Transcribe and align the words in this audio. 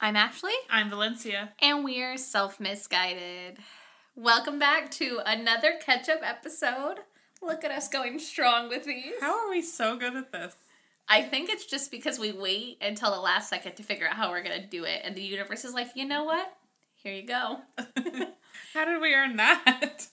I'm 0.00 0.16
Ashley, 0.16 0.52
I'm 0.70 0.88
Valencia. 0.88 1.50
and 1.60 1.84
we're 1.84 2.16
self 2.16 2.58
misguided. 2.58 3.58
Welcome 4.16 4.58
back 4.58 4.90
to 4.92 5.20
another 5.26 5.74
catch 5.84 6.08
up 6.08 6.20
episode. 6.22 7.00
Look 7.42 7.64
at 7.64 7.70
us 7.70 7.88
going 7.88 8.18
strong 8.18 8.68
with 8.68 8.84
these. 8.84 9.14
How 9.20 9.44
are 9.44 9.50
we 9.50 9.62
so 9.62 9.96
good 9.96 10.16
at 10.16 10.32
this? 10.32 10.54
I 11.08 11.22
think 11.22 11.50
it's 11.50 11.66
just 11.66 11.90
because 11.90 12.18
we 12.18 12.32
wait 12.32 12.78
until 12.80 13.10
the 13.10 13.20
last 13.20 13.48
second 13.50 13.74
to 13.76 13.82
figure 13.82 14.06
out 14.06 14.16
how 14.16 14.30
we're 14.30 14.42
going 14.42 14.60
to 14.60 14.66
do 14.66 14.84
it, 14.84 15.00
and 15.04 15.14
the 15.16 15.22
universe 15.22 15.64
is 15.64 15.74
like, 15.74 15.88
you 15.94 16.06
know 16.06 16.24
what? 16.24 16.50
Here 17.02 17.14
you 17.14 17.26
go. 17.26 17.60
How 18.74 18.84
did 18.84 19.00
we 19.00 19.14
earn 19.14 19.36
that? 19.36 20.06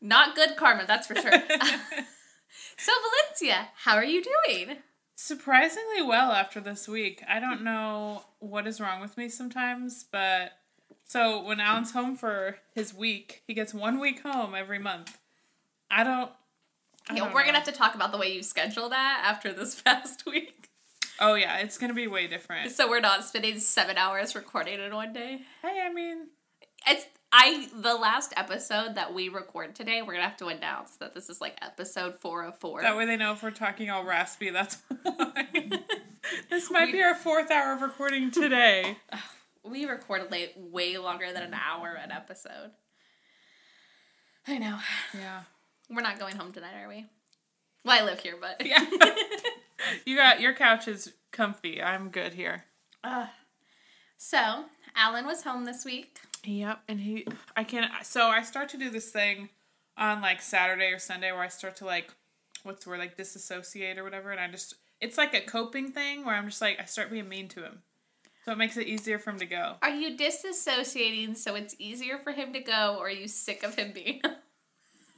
Not 0.00 0.36
good 0.36 0.56
karma, 0.56 0.84
that's 0.86 1.06
for 1.06 1.14
sure. 1.14 1.30
so, 2.76 2.92
Valencia, 2.92 3.68
how 3.74 3.94
are 3.94 4.04
you 4.04 4.22
doing? 4.22 4.76
Surprisingly 5.24 6.02
well 6.02 6.32
after 6.32 6.58
this 6.58 6.88
week. 6.88 7.22
I 7.28 7.38
don't 7.38 7.62
know 7.62 8.24
what 8.40 8.66
is 8.66 8.80
wrong 8.80 9.00
with 9.00 9.16
me 9.16 9.28
sometimes, 9.28 10.04
but 10.10 10.50
so 11.04 11.40
when 11.44 11.60
Alan's 11.60 11.92
home 11.92 12.16
for 12.16 12.56
his 12.74 12.92
week, 12.92 13.44
he 13.46 13.54
gets 13.54 13.72
one 13.72 14.00
week 14.00 14.20
home 14.24 14.52
every 14.52 14.80
month. 14.80 15.18
I 15.88 16.02
don't. 16.02 16.32
I 17.08 17.14
Yeah, 17.14 17.20
don't 17.20 17.34
we're 17.34 17.42
know. 17.42 17.52
to 17.52 17.54
have 17.54 17.64
to 17.66 17.70
talk 17.72 17.94
about 17.94 18.10
the 18.10 18.18
way 18.18 18.32
you 18.34 18.42
schedule 18.42 18.88
that 18.88 19.22
after 19.24 19.52
this 19.52 19.80
past 19.82 20.26
week. 20.26 20.70
Oh 21.20 21.34
yeah, 21.34 21.58
it's 21.58 21.78
gonna 21.78 21.94
be 21.94 22.08
way 22.08 22.26
different. 22.26 22.72
So, 22.72 22.90
we're 22.90 22.98
not 22.98 23.24
spending 23.24 23.60
seven 23.60 23.96
hours 23.96 24.34
recording 24.34 24.80
in 24.80 24.92
one 24.92 25.12
day. 25.12 25.42
Hey, 25.62 25.86
I 25.88 25.92
mean, 25.92 26.30
It's 26.86 27.06
I 27.32 27.68
the 27.74 27.94
last 27.94 28.32
episode 28.36 28.94
that 28.96 29.14
we 29.14 29.28
record 29.28 29.74
today. 29.74 30.02
We're 30.02 30.12
gonna 30.14 30.24
have 30.28 30.36
to 30.38 30.48
announce 30.48 30.96
that 30.96 31.14
this 31.14 31.30
is 31.30 31.40
like 31.40 31.56
episode 31.62 32.16
four 32.20 32.44
of 32.44 32.58
four. 32.58 32.82
that 32.82 32.96
way 32.96 33.06
they 33.06 33.16
know 33.16 33.32
if 33.32 33.42
we're 33.42 33.50
talking 33.50 33.88
all 33.90 34.04
raspy. 34.04 34.50
That's 34.50 34.76
why. 35.02 35.46
this 36.50 36.70
might 36.70 36.92
be 36.92 37.02
our 37.02 37.14
fourth 37.14 37.50
hour 37.50 37.72
of 37.74 37.82
recording 37.82 38.30
today. 38.30 38.98
we 39.64 39.86
recorded 39.86 40.30
late 40.30 40.52
way 40.56 40.98
longer 40.98 41.32
than 41.32 41.42
an 41.42 41.54
hour 41.54 41.88
an 41.94 42.10
episode. 42.12 42.72
I 44.46 44.58
know. 44.58 44.78
Yeah. 45.14 45.42
We're 45.88 46.02
not 46.02 46.18
going 46.18 46.36
home 46.36 46.52
tonight, 46.52 46.74
are 46.82 46.88
we? 46.88 47.06
Well, 47.84 48.02
I 48.02 48.04
live 48.04 48.20
here, 48.20 48.36
but 48.40 48.64
Yeah. 48.66 48.84
you 50.04 50.16
got 50.16 50.40
your 50.40 50.52
couch 50.54 50.88
is 50.88 51.12
comfy. 51.30 51.80
I'm 51.82 52.08
good 52.10 52.34
here. 52.34 52.64
Uh, 53.04 53.26
so 54.16 54.64
Alan 54.96 55.26
was 55.26 55.42
home 55.44 55.64
this 55.64 55.84
week. 55.84 56.20
Yep, 56.44 56.82
and 56.88 57.00
he 57.00 57.26
I 57.56 57.64
can 57.64 57.88
so 58.02 58.28
I 58.28 58.42
start 58.42 58.68
to 58.70 58.76
do 58.76 58.90
this 58.90 59.10
thing 59.10 59.48
on 59.96 60.20
like 60.20 60.42
Saturday 60.42 60.86
or 60.86 60.98
Sunday 60.98 61.30
where 61.30 61.42
I 61.42 61.48
start 61.48 61.76
to 61.76 61.84
like 61.84 62.12
what's 62.64 62.84
the 62.84 62.90
word 62.90 62.98
like 62.98 63.16
disassociate 63.16 63.98
or 63.98 64.04
whatever 64.04 64.30
and 64.30 64.40
I 64.40 64.48
just 64.48 64.74
it's 65.00 65.18
like 65.18 65.34
a 65.34 65.40
coping 65.40 65.90
thing 65.92 66.24
where 66.24 66.34
I'm 66.34 66.46
just 66.48 66.60
like 66.60 66.80
I 66.80 66.84
start 66.84 67.10
being 67.10 67.28
mean 67.28 67.48
to 67.48 67.62
him. 67.62 67.82
So 68.44 68.52
it 68.52 68.58
makes 68.58 68.76
it 68.76 68.88
easier 68.88 69.20
for 69.20 69.30
him 69.30 69.38
to 69.38 69.46
go. 69.46 69.76
Are 69.82 69.90
you 69.90 70.16
disassociating 70.16 71.36
so 71.36 71.54
it's 71.54 71.76
easier 71.78 72.18
for 72.18 72.32
him 72.32 72.52
to 72.54 72.60
go, 72.60 72.96
or 72.98 73.06
are 73.06 73.10
you 73.10 73.28
sick 73.28 73.62
of 73.62 73.76
him 73.76 73.92
being? 73.92 74.20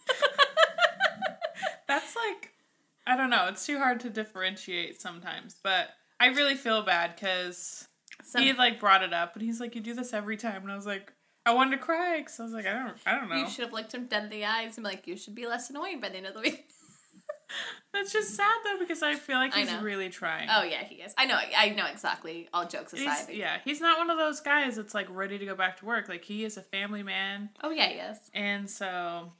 That's 1.88 2.14
like 2.14 2.52
I 3.06 3.16
don't 3.16 3.30
know, 3.30 3.46
it's 3.48 3.64
too 3.64 3.78
hard 3.78 4.00
to 4.00 4.10
differentiate 4.10 5.00
sometimes, 5.00 5.56
but 5.62 5.88
I 6.20 6.26
really 6.28 6.54
feel 6.54 6.82
bad 6.82 7.18
cuz 7.18 7.88
Some- 8.22 8.42
he 8.42 8.52
like 8.52 8.78
brought 8.78 9.02
it 9.02 9.14
up 9.14 9.34
and 9.34 9.42
he's 9.42 9.58
like 9.60 9.74
you 9.74 9.80
do 9.80 9.94
this 9.94 10.12
every 10.12 10.36
time 10.36 10.62
and 10.62 10.72
I 10.72 10.76
was 10.76 10.86
like 10.86 11.13
I 11.46 11.52
wanted 11.52 11.72
to 11.72 11.78
cry 11.82 12.20
cuz 12.22 12.38
I 12.40 12.42
was 12.44 12.52
like 12.52 12.66
I 12.66 12.72
don't 12.72 12.96
I 13.06 13.14
don't 13.14 13.28
know. 13.28 13.36
you 13.36 13.48
should 13.48 13.64
have 13.64 13.72
looked 13.72 13.92
him 13.94 14.06
dead 14.06 14.24
in 14.24 14.30
the 14.30 14.44
eyes 14.44 14.76
and 14.76 14.84
be 14.84 14.90
like, 14.90 15.06
"You 15.06 15.16
should 15.16 15.34
be 15.34 15.46
less 15.46 15.70
annoying 15.70 16.00
by 16.00 16.08
the 16.08 16.16
end 16.18 16.26
of 16.26 16.34
the 16.34 16.40
week." 16.40 16.68
That's 17.92 18.12
just 18.12 18.34
sad 18.34 18.56
though 18.64 18.78
because 18.80 19.02
I 19.02 19.14
feel 19.14 19.36
like 19.36 19.54
he's 19.54 19.72
really 19.76 20.08
trying. 20.08 20.48
Oh 20.50 20.64
yeah, 20.64 20.82
he 20.82 20.96
is. 20.96 21.14
I 21.16 21.26
know. 21.26 21.38
I 21.56 21.68
know 21.70 21.86
exactly. 21.86 22.48
All 22.52 22.66
jokes 22.66 22.92
aside. 22.92 23.28
He's, 23.28 23.38
yeah, 23.38 23.58
he's 23.64 23.80
not 23.80 23.98
one 23.98 24.10
of 24.10 24.18
those 24.18 24.40
guys 24.40 24.74
that's 24.76 24.94
like 24.94 25.06
ready 25.08 25.38
to 25.38 25.44
go 25.46 25.54
back 25.54 25.78
to 25.78 25.84
work. 25.84 26.08
Like 26.08 26.24
he 26.24 26.44
is 26.44 26.56
a 26.56 26.62
family 26.62 27.02
man, 27.04 27.50
Oh 27.62 27.70
yeah, 27.70 27.90
yes. 27.90 28.30
and 28.34 28.68
so 28.68 29.32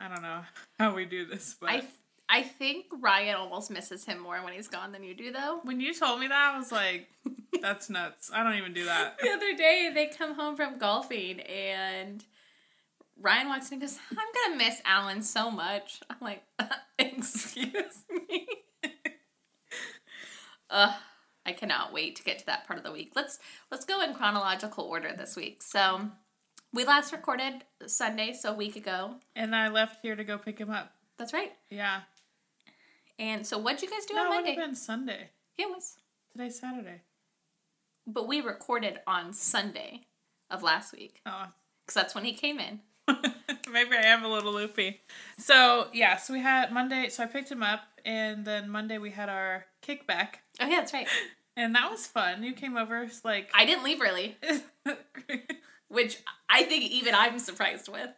I 0.00 0.08
don't 0.08 0.22
know 0.22 0.42
how 0.78 0.94
we 0.94 1.04
do 1.04 1.24
this, 1.26 1.54
but 1.60 1.70
I 1.70 1.82
I 2.28 2.42
think 2.42 2.86
Ryan 2.98 3.36
almost 3.36 3.70
misses 3.70 4.04
him 4.04 4.18
more 4.20 4.42
when 4.42 4.52
he's 4.54 4.68
gone 4.68 4.90
than 4.92 5.04
you 5.04 5.14
do 5.14 5.30
though. 5.30 5.60
when 5.62 5.80
you 5.80 5.94
told 5.94 6.18
me 6.18 6.26
that, 6.28 6.54
I 6.54 6.58
was 6.58 6.72
like, 6.72 7.08
"That's 7.62 7.90
nuts." 7.90 8.30
I 8.32 8.42
don't 8.42 8.54
even 8.56 8.72
do 8.72 8.84
that. 8.86 9.18
The 9.22 9.30
other 9.30 9.54
day 9.56 9.90
they 9.94 10.06
come 10.06 10.34
home 10.34 10.56
from 10.56 10.78
golfing 10.78 11.40
and 11.40 12.24
Ryan 13.20 13.48
walks 13.48 13.68
in 13.68 13.74
and 13.74 13.82
goes, 13.82 13.98
"I'm 14.10 14.16
gonna 14.48 14.56
miss 14.56 14.80
Alan 14.84 15.22
so 15.22 15.50
much." 15.50 16.00
I'm 16.08 16.16
like, 16.20 16.42
"Excuse 16.98 18.04
me." 18.28 18.46
Ugh, 20.70 20.94
I 21.44 21.52
cannot 21.52 21.92
wait 21.92 22.16
to 22.16 22.22
get 22.22 22.38
to 22.40 22.46
that 22.46 22.66
part 22.66 22.78
of 22.78 22.84
the 22.84 22.92
week. 22.92 23.12
Let's 23.16 23.38
let's 23.70 23.84
go 23.84 24.00
in 24.02 24.14
chronological 24.14 24.84
order 24.84 25.12
this 25.16 25.34
week. 25.36 25.62
So 25.62 26.10
we 26.72 26.84
last 26.84 27.12
recorded 27.12 27.64
Sunday, 27.86 28.32
so 28.32 28.52
a 28.52 28.54
week 28.56 28.76
ago. 28.76 29.16
And 29.34 29.54
I 29.56 29.68
left 29.68 29.98
here 30.02 30.14
to 30.14 30.22
go 30.24 30.38
pick 30.38 30.58
him 30.58 30.70
up. 30.70 30.92
That's 31.18 31.32
right. 31.32 31.52
Yeah, 31.68 32.02
And 33.18 33.46
so 33.46 33.58
what'd 33.58 33.82
you 33.82 33.90
guys 33.90 34.06
do 34.06 34.14
no, 34.14 34.20
on 34.20 34.26
it 34.26 34.30
would 34.30 34.36
Monday? 34.36 34.54
have 34.54 34.68
been 34.68 34.74
Sunday. 34.74 35.30
It 35.58 35.68
was. 35.68 35.96
Today's 36.32 36.58
Saturday. 36.58 37.02
But 38.06 38.26
we 38.28 38.40
recorded 38.40 39.00
on 39.06 39.32
Sunday 39.32 40.02
of 40.50 40.62
last 40.62 40.92
week 40.92 41.20
Oh, 41.26 41.46
because 41.86 41.94
that's 41.94 42.14
when 42.14 42.24
he 42.24 42.32
came 42.32 42.58
in. 42.58 42.80
maybe 43.72 43.96
I 43.96 44.02
am 44.06 44.24
a 44.24 44.28
little 44.28 44.52
loopy. 44.52 45.00
So 45.38 45.88
yeah, 45.92 46.16
so 46.16 46.32
we 46.32 46.40
had 46.40 46.72
Monday. 46.72 47.08
So 47.08 47.22
I 47.22 47.26
picked 47.26 47.50
him 47.50 47.62
up, 47.62 47.80
and 48.04 48.44
then 48.44 48.68
Monday 48.68 48.98
we 48.98 49.10
had 49.10 49.28
our 49.28 49.66
kickback, 49.86 50.36
Oh 50.60 50.66
yeah, 50.66 50.80
that's 50.80 50.92
right. 50.92 51.08
and 51.56 51.74
that 51.74 51.90
was 51.90 52.06
fun. 52.06 52.42
You 52.42 52.52
came 52.52 52.76
over, 52.76 53.08
like. 53.24 53.50
I 53.54 53.64
didn't 53.64 53.84
leave 53.84 54.00
early, 54.00 54.36
which 55.88 56.18
I 56.48 56.62
think 56.64 56.84
even 56.84 57.14
I'm 57.14 57.38
surprised 57.38 57.88
with. 57.88 58.10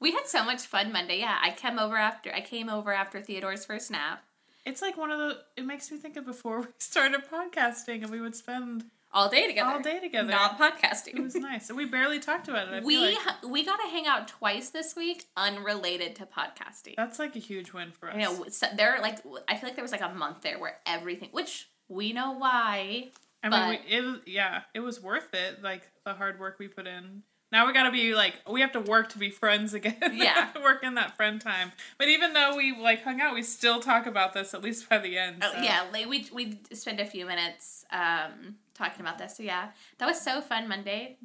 We 0.00 0.12
had 0.12 0.26
so 0.26 0.44
much 0.44 0.62
fun 0.62 0.92
Monday. 0.92 1.20
Yeah, 1.20 1.38
I 1.40 1.50
came 1.50 1.78
over 1.78 1.96
after 1.96 2.32
I 2.32 2.40
came 2.40 2.68
over 2.68 2.92
after 2.92 3.20
Theodore's 3.20 3.64
first 3.64 3.90
nap. 3.90 4.24
It's 4.64 4.80
like 4.82 4.96
one 4.96 5.10
of 5.10 5.18
the. 5.18 5.38
It 5.56 5.64
makes 5.66 5.90
me 5.90 5.98
think 5.98 6.16
of 6.16 6.24
before 6.24 6.60
we 6.62 6.66
started 6.78 7.22
podcasting, 7.30 8.02
and 8.02 8.10
we 8.10 8.20
would 8.20 8.34
spend 8.34 8.84
All 9.12 9.28
day 9.28 9.46
together. 9.46 9.70
all 9.70 9.80
day 9.82 10.00
together. 10.00 10.30
Not 10.30 10.58
podcasting. 10.58 11.16
It 11.16 11.22
was 11.22 11.34
nice. 11.34 11.68
And 11.68 11.76
we 11.76 11.84
barely 11.84 12.18
talked 12.18 12.48
about 12.48 12.68
it. 12.68 12.82
I 12.82 12.86
we 12.86 12.98
like 12.98 13.42
we 13.46 13.64
got 13.64 13.76
to 13.76 13.88
hang 13.88 14.06
out 14.06 14.28
twice 14.28 14.70
this 14.70 14.96
week, 14.96 15.26
unrelated 15.36 16.16
to 16.16 16.26
podcasting. 16.26 16.94
that's 16.96 17.18
like 17.18 17.36
a 17.36 17.40
huge 17.40 17.72
win 17.72 17.92
for 17.92 18.08
us. 18.10 18.16
You 18.16 18.22
know, 18.22 18.44
so 18.48 18.66
there 18.76 18.98
like 19.02 19.18
I 19.48 19.56
feel 19.56 19.68
like 19.68 19.76
there 19.76 19.84
was 19.84 19.92
like 19.92 20.00
a 20.00 20.08
month 20.14 20.42
there 20.42 20.58
where 20.58 20.78
everything, 20.86 21.28
which 21.32 21.68
we 21.88 22.12
know 22.12 22.32
why. 22.32 23.10
I 23.42 23.48
mean, 23.50 23.68
we, 23.86 23.96
it 23.96 24.22
yeah, 24.26 24.62
it 24.72 24.80
was 24.80 25.02
worth 25.02 25.34
it. 25.34 25.62
Like 25.62 25.82
the 26.06 26.14
hard 26.14 26.40
work 26.40 26.56
we 26.58 26.66
put 26.68 26.86
in. 26.86 27.22
Now 27.54 27.68
we 27.68 27.72
got 27.72 27.84
to 27.84 27.92
be 27.92 28.16
like 28.16 28.34
we 28.50 28.62
have 28.62 28.72
to 28.72 28.80
work 28.80 29.10
to 29.10 29.18
be 29.18 29.30
friends 29.30 29.74
again. 29.74 29.94
Yeah. 30.12 30.48
work 30.60 30.82
in 30.82 30.94
that 30.94 31.16
friend 31.16 31.40
time. 31.40 31.70
But 31.98 32.08
even 32.08 32.32
though 32.32 32.56
we 32.56 32.76
like 32.76 33.04
hung 33.04 33.20
out, 33.20 33.32
we 33.32 33.44
still 33.44 33.78
talk 33.78 34.06
about 34.06 34.32
this 34.32 34.54
at 34.54 34.60
least 34.60 34.88
by 34.90 34.98
the 34.98 35.16
end. 35.16 35.40
Oh, 35.40 35.62
yeah, 35.62 35.84
like 35.92 36.08
we 36.08 36.26
we 36.32 36.58
spent 36.72 36.98
a 36.98 37.06
few 37.06 37.26
minutes 37.26 37.84
um 37.92 38.56
talking 38.74 39.00
about 39.02 39.18
this. 39.18 39.36
So 39.36 39.44
yeah, 39.44 39.68
that 39.98 40.06
was 40.06 40.20
so 40.20 40.40
fun 40.40 40.66
Monday. 40.66 41.16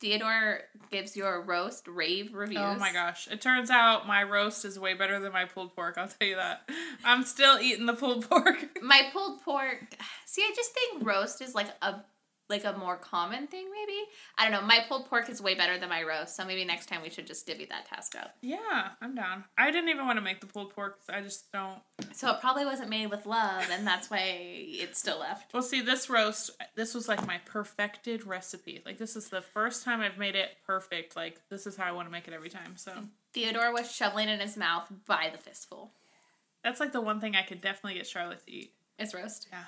Theodore 0.00 0.60
gives 0.90 1.14
your 1.14 1.42
roast 1.42 1.86
rave 1.88 2.32
reviews. 2.32 2.62
Oh 2.62 2.76
my 2.76 2.92
gosh! 2.94 3.28
It 3.30 3.42
turns 3.42 3.70
out 3.70 4.06
my 4.06 4.22
roast 4.22 4.64
is 4.64 4.78
way 4.78 4.94
better 4.94 5.20
than 5.20 5.32
my 5.32 5.44
pulled 5.44 5.76
pork. 5.76 5.98
I'll 5.98 6.08
tell 6.08 6.26
you 6.26 6.36
that. 6.36 6.70
I'm 7.04 7.22
still 7.22 7.58
eating 7.60 7.84
the 7.84 7.94
pulled 7.94 8.26
pork. 8.30 8.78
My 8.82 9.10
pulled 9.12 9.42
pork. 9.42 9.94
See, 10.24 10.40
I 10.42 10.52
just 10.56 10.72
think 10.72 11.04
roast 11.04 11.42
is 11.42 11.54
like 11.54 11.68
a 11.82 11.96
like 12.48 12.64
a 12.64 12.72
more 12.72 12.96
common 12.96 13.46
thing. 13.46 13.66
Maybe 13.70 13.98
I 14.38 14.48
don't 14.48 14.52
know. 14.52 14.66
My 14.66 14.80
pulled 14.88 15.06
pork 15.06 15.28
is 15.28 15.40
way 15.42 15.54
better 15.54 15.78
than 15.78 15.88
my 15.88 16.02
roast. 16.02 16.36
So 16.36 16.44
maybe 16.44 16.64
next 16.64 16.86
time 16.86 17.02
we 17.02 17.10
should 17.10 17.26
just 17.26 17.46
divvy 17.46 17.64
that 17.66 17.86
task 17.86 18.14
up. 18.14 18.34
Yeah, 18.40 18.90
I'm 19.00 19.14
down. 19.14 19.44
I 19.58 19.70
didn't 19.70 19.88
even 19.88 20.06
want 20.06 20.18
to 20.18 20.22
make 20.24 20.40
the 20.40 20.46
pulled 20.46 20.74
pork. 20.74 21.00
I 21.08 21.20
just 21.20 21.50
don't. 21.52 21.80
So 22.12 22.30
it 22.30 22.40
probably 22.40 22.64
wasn't 22.64 22.88
made 22.90 23.08
with 23.10 23.26
love, 23.26 23.68
and 23.70 23.86
that's 23.86 24.10
why 24.10 24.36
it's 24.38 24.98
still 24.98 25.18
left. 25.18 25.52
Well, 25.52 25.62
see, 25.62 25.80
this 25.80 26.08
roast, 26.08 26.50
this 26.76 26.94
was 26.94 27.08
like 27.08 27.26
my 27.26 27.38
perfected 27.44 28.26
recipe. 28.26 28.80
Like, 28.86 28.98
this 28.98 29.16
is 29.16 29.28
the 29.28 29.42
first 29.42 29.84
time 29.84 30.00
I've 30.00 30.16
made 30.18 30.34
it 30.36 30.50
perfect. 30.66 31.16
Like, 31.16 31.40
this 31.50 31.66
is 31.66 31.76
how 31.76 31.84
I 31.84 31.92
want 31.92 32.06
to 32.08 32.12
make 32.12 32.26
it 32.28 32.32
every 32.34 32.48
time. 32.50 32.76
So, 32.76 32.92
Theodore 33.34 33.72
was 33.72 33.90
shoveling 33.92 34.28
in 34.28 34.40
his 34.40 34.56
mouth 34.56 34.90
by 35.06 35.30
the 35.32 35.38
fistful. 35.38 35.92
that's 36.64 36.80
like 36.80 36.92
the 36.92 37.00
one 37.00 37.20
thing 37.20 37.36
I 37.36 37.42
could 37.42 37.60
definitely 37.60 37.94
get 37.98 38.06
Charlotte 38.06 38.44
to 38.46 38.52
eat. 38.52 38.72
It's 38.98 39.12
roast. 39.14 39.48
Yeah. 39.52 39.64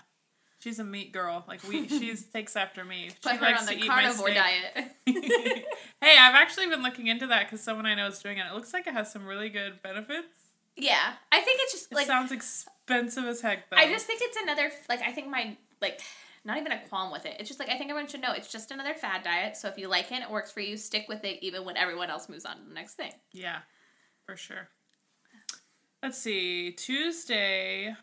She's 0.61 0.79
a 0.81 0.85
meat 0.85 1.13
girl. 1.13 1.45
Like, 1.47 1.63
we, 1.69 1.87
she 1.89 2.15
takes 2.17 2.57
after 2.57 2.85
me. 2.85 3.11
Put 3.23 3.33
she 3.33 3.37
her 3.39 3.45
likes 3.47 3.63
on 3.63 3.69
to 3.69 3.75
the 3.75 3.81
eat 3.81 3.89
my 3.89 4.03
carnivore 4.03 4.31
steak. 4.31 4.37
diet. 4.37 4.91
hey, 6.01 6.17
I've 6.19 6.35
actually 6.35 6.67
been 6.67 6.83
looking 6.83 7.07
into 7.07 7.27
that 7.29 7.47
because 7.47 7.63
someone 7.63 7.87
I 7.87 7.95
know 7.95 8.09
is 8.09 8.19
doing 8.19 8.39
it. 8.39 8.47
It 8.51 8.55
looks 8.55 8.73
like 8.73 8.87
it 8.87 8.93
has 8.95 9.13
some 9.13 9.25
really 9.27 9.49
good 9.51 9.81
benefits. 9.83 10.27
yeah, 10.77 11.13
I 11.31 11.41
think 11.41 11.61
it's 11.63 11.73
just 11.73 11.93
It 11.93 11.95
like 11.95 12.07
sounds 12.07 12.33
expensive 12.33 13.25
as 13.25 13.41
heck, 13.41 13.71
though. 13.71 13.77
I 13.77 13.89
just 13.89 14.07
think 14.07 14.21
it's 14.23 14.37
another 14.37 14.71
like 14.89 15.01
I 15.03 15.13
think 15.13 15.29
my 15.29 15.57
like 15.81 16.01
not 16.45 16.57
even 16.59 16.73
a 16.73 16.81
qualm 16.89 17.13
with 17.13 17.25
it. 17.27 17.37
It's 17.39 17.49
just 17.49 17.61
like 17.61 17.69
I 17.69 17.79
think 17.79 17.91
everyone 17.91 18.09
should 18.09 18.21
know 18.21 18.33
it's 18.33 18.51
just 18.51 18.71
another 18.73 18.95
fad 18.95 19.23
diet. 19.23 19.57
So 19.57 19.69
if 19.69 19.79
you 19.79 19.87
like 19.89 20.07
it, 20.11 20.15
and 20.15 20.25
it 20.25 20.31
works 20.31 20.51
for 20.51 20.61
you. 20.61 20.77
Stick 20.77 21.07
with 21.09 21.25
it, 21.25 21.39
even 21.43 21.65
when 21.65 21.77
everyone 21.77 22.11
else 22.11 22.29
moves 22.29 22.45
on 22.45 22.57
to 22.59 22.63
the 22.65 22.75
next 22.75 22.95
thing. 22.95 23.13
Yeah, 23.33 23.59
for 24.27 24.37
sure. 24.37 24.69
Let's 26.03 26.19
see. 26.19 26.73
Tuesday. 26.73 27.95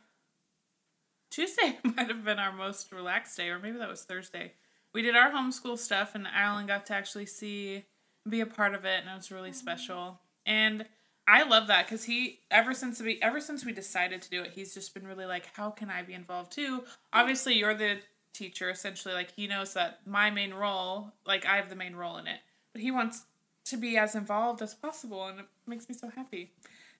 Tuesday 1.36 1.78
might 1.84 2.08
have 2.08 2.24
been 2.24 2.40
our 2.40 2.54
most 2.54 2.94
relaxed 2.94 3.36
day, 3.36 3.50
or 3.50 3.60
maybe 3.60 3.78
that 3.78 3.90
was 3.90 4.04
Thursday. 4.04 4.54
we 4.94 5.02
did 5.02 5.18
our 5.18 5.32
homeschool 5.32 5.78
stuff, 5.78 6.16
and 6.16 6.26
Alan 6.34 6.66
got 6.66 6.86
to 6.86 6.94
actually 6.94 7.26
see, 7.26 7.84
be 8.28 8.40
a 8.40 8.46
part 8.46 8.74
of 8.74 8.86
it, 8.86 9.02
and 9.02 9.10
it 9.10 9.18
was 9.18 9.32
really 9.32 9.52
special. 9.52 10.22
And 10.46 10.86
I 11.28 11.44
love 11.44 11.68
that 11.68 11.88
because 11.88 12.06
he 12.06 12.40
ever 12.50 12.74
since 12.74 13.02
we 13.02 13.20
ever 13.22 13.42
since 13.42 13.66
we 13.66 13.74
decided 13.74 14.22
to 14.22 14.30
do 14.30 14.44
it, 14.44 14.52
he's 14.54 14.74
just 14.74 14.94
been 14.94 15.06
really 15.06 15.26
like, 15.26 15.48
how 15.56 15.72
can 15.72 15.90
I 15.90 16.04
be 16.04 16.14
involved 16.14 16.54
too? 16.54 16.86
Obviously, 17.12 17.56
you're 17.56 17.76
the 17.76 17.98
teacher 18.32 18.70
essentially. 18.70 19.14
Like 19.14 19.34
he 19.36 19.48
knows 19.48 19.74
that 19.74 20.00
my 20.06 20.30
main 20.30 20.54
role, 20.54 21.12
like 21.26 21.46
I 21.46 21.58
have 21.58 21.70
the 21.70 21.76
main 21.76 21.98
role 21.98 22.16
in 22.16 22.28
it, 22.28 22.40
but 22.72 22.82
he 22.82 22.92
wants 22.92 23.24
to 23.66 23.76
be 23.76 23.98
as 23.98 24.16
involved 24.16 24.62
as 24.62 24.74
possible, 24.74 25.26
and 25.28 25.42
it 25.42 25.46
makes 25.68 25.90
me 25.90 25.96
so 25.96 26.10
happy. 26.16 26.52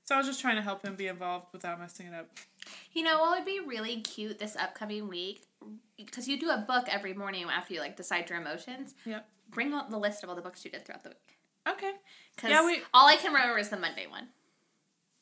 So 0.06 0.14
I 0.14 0.20
was 0.20 0.28
just 0.28 0.40
trying 0.40 0.56
to 0.56 0.62
help 0.62 0.84
him 0.86 0.96
be 0.96 1.08
involved 1.08 1.48
without 1.52 1.80
messing 1.80 2.06
it 2.08 2.14
up. 2.14 2.28
You 2.94 3.04
know 3.04 3.20
what 3.20 3.38
would 3.38 3.46
be 3.46 3.60
really 3.60 4.02
cute 4.02 4.38
this 4.40 4.56
upcoming 4.56 5.08
week? 5.08 5.42
Because 5.98 6.28
you 6.28 6.40
do 6.40 6.50
a 6.52 6.58
book 6.58 6.86
every 6.90 7.14
morning 7.14 7.46
after 7.52 7.74
you 7.74 7.80
like 7.80 7.98
decide 7.98 8.30
your 8.30 8.40
emotions. 8.40 8.94
Yep. 9.06 9.28
Bring 9.50 9.74
out 9.74 9.90
the 9.90 9.98
list 9.98 10.24
of 10.24 10.30
all 10.30 10.36
the 10.36 10.42
books 10.44 10.64
you 10.64 10.70
did 10.72 10.86
throughout 10.86 11.04
the 11.04 11.10
week. 11.10 11.38
Okay. 11.68 11.94
Because 12.36 12.52
Yeah, 12.52 12.66
we- 12.66 12.82
all 12.94 13.08
I 13.08 13.16
can 13.16 13.34
remember 13.34 13.58
is 13.58 13.70
the 13.70 13.78
Monday 13.78 14.06
one. 14.08 14.28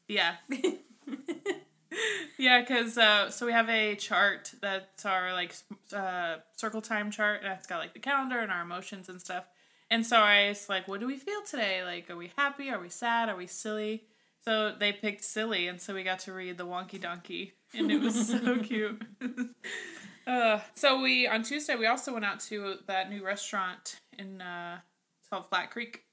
Yeah. 0.10 0.36
yeah, 2.38 2.60
because 2.62 2.98
uh, 2.98 3.30
so 3.30 3.46
we 3.46 3.54
have 3.54 3.70
a 3.70 3.96
chart 3.96 4.52
that's 4.62 5.06
our 5.06 5.32
like 5.32 5.56
uh, 5.96 6.38
circle 6.58 6.82
time 6.82 7.10
chart. 7.10 7.42
And 7.44 7.54
it's 7.54 7.68
got 7.68 7.78
like 7.80 7.94
the 7.94 8.00
calendar 8.00 8.40
and 8.40 8.52
our 8.52 8.62
emotions 8.64 9.08
and 9.08 9.22
stuff. 9.22 9.46
And 9.90 10.06
so 10.06 10.18
I 10.18 10.50
was 10.50 10.68
like, 10.68 10.88
what 10.90 11.00
do 11.00 11.08
we 11.08 11.18
feel 11.18 11.42
today? 11.50 11.84
Like, 11.86 12.10
are 12.10 12.18
we 12.18 12.32
happy? 12.36 12.70
Are 12.70 12.80
we 12.80 12.90
sad? 12.90 13.30
Are 13.30 13.36
we 13.38 13.48
silly? 13.48 14.04
So 14.46 14.74
they 14.78 14.92
picked 14.92 15.24
silly, 15.24 15.68
and 15.68 15.80
so 15.80 15.94
we 15.94 16.04
got 16.04 16.20
to 16.20 16.34
read 16.34 16.58
the 16.58 16.66
Wonky 16.66 17.00
Donkey, 17.00 17.54
and 17.74 17.90
it 17.92 18.02
was 18.02 18.28
so 18.30 18.58
cute. 18.64 19.02
uh, 20.28 20.60
so 20.76 21.02
we 21.02 21.28
on 21.28 21.44
Tuesday 21.44 21.76
we 21.76 21.86
also 21.88 22.12
went 22.14 22.26
out 22.26 22.40
to 22.42 22.76
that 22.88 23.10
new 23.10 23.24
restaurant 23.24 24.00
in 24.18 24.42
uh, 24.42 24.80
it's 25.22 25.30
called 25.30 25.48
Flat 25.48 25.72
Creek. 25.72 26.04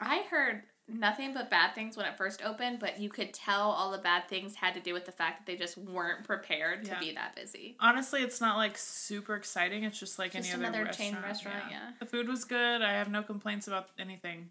I 0.00 0.24
heard 0.30 0.62
nothing 0.88 1.34
but 1.34 1.50
bad 1.50 1.74
things 1.74 1.96
when 1.96 2.06
it 2.06 2.16
first 2.16 2.42
opened, 2.44 2.78
but 2.80 2.98
you 2.98 3.08
could 3.08 3.32
tell 3.34 3.70
all 3.70 3.90
the 3.92 3.98
bad 3.98 4.28
things 4.28 4.54
had 4.54 4.74
to 4.74 4.80
do 4.80 4.92
with 4.92 5.04
the 5.06 5.12
fact 5.12 5.38
that 5.38 5.46
they 5.52 5.56
just 5.56 5.76
weren't 5.76 6.24
prepared 6.24 6.84
to 6.84 6.90
Yeah. 6.92 7.00
be 7.00 7.12
that 7.12 7.36
busy. 7.36 7.76
Honestly, 7.80 8.22
it's 8.22 8.40
not 8.40 8.56
like 8.56 8.76
super 8.78 9.34
exciting. 9.34 9.84
It's 9.84 9.98
just 10.00 10.18
like 10.18 10.32
Just 10.32 10.52
any 10.52 10.64
other 10.66 10.78
another 10.78 10.92
chain 10.92 11.14
restaurant. 11.14 11.26
restaurant, 11.56 11.64
yeah. 11.70 11.90
The 12.00 12.06
food 12.06 12.28
was 12.28 12.44
good. 12.44 12.82
I 12.82 12.92
have 12.92 13.10
no 13.10 13.22
complaints 13.22 13.68
about 13.68 13.88
anything. 13.98 14.50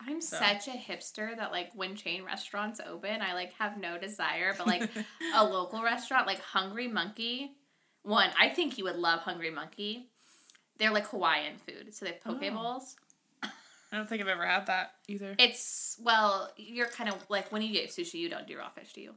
I'm 0.00 0.20
So. 0.20 0.36
such 0.38 0.68
a 0.68 0.72
hipster 0.72 1.36
that 1.36 1.50
like 1.52 1.70
when 1.74 1.96
chain 1.96 2.24
restaurants 2.24 2.80
open, 2.86 3.20
I 3.20 3.34
like 3.34 3.52
have 3.54 3.76
no 3.78 3.98
desire, 3.98 4.54
but 4.56 4.66
like 4.66 4.88
a 5.34 5.44
local 5.48 5.82
restaurant 5.82 6.26
like 6.26 6.40
Hungry 6.40 6.88
Monkey, 6.88 7.52
one, 8.02 8.30
I 8.38 8.48
think 8.48 8.78
you 8.78 8.84
would 8.84 8.96
love 8.96 9.20
Hungry 9.20 9.50
Monkey. 9.50 10.08
They're 10.78 10.92
like 10.92 11.06
Hawaiian 11.08 11.56
food, 11.58 11.92
so 11.94 12.04
they 12.04 12.12
have 12.12 12.20
poke 12.22 12.38
Oh. 12.42 12.50
bowls. 12.50 12.96
I 13.42 13.96
don't 13.96 14.06
think 14.08 14.20
I've 14.20 14.28
ever 14.28 14.44
had 14.46 14.66
that 14.66 14.92
either. 15.08 15.34
It's 15.38 15.96
well, 16.02 16.52
you're 16.56 16.88
kind 16.88 17.08
of 17.10 17.16
like 17.28 17.50
when 17.50 17.62
you 17.62 17.72
get 17.72 17.88
sushi, 17.90 18.14
you 18.14 18.28
don't 18.28 18.46
do 18.46 18.56
raw 18.58 18.68
fish, 18.68 18.92
do 18.92 19.00
you? 19.00 19.14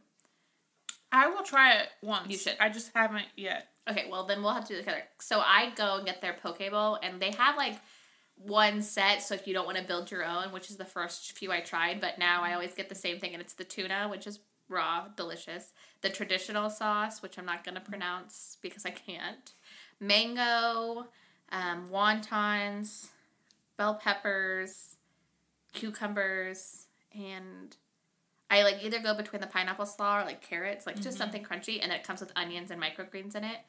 I 1.11 1.27
will 1.27 1.43
try 1.43 1.73
it 1.73 1.89
once. 2.01 2.29
You 2.31 2.37
should. 2.37 2.55
I 2.59 2.69
just 2.69 2.91
haven't 2.95 3.25
yet. 3.35 3.67
Okay, 3.89 4.07
well 4.09 4.25
then 4.25 4.41
we'll 4.41 4.53
have 4.53 4.63
to 4.65 4.73
do 4.73 4.75
it 4.79 4.83
together. 4.83 5.03
So 5.19 5.41
I 5.41 5.71
go 5.75 5.97
and 5.97 6.05
get 6.05 6.21
their 6.21 6.33
poke 6.41 6.59
bowl, 6.71 6.97
and 7.03 7.21
they 7.21 7.31
have 7.31 7.57
like 7.57 7.79
one 8.45 8.81
set. 8.81 9.21
So 9.21 9.35
if 9.35 9.47
you 9.47 9.53
don't 9.53 9.65
want 9.65 9.77
to 9.77 9.83
build 9.83 10.11
your 10.11 10.23
own, 10.23 10.51
which 10.51 10.69
is 10.69 10.77
the 10.77 10.85
first 10.85 11.31
few 11.33 11.51
I 11.51 11.61
tried, 11.61 12.01
but 12.01 12.17
now 12.17 12.41
I 12.43 12.53
always 12.53 12.73
get 12.73 12.89
the 12.89 12.95
same 12.95 13.19
thing, 13.19 13.33
and 13.33 13.41
it's 13.41 13.53
the 13.53 13.63
tuna, 13.63 14.07
which 14.09 14.27
is 14.27 14.39
raw, 14.69 15.07
delicious. 15.15 15.73
The 16.01 16.09
traditional 16.09 16.69
sauce, 16.69 17.21
which 17.21 17.37
I'm 17.37 17.45
not 17.45 17.63
gonna 17.63 17.81
pronounce 17.81 18.57
because 18.61 18.85
I 18.85 18.91
can't. 18.91 19.53
Mango, 19.99 21.07
um, 21.51 21.89
wontons, 21.89 23.09
bell 23.77 23.95
peppers, 23.95 24.95
cucumbers, 25.73 26.87
and 27.13 27.75
I 28.49 28.63
like 28.63 28.83
either 28.83 28.99
go 28.99 29.13
between 29.13 29.41
the 29.41 29.47
pineapple 29.47 29.85
slaw 29.85 30.21
or 30.21 30.25
like 30.25 30.41
carrots, 30.41 30.85
like 30.85 30.99
just 30.99 31.17
something 31.17 31.43
crunchy, 31.43 31.79
and 31.81 31.91
it 31.91 32.03
comes 32.03 32.19
with 32.19 32.31
onions 32.35 32.71
and 32.71 32.81
microgreens 32.81 33.35
in 33.35 33.43
it 33.43 33.59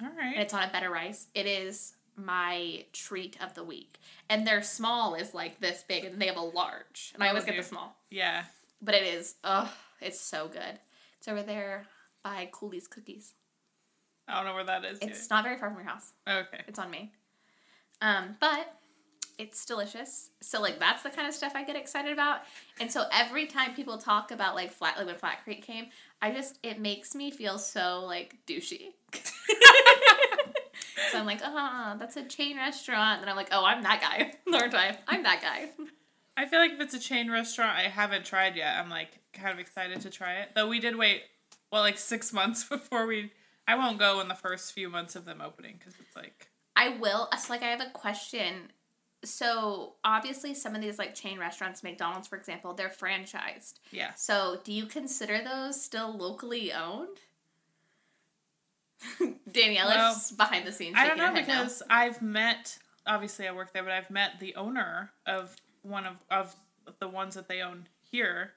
All 0.00 0.08
right. 0.16 0.34
and 0.34 0.42
it's 0.42 0.54
on 0.54 0.62
a 0.62 0.72
better 0.72 0.90
rice. 0.90 1.26
It 1.34 1.46
is 1.46 1.94
my 2.18 2.84
treat 2.92 3.36
of 3.42 3.54
the 3.54 3.64
week. 3.64 3.98
And 4.28 4.46
their 4.46 4.62
small 4.62 5.14
is 5.14 5.32
like 5.34 5.60
this 5.60 5.84
big, 5.86 6.04
and 6.04 6.20
they 6.20 6.26
have 6.26 6.36
a 6.36 6.40
large. 6.40 7.12
And 7.14 7.22
I 7.22 7.26
Oh, 7.26 7.30
always 7.30 7.44
get 7.44 7.56
the 7.56 7.62
small. 7.62 7.96
Yeah. 8.10 8.44
But 8.82 8.94
it 8.94 9.04
is, 9.04 9.36
oh, 9.44 9.72
it's 10.00 10.20
so 10.20 10.48
good. 10.48 10.78
It's 11.18 11.28
over 11.28 11.42
there 11.42 11.86
by 12.22 12.48
Cooley's 12.52 12.86
Cookies. 12.86 13.32
I 14.28 14.36
don't 14.36 14.44
know 14.44 14.54
where 14.54 14.64
that 14.64 14.84
is. 14.84 14.98
It's 15.00 15.30
not 15.30 15.42
very 15.44 15.56
far 15.58 15.70
from 15.70 15.78
your 15.78 15.88
house. 15.88 16.12
Okay. 16.28 16.62
It's 16.68 16.78
on 16.78 16.90
me. 16.90 17.12
Um, 18.02 18.36
but 18.40 18.74
it's 19.38 19.64
delicious. 19.64 20.30
So 20.40 20.60
like 20.60 20.78
that's 20.78 21.02
the 21.02 21.10
kind 21.10 21.26
of 21.26 21.32
stuff 21.34 21.52
I 21.54 21.64
get 21.64 21.76
excited 21.76 22.12
about. 22.12 22.40
And 22.80 22.90
so 22.92 23.04
every 23.12 23.46
time 23.46 23.74
people 23.74 23.96
talk 23.96 24.30
about 24.30 24.54
like 24.54 24.70
flat 24.72 24.96
like 24.98 25.06
when 25.06 25.14
Flat 25.16 25.42
Creek 25.44 25.62
came, 25.64 25.86
I 26.20 26.30
just 26.32 26.58
it 26.62 26.78
makes 26.78 27.14
me 27.14 27.30
feel 27.30 27.56
so 27.58 28.04
like 28.04 28.36
douchey. 28.46 28.92
so 31.10 31.18
I'm 31.18 31.26
like, 31.26 31.40
ah, 31.42 31.96
that's 31.98 32.16
a 32.16 32.24
chain 32.24 32.56
restaurant. 32.56 33.20
And 33.20 33.30
I'm 33.30 33.36
like, 33.36 33.48
oh, 33.52 33.64
I'm 33.64 33.82
that 33.82 34.00
guy. 34.00 34.32
Lord 34.50 34.70
time. 34.70 34.96
I'm 35.06 35.22
that 35.22 35.40
guy. 35.42 35.70
I 36.36 36.46
feel 36.46 36.60
like 36.60 36.72
if 36.72 36.80
it's 36.80 36.94
a 36.94 37.00
chain 37.00 37.30
restaurant 37.30 37.76
I 37.76 37.82
haven't 37.82 38.24
tried 38.24 38.54
yet, 38.54 38.76
I'm 38.76 38.88
like 38.88 39.18
kind 39.32 39.52
of 39.52 39.58
excited 39.58 40.00
to 40.02 40.10
try 40.10 40.34
it. 40.34 40.50
Though 40.54 40.68
we 40.68 40.78
did 40.80 40.96
wait, 40.96 41.22
well, 41.72 41.82
like 41.82 41.98
six 41.98 42.32
months 42.32 42.64
before 42.64 43.06
we. 43.06 43.32
I 43.66 43.74
won't 43.74 43.98
go 43.98 44.20
in 44.20 44.28
the 44.28 44.34
first 44.34 44.72
few 44.72 44.88
months 44.88 45.14
of 45.14 45.26
them 45.26 45.42
opening 45.44 45.74
because 45.78 45.94
it's 46.00 46.16
like. 46.16 46.48
I 46.74 46.90
will. 46.90 47.28
So 47.38 47.52
like 47.52 47.62
I 47.62 47.66
have 47.66 47.80
a 47.80 47.90
question. 47.90 48.70
So 49.24 49.94
obviously 50.04 50.54
some 50.54 50.76
of 50.76 50.80
these 50.80 50.98
like 50.98 51.14
chain 51.14 51.38
restaurants, 51.38 51.82
McDonald's 51.82 52.28
for 52.28 52.36
example, 52.36 52.72
they're 52.72 52.88
franchised. 52.88 53.80
Yeah. 53.90 54.14
So, 54.14 54.60
do 54.62 54.72
you 54.72 54.86
consider 54.86 55.42
those 55.42 55.82
still 55.82 56.16
locally 56.16 56.72
owned? 56.72 57.18
Danielle 59.50 59.88
Well, 59.88 60.16
is 60.16 60.32
behind 60.32 60.66
the 60.66 60.72
scenes. 60.72 60.96
I 60.98 61.06
don't 61.06 61.18
know 61.18 61.32
because 61.32 61.82
I've 61.88 62.20
met 62.20 62.78
obviously 63.06 63.48
I 63.48 63.52
work 63.52 63.72
there, 63.72 63.82
but 63.82 63.92
I've 63.92 64.10
met 64.10 64.38
the 64.38 64.54
owner 64.54 65.10
of 65.26 65.56
one 65.82 66.06
of 66.06 66.16
of 66.30 66.54
the 67.00 67.08
ones 67.08 67.34
that 67.34 67.48
they 67.48 67.60
own 67.60 67.88
here. 68.10 68.52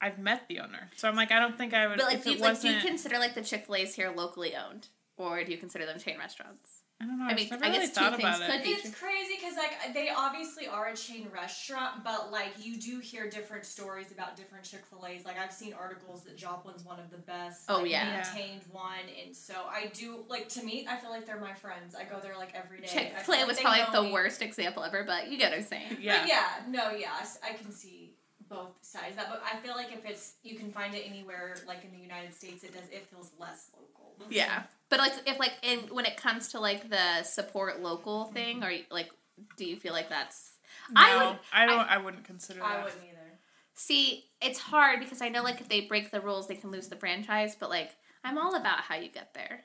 I've 0.00 0.18
met 0.18 0.46
the 0.48 0.60
owner, 0.60 0.90
so 0.96 1.08
I'm 1.08 1.16
like, 1.16 1.32
I 1.32 1.40
don't 1.40 1.56
think 1.56 1.72
I 1.72 1.86
would. 1.86 1.96
But 1.96 2.06
like, 2.06 2.16
if 2.16 2.24
do 2.24 2.32
you, 2.32 2.38
like, 2.38 2.60
do 2.60 2.68
you 2.68 2.80
consider 2.80 3.18
like 3.18 3.34
the 3.34 3.42
Chick 3.42 3.64
Fil 3.66 3.76
A's 3.76 3.94
here 3.94 4.12
locally 4.14 4.54
owned, 4.54 4.88
or 5.16 5.42
do 5.42 5.50
you 5.50 5.56
consider 5.56 5.86
them 5.86 5.98
chain 5.98 6.18
restaurants? 6.18 6.75
I 6.98 7.04
don't 7.04 7.18
know. 7.18 7.26
I 7.26 7.32
I 7.32 7.34
mean, 7.34 7.36
mean, 7.36 7.48
never 7.50 7.64
I 7.64 7.68
really 7.68 7.80
guess 7.86 7.94
two 7.94 8.04
things 8.04 8.18
about 8.20 8.40
could 8.40 8.54
it. 8.60 8.64
be- 8.64 8.70
It's 8.70 8.98
crazy 8.98 9.34
because 9.36 9.54
like 9.56 9.92
they 9.92 10.08
obviously 10.08 10.66
are 10.66 10.86
a 10.88 10.96
chain 10.96 11.28
restaurant, 11.30 12.02
but 12.02 12.32
like 12.32 12.52
you 12.58 12.78
do 12.78 13.00
hear 13.00 13.28
different 13.28 13.66
stories 13.66 14.10
about 14.12 14.34
different 14.34 14.64
Chick 14.64 14.80
Fil 14.88 15.04
A's. 15.06 15.24
Like 15.26 15.38
I've 15.38 15.52
seen 15.52 15.74
articles 15.74 16.22
that 16.24 16.36
Joplin's 16.38 16.84
one 16.84 16.98
of 16.98 17.10
the 17.10 17.18
best. 17.18 17.64
Oh, 17.68 17.80
like, 17.82 17.90
yeah. 17.90 18.24
maintained 18.34 18.62
one, 18.72 19.04
and 19.24 19.36
so 19.36 19.52
I 19.68 19.90
do 19.92 20.24
like 20.28 20.48
to 20.50 20.62
me. 20.62 20.86
I 20.88 20.96
feel 20.96 21.10
like 21.10 21.26
they're 21.26 21.38
my 21.38 21.52
friends. 21.52 21.94
I 21.94 22.04
go 22.04 22.18
there 22.18 22.36
like 22.38 22.54
every 22.54 22.80
day. 22.80 22.86
Chick 22.86 23.12
I 23.14 23.20
Fil 23.22 23.34
A 23.34 23.36
like 23.40 23.46
was 23.46 23.56
they 23.58 23.62
probably 23.62 23.80
like 23.82 23.92
the 23.92 24.02
me. 24.04 24.12
worst 24.12 24.40
example 24.40 24.82
ever, 24.82 25.04
but 25.04 25.28
you 25.30 25.36
get 25.36 25.50
what 25.50 25.58
I'm 25.58 25.64
saying. 25.66 25.98
Yeah. 26.00 26.20
But 26.20 26.28
yeah, 26.28 26.46
no, 26.68 26.90
yeah, 26.96 27.12
I 27.44 27.52
can 27.52 27.72
see 27.72 28.14
both 28.48 28.70
sides 28.80 29.10
of 29.10 29.16
that. 29.16 29.28
But 29.28 29.42
I 29.44 29.58
feel 29.58 29.74
like 29.74 29.92
if 29.92 30.06
it's 30.06 30.36
you 30.42 30.56
can 30.56 30.72
find 30.72 30.94
it 30.94 31.04
anywhere, 31.06 31.56
like 31.68 31.84
in 31.84 31.92
the 31.92 31.98
United 32.02 32.34
States, 32.34 32.64
it 32.64 32.72
does 32.72 32.88
it 32.90 33.06
feels 33.10 33.32
less 33.38 33.68
local. 33.74 34.14
Yeah, 34.30 34.62
but 34.88 34.98
like 34.98 35.12
if 35.26 35.38
like 35.38 35.54
in 35.62 35.80
when 35.94 36.04
it 36.06 36.16
comes 36.16 36.48
to 36.48 36.60
like 36.60 36.88
the 36.90 37.22
support 37.22 37.80
local 37.80 38.26
thing, 38.26 38.62
or 38.62 38.72
like, 38.90 39.10
do 39.56 39.64
you 39.64 39.76
feel 39.76 39.92
like 39.92 40.08
that's? 40.08 40.52
No, 40.90 41.00
I 41.00 41.16
would 41.16 41.38
I 41.52 41.66
don't. 41.66 41.90
I, 41.90 41.98
wouldn't 41.98 42.24
consider 42.24 42.62
I 42.62 42.76
that. 42.76 42.84
wouldn't 42.84 43.02
either. 43.02 43.38
See, 43.74 44.24
it's 44.40 44.58
hard 44.58 45.00
because 45.00 45.20
I 45.20 45.28
know 45.28 45.42
like 45.42 45.60
if 45.60 45.68
they 45.68 45.82
break 45.82 46.10
the 46.10 46.20
rules, 46.20 46.48
they 46.48 46.54
can 46.54 46.70
lose 46.70 46.88
the 46.88 46.96
franchise. 46.96 47.56
But 47.58 47.70
like, 47.70 47.90
I'm 48.24 48.38
all 48.38 48.54
about 48.54 48.80
how 48.80 48.96
you 48.96 49.08
get 49.08 49.34
there. 49.34 49.64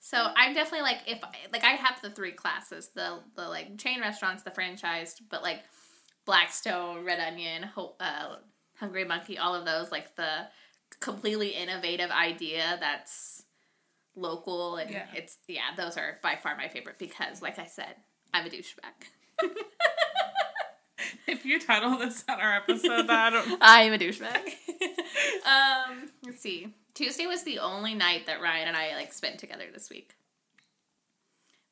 So 0.00 0.28
I'm 0.34 0.54
definitely 0.54 0.82
like 0.82 1.00
if 1.06 1.22
like 1.52 1.64
I 1.64 1.72
have 1.72 2.00
the 2.02 2.10
three 2.10 2.32
classes 2.32 2.90
the 2.94 3.20
the 3.36 3.48
like 3.48 3.78
chain 3.78 4.00
restaurants, 4.00 4.42
the 4.42 4.50
franchised, 4.50 5.22
but 5.30 5.42
like 5.42 5.60
Blackstone, 6.24 7.04
Red 7.04 7.20
Onion, 7.20 7.62
Ho- 7.62 7.96
uh, 8.00 8.36
Hungry 8.78 9.04
Monkey, 9.04 9.38
all 9.38 9.54
of 9.54 9.64
those 9.64 9.90
like 9.90 10.16
the 10.16 10.48
completely 11.00 11.50
innovative 11.50 12.10
idea 12.10 12.76
that's 12.80 13.44
local 14.16 14.76
and 14.76 14.90
Yeah. 14.90 15.06
it's 15.14 15.36
yeah 15.48 15.74
those 15.76 15.96
are 15.96 16.18
by 16.22 16.36
far 16.36 16.56
my 16.56 16.68
favorite 16.68 16.98
because 16.98 17.40
like 17.40 17.58
I 17.58 17.66
said 17.66 17.94
I'm 18.34 18.46
a 18.46 18.50
douchebag. 18.50 19.40
If 21.26 21.46
you 21.46 21.58
title 21.60 21.96
this 21.96 22.24
on 22.28 22.40
our 22.40 22.56
episode, 22.56 23.06
that 23.06 23.10
I 23.10 23.30
don't. 23.30 23.58
I 23.62 23.82
am 23.82 23.92
a 23.94 23.98
douchebag. 23.98 24.36
um, 25.46 26.10
let's 26.24 26.40
see. 26.40 26.74
Tuesday 26.94 27.26
was 27.26 27.42
the 27.44 27.58
only 27.60 27.94
night 27.94 28.26
that 28.26 28.40
Ryan 28.42 28.68
and 28.68 28.76
I 28.76 28.94
like 28.96 29.12
spent 29.12 29.38
together 29.38 29.64
this 29.72 29.88
week. 29.90 30.14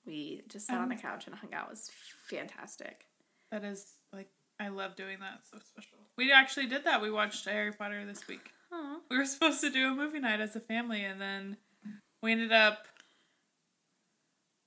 We 0.07 0.42
just 0.49 0.66
sat 0.66 0.78
on 0.80 0.88
the 0.88 0.97
couch 0.97 1.26
and 1.26 1.35
hung 1.35 1.52
out. 1.52 1.66
It 1.66 1.71
was 1.71 1.90
fantastic. 2.30 3.04
That 3.50 3.64
is 3.64 3.85
like 4.12 4.28
I 4.59 4.68
love 4.68 4.97
doing 4.97 5.18
that. 5.21 5.40
It's 5.40 5.50
so 5.50 5.59
special. 5.59 5.99
We 6.16 6.33
actually 6.33 6.66
did 6.66 6.85
that. 6.85 7.02
We 7.02 7.11
watched 7.11 7.45
Harry 7.45 7.73
Potter 7.73 8.04
this 8.07 8.26
week. 8.26 8.50
Aw. 8.73 8.99
We 9.11 9.18
were 9.18 9.26
supposed 9.26 9.61
to 9.61 9.71
do 9.71 9.92
a 9.92 9.95
movie 9.95 10.21
night 10.21 10.40
as 10.40 10.57
a 10.57 10.61
family, 10.61 11.04
and 11.04 11.21
then 11.21 11.57
we 12.22 12.32
ended 12.32 12.52
up 12.52 12.87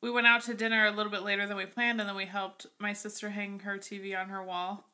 we 0.01 0.09
went 0.09 0.27
out 0.27 0.41
to 0.43 0.53
dinner 0.53 0.87
a 0.87 0.91
little 0.91 1.11
bit 1.11 1.23
later 1.23 1.45
than 1.45 1.57
we 1.57 1.65
planned, 1.65 1.99
and 1.99 2.09
then 2.09 2.15
we 2.15 2.25
helped 2.25 2.65
my 2.79 2.93
sister 2.93 3.29
hang 3.29 3.59
her 3.59 3.77
TV 3.77 4.19
on 4.19 4.29
her 4.29 4.43
wall. 4.43 4.85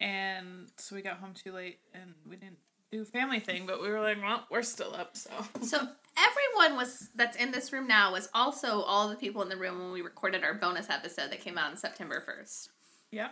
And 0.00 0.68
so 0.76 0.96
we 0.96 1.02
got 1.02 1.18
home 1.18 1.34
too 1.34 1.52
late, 1.52 1.78
and 1.94 2.14
we 2.28 2.36
didn't 2.36 2.58
do 2.90 3.04
family 3.04 3.40
thing, 3.40 3.64
but 3.66 3.80
we 3.80 3.88
were 3.88 4.00
like, 4.00 4.20
well, 4.20 4.44
we're 4.50 4.62
still 4.62 4.94
up, 4.94 5.16
so. 5.16 5.30
So 5.62 5.78
everyone 6.16 6.76
was 6.76 7.10
that's 7.14 7.36
in 7.36 7.52
this 7.52 7.72
room 7.72 7.86
now 7.86 8.12
was 8.12 8.28
also 8.34 8.82
all 8.82 9.08
the 9.08 9.16
people 9.16 9.42
in 9.42 9.48
the 9.48 9.56
room 9.56 9.78
when 9.78 9.92
we 9.92 10.02
recorded 10.02 10.42
our 10.42 10.54
bonus 10.54 10.90
episode 10.90 11.30
that 11.30 11.40
came 11.40 11.56
out 11.56 11.70
on 11.70 11.76
September 11.76 12.20
first. 12.20 12.70
Yeah. 13.10 13.28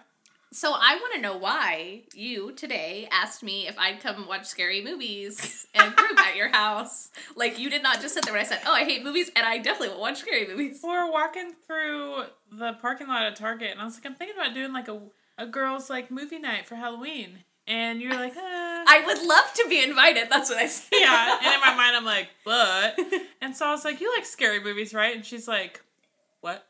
So 0.53 0.75
I 0.75 0.97
want 0.97 1.15
to 1.15 1.21
know 1.21 1.37
why 1.39 2.03
you 2.15 2.53
today 2.53 3.09
asked 3.11 3.43
me 3.43 3.67
if 3.67 3.79
I'd 3.79 4.01
come 4.01 4.29
watch 4.29 4.45
scary 4.45 4.85
movies 4.85 5.67
in 5.75 5.81
a 5.81 5.91
group 5.91 6.19
at 6.21 6.37
your 6.37 6.51
house. 6.51 7.11
Like 7.35 7.59
you 7.59 7.71
did 7.71 7.83
not 7.83 8.03
just 8.03 8.13
sit 8.13 8.25
there 8.25 8.35
when 8.35 8.43
I 8.43 8.47
said, 8.47 8.61
"Oh, 8.67 8.73
I 8.75 8.85
hate 8.85 9.03
movies," 9.03 9.31
and 9.35 9.47
I 9.47 9.57
definitely 9.57 9.89
won't 9.89 10.01
watch 10.01 10.19
scary 10.19 10.47
movies. 10.47 10.81
We 10.83 10.91
were 10.91 11.11
walking 11.11 11.55
through 11.67 12.25
the 12.51 12.75
parking 12.75 13.09
lot 13.09 13.25
at 13.25 13.35
Target, 13.35 13.71
and 13.71 13.81
I 13.81 13.85
was 13.85 13.95
like, 13.95 14.05
I'm 14.05 14.15
thinking 14.15 14.37
about 14.39 14.53
doing 14.53 14.75
like 14.75 14.89
a, 14.89 15.01
a 15.39 15.47
girls' 15.47 15.89
like 15.89 16.11
movie 16.11 16.39
night 16.39 16.67
for 16.67 16.75
Halloween. 16.75 17.39
And 17.67 18.03
you're 18.03 18.15
like, 18.15 18.37
uh. 18.37 18.41
I 18.41 19.03
would 19.07 19.23
love 19.23 19.55
to 19.55 19.67
be 19.71 19.83
invited. 19.83 20.29
That's 20.29 20.51
what 20.51 20.59
I 20.59 20.67
said. 20.67 20.89
yeah. 21.01 21.39
And 21.43 21.55
in 21.55 21.61
my 21.61 21.75
mind, 21.75 21.97
I'm 21.97 22.05
like, 22.05 22.29
but. 22.45 22.99
And 23.41 23.57
so 23.57 23.67
I 23.67 23.73
was 23.73 23.85
like, 23.85 24.01
you 24.01 24.13
like 24.15 24.25
scary 24.25 24.63
movies, 24.63 24.95
right? 24.95 25.17
And 25.17 25.25
she's 25.25 25.49
like, 25.49 25.83
what? 26.43 26.65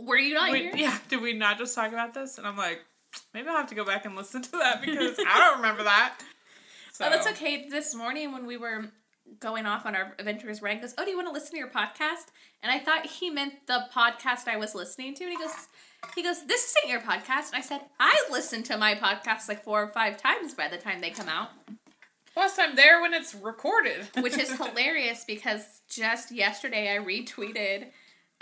Were 0.00 0.16
you 0.16 0.34
not 0.34 0.50
We- 0.52 0.60
here? 0.64 0.72
yeah. 0.76 0.98
Did 1.08 1.20
we 1.20 1.32
not 1.34 1.58
just 1.58 1.74
talk 1.74 1.88
about 1.92 2.14
this? 2.14 2.38
And 2.38 2.46
I'm 2.46 2.56
like, 2.56 2.80
maybe 3.34 3.48
I'll 3.48 3.56
have 3.56 3.68
to 3.68 3.74
go 3.74 3.84
back 3.84 4.04
and 4.04 4.16
listen 4.16 4.42
to 4.42 4.50
that 4.52 4.80
because 4.80 5.18
I 5.18 5.38
don't 5.38 5.56
remember 5.60 5.82
that. 5.84 6.14
So 6.92 7.04
Oh, 7.06 7.10
that's 7.10 7.26
okay. 7.28 7.68
This 7.68 7.94
morning 7.94 8.32
when 8.32 8.46
we 8.46 8.56
were 8.56 8.86
going 9.38 9.66
off 9.66 9.86
on 9.86 9.94
our 9.94 10.14
adventures, 10.18 10.60
Ryan 10.62 10.80
goes, 10.80 10.94
"Oh, 10.98 11.04
do 11.04 11.10
you 11.10 11.16
want 11.16 11.28
to 11.28 11.32
listen 11.32 11.52
to 11.52 11.58
your 11.58 11.68
podcast?" 11.70 12.26
And 12.62 12.70
I 12.72 12.78
thought 12.78 13.06
he 13.06 13.30
meant 13.30 13.66
the 13.66 13.86
podcast 13.94 14.46
I 14.48 14.56
was 14.56 14.74
listening 14.74 15.14
to. 15.14 15.24
And 15.24 15.32
he 15.32 15.38
goes, 15.38 15.54
"He 16.14 16.22
goes, 16.22 16.44
this 16.46 16.74
isn't 16.76 16.90
your 16.90 17.00
podcast." 17.00 17.48
And 17.52 17.56
I 17.56 17.60
said, 17.60 17.80
"I 18.00 18.22
listen 18.30 18.62
to 18.64 18.76
my 18.78 18.94
podcasts 18.94 19.48
like 19.48 19.62
four 19.64 19.82
or 19.82 19.88
five 19.88 20.16
times 20.16 20.54
by 20.54 20.68
the 20.68 20.76
time 20.78 21.00
they 21.00 21.10
come 21.10 21.28
out." 21.28 21.50
Plus, 22.34 22.58
I'm 22.58 22.76
there 22.76 23.00
when 23.02 23.12
it's 23.14 23.34
recorded. 23.34 24.06
which 24.20 24.38
is 24.38 24.50
hilarious 24.56 25.24
because 25.26 25.82
just 25.90 26.30
yesterday 26.32 26.94
I 26.94 26.98
retweeted 26.98 27.88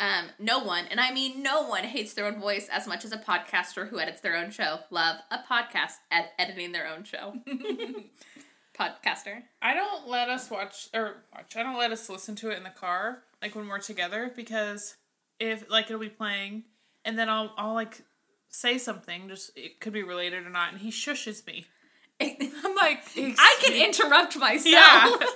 um, 0.00 0.30
no 0.38 0.61
one, 0.61 0.87
and 0.90 0.99
I 0.99 1.12
mean 1.12 1.42
no 1.42 1.62
one 1.62 1.85
hates 1.85 2.14
their 2.14 2.25
own 2.25 2.40
voice 2.40 2.69
as 2.73 2.87
much 2.87 3.04
as 3.04 3.12
a 3.12 3.19
podcaster 3.19 3.88
who 3.88 4.00
edits 4.00 4.23
their 4.23 4.35
own 4.35 4.50
show. 4.50 4.80
Love 4.90 5.16
a 5.30 5.38
podcast 5.38 5.97
at 6.11 6.30
editing 6.38 6.73
their 6.73 6.88
own 6.88 7.04
show. 7.04 7.35
Podcaster. 8.78 9.42
I 9.61 9.75
don't 9.75 10.09
let 10.09 10.30
us 10.30 10.50
watch 10.50 10.88
or 10.95 11.25
watch. 11.35 11.54
I 11.54 11.62
don't 11.62 11.76
let 11.76 11.92
us 11.92 12.09
listen 12.09 12.35
to 12.37 12.50
it 12.50 12.57
in 12.57 12.62
the 12.62 12.71
car, 12.71 13.25
like 13.42 13.54
when 13.54 13.69
we're 13.69 13.78
together, 13.78 14.33
because 14.35 14.97
if 15.38 15.71
like 15.71 15.87
it'll 15.87 16.00
be 16.00 16.09
playing, 16.09 16.64
and 17.04 17.19
then 17.19 17.28
I'll 17.28 17.52
I'll 17.59 17.75
like 17.75 18.00
say 18.49 18.78
something, 18.78 19.28
just 19.28 19.50
it 19.54 19.80
could 19.80 19.92
be 19.92 20.02
related 20.02 20.47
or 20.47 20.50
not, 20.50 20.73
and 20.73 20.80
he 20.80 20.90
shushes 20.90 21.47
me. 21.47 21.66
I'm 22.23 22.75
like, 22.75 23.02
I 23.16 23.59
can 23.62 23.75
interrupt 23.75 24.38
myself. 24.38 24.64
yeah. 24.64 25.14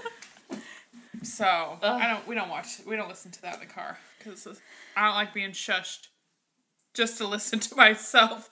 so 1.37 1.79
Ugh. 1.83 2.01
I 2.03 2.09
don't. 2.09 2.27
We 2.27 2.35
don't 2.35 2.49
watch. 2.49 2.81
We 2.87 2.97
don't 2.97 3.09
listen 3.09 3.31
to 3.33 3.43
that 3.43 3.55
in 3.55 3.61
the 3.61 3.67
car 3.67 3.99
because 4.19 4.47
I 4.97 5.07
don't 5.07 5.15
like 5.15 5.35
being 5.35 5.51
shushed. 5.53 6.09
Just 6.95 7.19
to 7.19 7.27
listen 7.27 7.59
to 7.61 7.77
myself. 7.85 8.51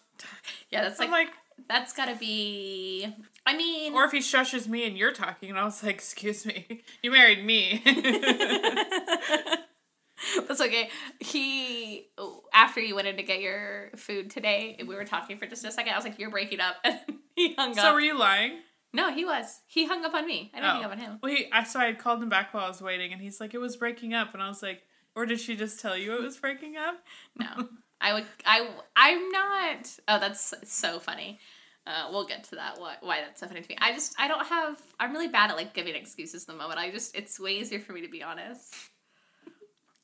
Yeah, 0.70 0.82
that's 0.82 0.98
like, 0.98 1.08
I'm 1.08 1.12
like, 1.12 1.28
that's 1.68 1.92
gotta 1.92 2.16
be. 2.16 3.06
I 3.46 3.56
mean, 3.56 3.92
or 3.94 4.04
if 4.04 4.12
he 4.12 4.18
shushes 4.18 4.68
me 4.68 4.86
and 4.86 4.96
you're 4.96 5.12
talking, 5.12 5.50
and 5.50 5.58
I 5.58 5.64
was 5.64 5.82
like, 5.82 5.94
"Excuse 5.96 6.44
me, 6.46 6.82
you 7.02 7.10
married 7.10 7.44
me." 7.44 7.82
That's 10.46 10.60
okay. 10.60 10.88
He 11.18 12.06
after 12.54 12.80
you 12.80 12.94
went 12.94 13.08
in 13.08 13.16
to 13.16 13.22
get 13.24 13.40
your 13.40 13.90
food 13.96 14.30
today, 14.30 14.78
we 14.86 14.94
were 14.94 15.04
talking 15.04 15.36
for 15.36 15.46
just 15.46 15.64
a 15.64 15.72
second. 15.72 15.92
I 15.92 15.96
was 15.96 16.04
like, 16.04 16.18
"You're 16.18 16.30
breaking 16.30 16.60
up," 16.60 16.76
and 16.84 17.00
he 17.34 17.54
hung 17.54 17.74
so 17.74 17.82
up. 17.82 17.94
were 17.94 18.00
you 18.00 18.16
lying? 18.16 18.60
No, 18.92 19.12
he 19.12 19.24
was. 19.24 19.60
He 19.66 19.86
hung 19.86 20.04
up 20.04 20.14
on 20.14 20.26
me. 20.26 20.50
I 20.54 20.58
didn't 20.58 20.70
hang 20.74 20.82
Oh. 20.82 20.86
up 20.86 20.92
on 20.92 20.98
him. 20.98 21.18
Well, 21.22 21.32
he, 21.34 21.50
I 21.52 21.64
so 21.64 21.80
I 21.80 21.86
had 21.86 21.98
called 21.98 22.22
him 22.22 22.28
back 22.28 22.52
while 22.52 22.64
I 22.64 22.68
was 22.68 22.82
waiting, 22.82 23.12
and 23.12 23.20
he's 23.22 23.40
like, 23.40 23.54
"It 23.54 23.58
was 23.58 23.76
breaking 23.76 24.14
up," 24.14 24.34
and 24.34 24.42
I 24.42 24.48
was 24.48 24.62
like, 24.62 24.82
"Or 25.14 25.26
did 25.26 25.40
she 25.40 25.56
just 25.56 25.80
tell 25.80 25.96
you 25.96 26.14
it 26.14 26.22
was 26.22 26.36
breaking 26.36 26.76
up?" 26.76 27.02
No, 27.38 27.68
I 28.00 28.12
would. 28.14 28.26
I. 28.44 28.68
I'm 28.96 29.28
not. 29.30 29.98
Oh, 30.08 30.18
that's 30.18 30.52
so 30.64 30.98
funny. 30.98 31.38
Uh, 31.84 32.08
we'll 32.12 32.26
get 32.26 32.44
to 32.44 32.54
that. 32.54 32.78
Why, 32.78 32.94
why 33.00 33.20
that's 33.22 33.40
so 33.40 33.48
funny 33.48 33.60
to 33.60 33.68
me. 33.68 33.76
I 33.80 33.92
just. 33.92 34.14
I 34.18 34.28
don't 34.28 34.46
have. 34.46 34.80
I'm 35.00 35.12
really 35.12 35.28
bad 35.28 35.50
at 35.50 35.56
like 35.56 35.74
giving 35.74 35.94
excuses 35.96 36.44
in 36.48 36.54
the 36.54 36.58
moment. 36.62 36.78
I 36.78 36.90
just. 36.90 37.16
It's 37.16 37.40
way 37.40 37.52
easier 37.58 37.80
for 37.80 37.92
me 37.92 38.02
to 38.02 38.08
be 38.08 38.22
honest. 38.22 38.74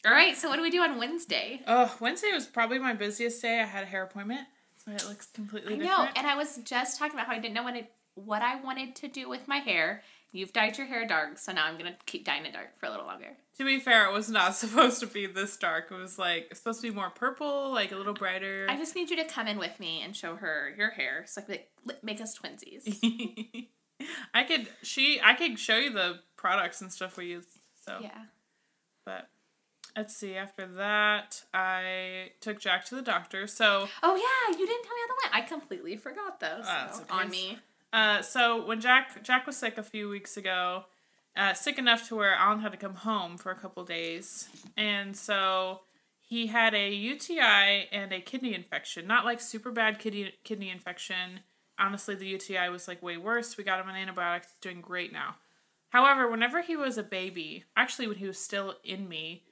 All 0.07 0.12
right. 0.12 0.37
So 0.37 0.49
what 0.49 0.57
do 0.57 0.62
we 0.62 0.71
do 0.71 0.80
on 0.83 0.99
Wednesday? 0.99 1.61
Oh, 1.66 1.95
Wednesday 2.00 2.30
was 2.33 2.47
probably 2.47 2.78
my 2.78 2.95
busiest 2.95 3.42
day. 3.42 3.61
I 3.61 3.64
had 3.66 3.83
a 3.83 3.87
hair 3.87 4.02
appointment, 4.04 4.47
so 4.85 4.92
it 4.92 5.04
looks 5.09 5.26
completely 5.26 5.75
I 5.75 5.76
know, 5.76 5.85
different. 5.85 6.18
and 6.18 6.26
I 6.26 6.37
was 6.37 6.57
just 6.64 6.99
talking 6.99 7.14
about 7.14 7.26
how 7.26 7.33
I 7.35 7.38
didn't 7.38 7.54
know 7.54 7.64
when 7.64 7.76
it, 7.76 7.92
what 8.25 8.42
I 8.42 8.60
wanted 8.60 8.94
to 8.96 9.08
do 9.08 9.28
with 9.28 9.48
my 9.48 9.58
hair. 9.58 10.02
You've 10.30 10.52
dyed 10.52 10.76
your 10.76 10.87
hair 10.87 11.06
dark, 11.06 11.38
so 11.38 11.52
now 11.52 11.64
I'm 11.64 11.78
gonna 11.78 11.96
keep 12.04 12.26
dyeing 12.26 12.44
it 12.44 12.52
dark 12.52 12.78
for 12.78 12.87
a 12.87 12.90
little 12.90 13.06
longer. 13.06 13.37
to 13.56 13.64
be 13.64 13.80
fair, 13.80 14.06
it 14.06 14.12
was 14.12 14.28
not 14.28 14.54
supposed 14.54 15.00
to 15.00 15.06
be 15.06 15.26
this 15.26 15.56
dark. 15.56 15.90
It 15.90 15.94
was 15.94 16.18
like 16.18 16.54
supposed 16.54 16.82
to 16.82 16.90
be 16.90 16.94
more 16.94 17.10
purple, 17.10 17.72
like 17.72 17.92
a 17.92 17.96
little 17.96 18.14
brighter. 18.14 18.66
I 18.68 18.76
just 18.76 18.94
need 18.94 19.08
you 19.10 19.16
to 19.16 19.25
come 19.25 19.48
in 19.48 19.58
with 19.58 19.80
me 19.80 20.02
and 20.02 20.14
show 20.14 20.37
her 20.37 20.75
your 20.76 20.90
hair, 20.90 21.25
so 21.26 21.42
like, 21.48 21.70
make 22.02 22.20
us 22.20 22.38
twinsies. 22.38 22.98
I 24.34 24.44
could 24.44 24.68
she 24.82 25.20
I 25.22 25.34
could 25.34 25.58
show 25.58 25.76
you 25.76 25.92
the 25.92 26.20
products 26.37 26.80
and 26.80 26.92
stuff 26.92 27.16
we 27.16 27.26
use. 27.26 27.46
So, 27.84 27.98
yeah. 28.02 28.25
but 29.06 29.28
let's 29.96 30.14
see. 30.14 30.37
After 30.37 30.66
that, 30.66 31.42
I 31.54 32.32
took 32.40 32.60
Jack 32.60 32.84
to 32.87 32.94
the 32.94 33.02
doctor. 33.02 33.46
So, 33.46 33.88
Oh 34.02 34.14
yeah, 34.14 34.58
you 34.58 34.66
didn't 34.66 34.84
tell 34.84 34.94
me 34.94 35.00
how 35.00 35.14
that 35.14 35.16
went. 35.25 35.44
I 35.44 35.48
completely 35.48 35.96
forgot 35.96 36.38
those. 36.38 36.64
Ah, 36.64 36.84
that's 36.87 37.00
okay. 37.00 37.08
on 37.10 37.30
me. 37.30 37.58
Uh, 37.92 38.23
so 38.23 38.66
when 38.66 38.80
Jack 38.80 39.23
Jack 39.23 39.47
was 39.47 39.57
sick 39.57 39.78
a 39.78 39.83
few 39.83 40.09
weeks 40.09 40.37
ago, 40.37 40.85
uh, 41.37 41.54
sick 41.54 41.78
enough 41.78 42.09
to 42.09 42.16
where 42.16 42.35
Alan 42.35 42.61
had 42.61 42.73
to 42.73 42.78
come 42.78 42.95
home 42.95 43.38
for 43.38 43.50
a 43.50 43.57
couple 43.59 43.85
days, 43.85 44.49
and 44.76 45.16
so 45.16 45.80
he 46.21 46.49
had 46.49 46.75
a 46.75 46.92
UTI 46.92 47.88
and 47.90 48.12
a 48.12 48.21
kidney 48.21 48.54
infection. 48.54 49.07
Not 49.07 49.25
like 49.25 49.40
super 49.40 49.71
bad 49.71 49.99
kidney 49.99 50.35
kidney 50.45 50.71
infection. 50.71 51.40
Honestly, 51.78 52.14
the 52.14 52.26
UTI 52.26 52.68
was 52.71 52.88
like 52.88 53.02
way 53.02 53.16
worse. 53.16 53.57
We 53.57 53.64
got 53.64 53.80
him 53.80 53.88
an 53.88 53.95
antibiotic. 53.95 54.42
He's 54.42 54.54
doing 54.61 54.80
great 54.80 55.12
now. 55.12 55.37
However, 55.90 56.28
whenever 56.28 56.61
he 56.61 56.76
was 56.76 56.99
a 56.99 57.02
baby, 57.02 57.64
actually 57.76 58.09
when 58.09 58.18
he 58.18 58.26
was 58.26 58.38
still 58.38 58.75
in 58.85 59.09
me, 59.09 59.45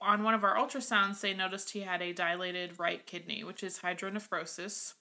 on 0.00 0.22
one 0.22 0.34
of 0.34 0.44
our 0.44 0.56
ultrasounds, 0.56 1.20
they 1.20 1.34
noticed 1.34 1.70
he 1.70 1.80
had 1.80 2.02
a 2.02 2.12
dilated 2.12 2.78
right 2.78 3.04
kidney, 3.06 3.44
which 3.44 3.62
is 3.62 3.80
hydronephrosis. 3.80 4.94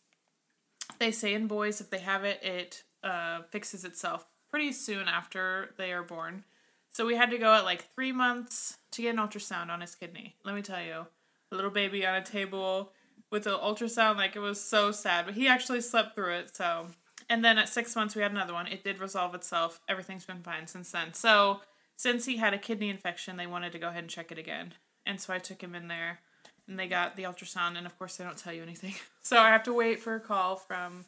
They 1.00 1.12
say 1.12 1.34
in 1.34 1.48
boys, 1.48 1.82
if 1.82 1.90
they 1.90 2.00
have 2.00 2.24
it, 2.24 2.42
it 2.44 2.84
uh, 3.04 3.42
fixes 3.50 3.84
itself 3.84 4.26
pretty 4.50 4.72
soon 4.72 5.08
after 5.08 5.74
they 5.78 5.92
are 5.92 6.04
born. 6.04 6.44
So 6.92 7.06
we 7.06 7.16
had 7.16 7.32
to 7.32 7.38
go 7.38 7.54
at 7.54 7.66
like 7.66 7.92
three 7.94 8.12
months 8.12 8.78
to 8.92 9.02
get 9.02 9.16
an 9.16 9.18
ultrasound 9.20 9.70
on 9.70 9.82
his 9.82 9.96
kidney. 9.96 10.36
Let 10.46 10.56
me 10.56 10.62
tell 10.62 10.82
you, 10.82 11.08
a 11.52 11.56
little 11.56 11.72
baby 11.72 12.06
on 12.06 12.16
a 12.16 12.24
table 12.24 12.92
with 13.32 13.48
an 13.48 13.54
ultrasound, 13.54 14.18
like 14.18 14.36
it 14.36 14.40
was 14.40 14.62
so 14.62 14.92
sad. 14.92 15.26
But 15.26 15.36
he 15.36 15.48
actually 15.48 15.82
slept 15.82 16.16
through 16.16 16.34
it. 16.36 16.56
So, 16.56 16.88
and 17.30 17.44
then 17.44 17.58
at 17.58 17.70
six 17.70 17.96
months 17.96 18.16
we 18.16 18.22
had 18.22 18.32
another 18.32 18.54
one. 18.54 18.68
It 18.68 18.84
did 18.84 19.00
resolve 19.00 19.34
itself. 19.34 19.80
Everything's 19.90 20.26
been 20.26 20.44
fine 20.44 20.68
since 20.68 20.92
then. 20.92 21.14
So 21.14 21.62
since 21.96 22.26
he 22.26 22.38
had 22.38 22.54
a 22.54 22.60
kidney 22.60 22.90
infection, 22.90 23.38
they 23.38 23.48
wanted 23.48 23.72
to 23.72 23.80
go 23.80 23.88
ahead 23.88 24.04
and 24.04 24.10
check 24.10 24.32
it 24.32 24.38
again. 24.38 24.74
And 25.06 25.20
so 25.20 25.34
I 25.34 25.40
took 25.40 25.62
him 25.62 25.74
in 25.74 25.88
there 25.88 26.20
and 26.68 26.80
they 26.80 26.88
got 26.88 27.16
the 27.16 27.24
ultrasound 27.24 27.78
and 27.78 27.86
of 27.86 27.98
course 27.98 28.16
they 28.18 28.24
don't 28.24 28.38
tell 28.38 28.54
you 28.54 28.62
anything. 28.64 28.94
So 29.26 29.38
I 29.40 29.50
have 29.50 29.64
to 29.64 29.74
wait 29.74 30.02
for 30.02 30.16
a 30.16 30.20
call 30.20 30.58
from 30.58 31.06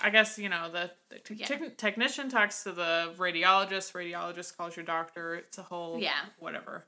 I 0.00 0.10
guess, 0.10 0.38
you 0.38 0.48
know, 0.48 0.70
the, 0.70 0.90
the 1.08 1.18
te- 1.18 1.34
Yeah. 1.34 1.46
tech- 1.46 1.76
technician 1.78 2.28
talks 2.28 2.62
to 2.64 2.72
the 2.72 3.12
radiologist, 3.16 3.92
radiologist 3.94 4.56
calls 4.56 4.76
your 4.76 4.84
doctor. 4.84 5.34
It's 5.34 5.58
a 5.58 5.62
whole 5.62 5.98
Yeah. 5.98 6.12
whatever. 6.38 6.84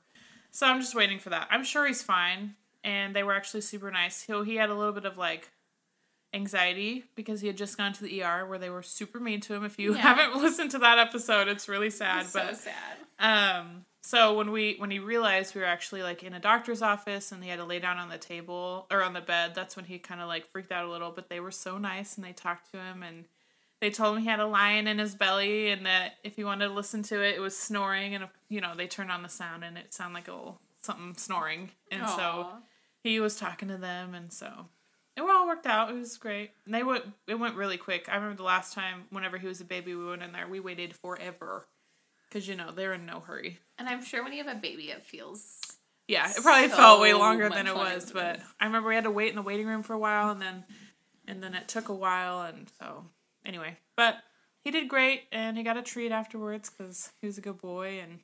So 0.51 0.67
I'm 0.67 0.79
just 0.79 0.95
waiting 0.95 1.19
for 1.19 1.29
that. 1.31 1.47
I'm 1.49 1.63
sure 1.63 1.85
he's 1.87 2.01
fine 2.03 2.55
and 2.83 3.15
they 3.15 3.23
were 3.23 3.33
actually 3.33 3.61
super 3.61 3.89
nice. 3.91 4.21
He 4.21 4.33
he 4.45 4.55
had 4.55 4.69
a 4.69 4.75
little 4.75 4.93
bit 4.93 5.05
of 5.05 5.17
like 5.17 5.49
anxiety 6.33 7.03
because 7.15 7.41
he 7.41 7.47
had 7.47 7.57
just 7.57 7.77
gone 7.77 7.93
to 7.93 8.03
the 8.03 8.23
ER 8.23 8.45
where 8.45 8.57
they 8.59 8.69
were 8.69 8.83
super 8.83 9.19
mean 9.19 9.41
to 9.41 9.53
him. 9.53 9.65
If 9.65 9.77
you 9.79 9.95
Yeah. 9.95 10.01
haven't 10.15 10.41
listened 10.41 10.71
to 10.71 10.79
that 10.79 10.97
episode, 10.99 11.47
it's 11.47 11.67
really 11.67 11.89
sad, 11.89 12.25
so 12.27 12.39
but 12.39 12.57
sad. 12.57 12.97
um, 13.19 13.85
so 14.01 14.35
when 14.35 14.51
we 14.51 14.75
when 14.77 14.89
he 14.89 14.99
realized 14.99 15.53
we 15.53 15.61
were 15.61 15.67
actually 15.67 16.01
like 16.01 16.23
in 16.23 16.33
a 16.33 16.39
doctor's 16.39 16.81
office 16.81 17.31
and 17.31 17.43
he 17.43 17.49
had 17.49 17.59
to 17.59 17.65
lay 17.65 17.79
down 17.79 17.97
on 17.97 18.09
the 18.09 18.17
table 18.17 18.87
or 18.91 19.03
on 19.03 19.13
the 19.13 19.21
bed, 19.21 19.53
that's 19.53 19.75
when 19.75 19.85
he 19.85 19.99
kind 19.99 20.21
of 20.21 20.27
like 20.27 20.49
freaked 20.51 20.71
out 20.71 20.85
a 20.85 20.91
little. 20.91 21.11
But 21.11 21.29
they 21.29 21.39
were 21.39 21.51
so 21.51 21.77
nice 21.77 22.15
and 22.15 22.25
they 22.25 22.33
talked 22.33 22.71
to 22.71 22.77
him 22.77 23.03
and 23.03 23.25
they 23.79 23.91
told 23.91 24.17
him 24.17 24.23
he 24.23 24.29
had 24.29 24.39
a 24.39 24.47
lion 24.47 24.87
in 24.87 24.97
his 24.97 25.13
belly 25.13 25.69
and 25.69 25.85
that 25.85 26.15
if 26.23 26.35
he 26.35 26.43
wanted 26.43 26.67
to 26.67 26.73
listen 26.73 27.03
to 27.03 27.21
it, 27.21 27.35
it 27.35 27.39
was 27.39 27.57
snoring 27.57 28.15
and 28.15 28.27
you 28.49 28.59
know 28.59 28.73
they 28.75 28.87
turned 28.87 29.11
on 29.11 29.21
the 29.21 29.29
sound 29.29 29.63
and 29.63 29.77
it 29.77 29.93
sounded 29.93 30.15
like 30.15 30.27
a 30.27 30.33
little 30.33 30.59
something 30.81 31.13
snoring 31.15 31.69
and 31.91 32.07
so 32.09 32.47
he 33.03 33.19
was 33.19 33.35
talking 33.35 33.67
to 33.67 33.77
them 33.77 34.15
and 34.15 34.33
so 34.33 34.65
it 35.15 35.21
all 35.21 35.45
worked 35.47 35.67
out. 35.67 35.89
It 35.89 35.95
was 35.95 36.17
great. 36.17 36.51
And 36.65 36.73
they 36.73 36.83
went 36.83 37.05
it 37.27 37.35
went 37.35 37.55
really 37.55 37.77
quick. 37.77 38.07
I 38.09 38.15
remember 38.15 38.37
the 38.37 38.43
last 38.43 38.73
time 38.73 39.03
whenever 39.09 39.37
he 39.37 39.47
was 39.47 39.61
a 39.61 39.65
baby 39.65 39.93
we 39.93 40.05
went 40.05 40.23
in 40.23 40.31
there, 40.31 40.47
we 40.47 40.59
waited 40.59 40.95
forever. 40.95 41.67
Cause 42.31 42.47
you 42.47 42.55
know, 42.55 42.71
they're 42.71 42.93
in 42.93 43.05
no 43.05 43.19
hurry. 43.19 43.59
And 43.77 43.89
I'm 43.89 44.03
sure 44.03 44.23
when 44.23 44.31
you 44.31 44.43
have 44.43 44.55
a 44.55 44.59
baby, 44.59 44.83
it 44.85 45.03
feels 45.03 45.57
Yeah, 46.07 46.29
it 46.29 46.41
probably 46.41 46.69
So 46.69 46.77
felt 46.77 47.01
way 47.01 47.13
longer 47.13 47.49
than 47.49 47.67
it 47.67 47.75
was, 47.75 48.05
than 48.05 48.13
but. 48.13 48.39
I 48.59 48.65
remember 48.65 48.89
we 48.89 48.95
had 48.95 49.03
to 49.03 49.11
wait 49.11 49.29
in 49.29 49.35
the 49.35 49.41
waiting 49.41 49.67
room 49.67 49.83
for 49.83 49.93
a 49.93 49.99
while, 49.99 50.31
and 50.31 50.41
then 50.41 50.63
and 51.27 51.43
then 51.43 51.53
it 51.55 51.67
took 51.67 51.89
a 51.89 51.93
while, 51.93 52.41
and 52.41 52.69
so 52.79 53.05
anyway, 53.45 53.77
but 53.97 54.17
he 54.63 54.71
did 54.71 54.87
great, 54.87 55.23
and 55.31 55.57
he 55.57 55.63
got 55.63 55.77
a 55.77 55.81
treat 55.81 56.11
afterwards 56.11 56.69
because 56.69 57.11
he 57.19 57.27
was 57.27 57.37
a 57.37 57.41
good 57.41 57.59
boy, 57.61 57.99
and 58.01 58.19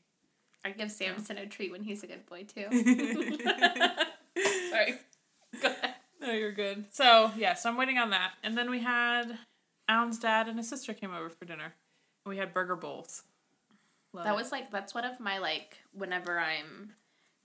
I 0.64 0.72
give 0.72 0.92
Samson 0.92 1.38
a 1.38 1.46
treat 1.46 1.72
when 1.72 1.84
he's 1.84 2.04
a 2.04 2.08
good 2.08 2.26
boy 2.28 2.44
too. 2.44 2.68
Sorry. 4.70 4.94
Go 5.62 5.68
ahead. 5.70 5.96
no, 6.22 6.32
you're 6.32 6.52
good. 6.52 6.86
So 6.92 7.32
yeah, 7.36 7.54
so 7.56 7.70
I'm 7.70 7.78
waiting 7.78 7.98
on 7.98 8.12
that, 8.12 8.34
and 8.44 8.58
then 8.58 8.70
we 8.70 8.80
had 8.80 9.38
Alan's 9.88 10.20
dad 10.20 10.48
and 10.48 10.58
his 10.58 10.70
sister 10.70 10.94
came 10.94 11.14
over 11.14 11.30
for 11.30 11.46
dinner, 11.46 11.74
and 12.26 12.30
we 12.30 12.38
had 12.38 12.54
burger 12.54 12.76
bowls. 12.76 13.24
Love 14.18 14.26
That 14.26 14.34
it. 14.34 14.38
was 14.38 14.52
like 14.52 14.72
that's 14.72 14.94
one 14.94 15.06
of 15.06 15.20
my 15.20 15.38
like 15.40 15.78
whenever 15.94 16.40
I'm 16.40 16.94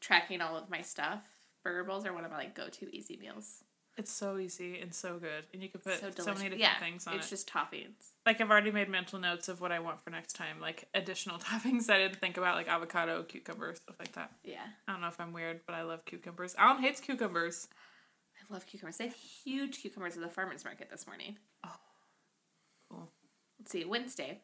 tracking 0.01 0.41
all 0.41 0.57
of 0.57 0.69
my 0.71 0.81
stuff. 0.83 1.23
Burger 1.63 1.85
bowls 1.85 2.05
are 2.07 2.13
one 2.13 2.25
of 2.25 2.31
my 2.31 2.39
like 2.39 2.55
go 2.57 2.69
to 2.69 2.97
easy 2.97 3.17
meals. 3.17 3.63
it's 3.97 4.11
so 4.11 4.39
easy 4.39 4.81
and 4.81 4.93
so 4.95 5.19
good, 5.19 5.45
and 5.53 5.63
you 5.63 5.69
can 5.69 5.81
put 5.81 6.01
so 6.01 6.11
so, 6.17 6.25
many 6.33 6.45
different 6.45 6.61
yeah, 6.61 6.79
things 6.81 7.07
on 7.07 7.15
it's 7.15 7.31
it. 7.31 7.33
It's 7.35 7.45
just 7.45 7.49
toppings. 7.51 8.11
like 8.27 8.41
I've 8.41 8.51
already 8.51 8.73
made 8.73 8.89
mental 8.89 9.19
notes 9.21 9.49
of 9.49 9.61
what 9.61 9.71
I 9.71 9.79
want 9.81 10.01
for 10.01 10.11
next 10.11 10.33
time, 10.33 10.61
like 10.61 10.89
additional 10.95 11.39
toppings 11.47 11.89
I 11.91 11.99
didn't 11.99 12.17
think 12.17 12.37
about, 12.39 12.57
like 12.57 12.69
avocado, 12.69 13.23
cucumber, 13.23 13.75
stuff 13.75 13.97
like 14.01 14.13
that. 14.13 14.33
Yeah, 14.43 14.65
I 14.89 14.93
don't 14.93 15.03
know 15.03 15.09
if 15.09 15.21
I'm 15.21 15.33
weird, 15.33 15.61
but 15.67 15.75
I 15.75 15.83
love 15.83 16.05
cucumbers. 16.05 16.55
Alan 16.59 16.83
hates 16.83 17.01
cucumbers. 17.01 17.69
I 18.41 18.53
love 18.53 18.67
cucumbers. 18.67 18.97
They 18.97 19.05
had 19.09 19.15
huge 19.45 19.81
cucumbers 19.83 20.17
at 20.17 20.23
the 20.23 20.29
farmers 20.31 20.65
market 20.65 20.91
this 20.91 21.07
morning. 21.07 21.37
Oh, 21.65 21.77
cool. 22.91 23.11
Let's 23.61 23.71
see, 23.71 23.85
Wednesday. 23.85 24.41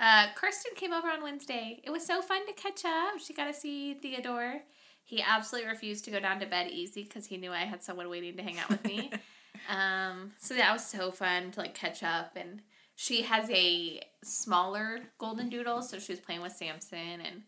Uh, 0.00 0.26
Kirsten 0.34 0.72
came 0.74 0.92
over 0.92 1.08
on 1.08 1.22
Wednesday. 1.22 1.80
It 1.84 1.90
was 1.90 2.04
so 2.04 2.20
fun 2.20 2.46
to 2.46 2.52
catch 2.52 2.84
up. 2.84 3.18
She 3.18 3.32
got 3.32 3.46
to 3.46 3.54
see 3.54 3.94
Theodore. 3.94 4.62
He 5.04 5.22
absolutely 5.22 5.70
refused 5.70 6.04
to 6.06 6.10
go 6.10 6.20
down 6.20 6.40
to 6.40 6.46
bed 6.46 6.70
easy 6.70 7.04
because 7.04 7.26
he 7.26 7.36
knew 7.36 7.52
I 7.52 7.64
had 7.64 7.82
someone 7.82 8.08
waiting 8.08 8.36
to 8.36 8.42
hang 8.42 8.58
out 8.58 8.70
with 8.70 8.84
me. 8.84 9.10
um, 9.68 10.32
so 10.38 10.54
that 10.54 10.72
was 10.72 10.84
so 10.84 11.10
fun 11.10 11.50
to 11.52 11.60
like 11.60 11.74
catch 11.74 12.02
up. 12.02 12.36
And 12.36 12.62
she 12.96 13.22
has 13.22 13.48
a 13.50 14.00
smaller 14.22 15.00
golden 15.18 15.48
doodle, 15.48 15.82
so 15.82 15.98
she 15.98 16.12
was 16.12 16.20
playing 16.20 16.42
with 16.42 16.52
Samson, 16.52 17.20
and 17.20 17.42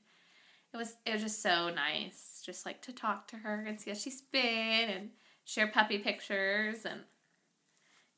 it 0.72 0.76
was 0.76 0.96
it 1.06 1.12
was 1.12 1.22
just 1.22 1.42
so 1.42 1.70
nice, 1.70 2.42
just 2.44 2.66
like 2.66 2.82
to 2.82 2.92
talk 2.92 3.28
to 3.28 3.36
her 3.36 3.64
and 3.66 3.80
see 3.80 3.90
how 3.90 3.96
she's 3.96 4.20
been 4.20 4.90
and 4.90 5.10
share 5.44 5.68
puppy 5.68 5.98
pictures 5.98 6.84
and 6.84 7.00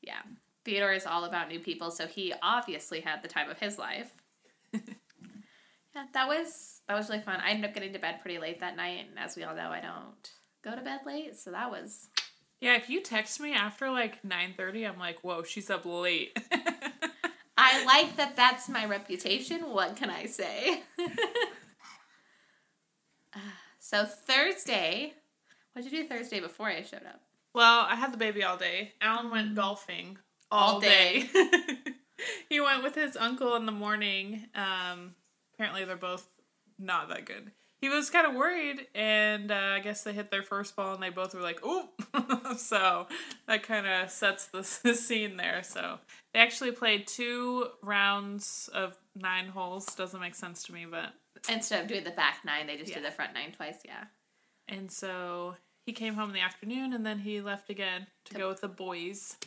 yeah. 0.01 0.21
Theodore 0.65 0.91
is 0.91 1.05
all 1.05 1.23
about 1.23 1.47
new 1.47 1.59
people, 1.59 1.89
so 1.89 2.05
he 2.05 2.33
obviously 2.41 3.01
had 3.01 3.21
the 3.21 3.27
time 3.27 3.49
of 3.49 3.59
his 3.59 3.77
life. 3.77 4.11
Yeah, 5.95 6.05
that 6.13 6.27
was 6.27 6.81
that 6.87 6.95
was 6.95 7.09
really 7.09 7.21
fun. 7.21 7.39
I 7.43 7.51
ended 7.51 7.65
up 7.65 7.73
getting 7.73 7.93
to 7.93 7.99
bed 7.99 8.21
pretty 8.21 8.39
late 8.39 8.59
that 8.61 8.75
night, 8.75 9.05
and 9.09 9.17
as 9.19 9.35
we 9.35 9.43
all 9.43 9.55
know, 9.55 9.69
I 9.69 9.81
don't 9.81 10.29
go 10.63 10.75
to 10.75 10.81
bed 10.83 11.01
late, 11.05 11.35
so 11.37 11.51
that 11.51 11.69
was 11.71 12.09
Yeah, 12.61 12.75
if 12.75 12.89
you 12.89 13.01
text 13.01 13.39
me 13.39 13.53
after 13.53 13.89
like 13.89 14.23
nine 14.23 14.53
thirty, 14.55 14.85
I'm 14.85 14.99
like, 14.99 15.19
whoa, 15.23 15.43
she's 15.43 15.69
up 15.69 15.85
late. 15.85 16.37
I 17.57 17.83
like 17.85 18.15
that 18.15 18.35
that's 18.37 18.69
my 18.69 18.85
reputation. 18.85 19.61
What 19.73 19.97
can 19.97 20.09
I 20.09 20.25
say? 20.27 20.83
so 23.79 24.05
Thursday, 24.05 25.13
what 25.73 25.83
did 25.83 25.91
you 25.91 26.03
do 26.03 26.07
Thursday 26.07 26.39
before 26.39 26.67
I 26.69 26.83
showed 26.83 27.05
up? 27.05 27.21
well, 27.53 27.85
I 27.89 27.95
had 27.95 28.13
the 28.13 28.17
baby 28.17 28.43
all 28.43 28.57
day. 28.57 28.93
Alan 29.01 29.31
went 29.31 29.55
golfing 29.55 30.17
All 30.51 30.75
all, 30.75 30.79
day. 30.79 31.27
he 32.49 32.59
went 32.61 32.83
with 32.83 32.95
his 32.95 33.17
uncle 33.17 33.55
in 33.55 33.65
the 33.65 33.71
morning. 33.71 34.45
Um, 34.55 35.15
apparently, 35.59 35.83
they're 35.83 35.97
both 35.97 36.25
not 36.77 37.09
that 37.09 37.25
good. 37.25 37.51
He 37.81 37.89
was 37.89 38.09
kind 38.09 38.25
of 38.27 38.33
worried, 38.35 38.87
and 38.95 39.51
uh, 39.51 39.55
I 39.75 39.79
guess 39.79 40.03
they 40.03 40.13
hit 40.13 40.31
their 40.31 40.43
first 40.43 40.75
ball, 40.75 40.93
and 40.93 41.03
they 41.03 41.09
both 41.09 41.33
were 41.35 41.41
like, 41.41 41.65
"Ooh!" 41.65 41.87
so 42.57 43.07
that 43.47 43.63
kind 43.63 43.85
of 43.87 44.09
sets 44.09 44.47
the, 44.47 44.59
the 44.83 44.95
scene 44.95 45.37
there. 45.37 45.61
So 45.63 45.99
they 46.33 46.39
actually 46.39 46.71
played 46.71 47.07
two 47.07 47.67
rounds 47.81 48.69
of 48.73 48.97
nine 49.15 49.47
holes. 49.47 49.85
Doesn't 49.95 50.19
make 50.19 50.35
sense 50.35 50.63
to 50.63 50.73
me, 50.73 50.85
but 50.89 51.13
Instead 51.49 51.81
of 51.83 51.87
doing 51.87 52.03
the 52.03 52.11
back 52.11 52.39
nine, 52.45 52.67
they 52.67 52.75
just 52.75 52.93
did 52.93 53.03
the 53.03 53.11
front 53.11 53.33
nine 53.33 53.53
twice. 53.53 53.79
Yeah. 53.85 54.05
and 54.67 54.91
so 54.91 55.55
he 55.85 55.93
came 55.93 56.13
home 56.15 56.29
in 56.29 56.35
the 56.35 56.41
afternoon, 56.41 56.91
and 56.93 57.05
then 57.05 57.19
he 57.19 57.39
left 57.41 57.69
again 57.69 58.07
to 58.25 58.33
go 58.35 58.49
with 58.49 58.59
the 58.61 58.67
boys. 58.67 59.37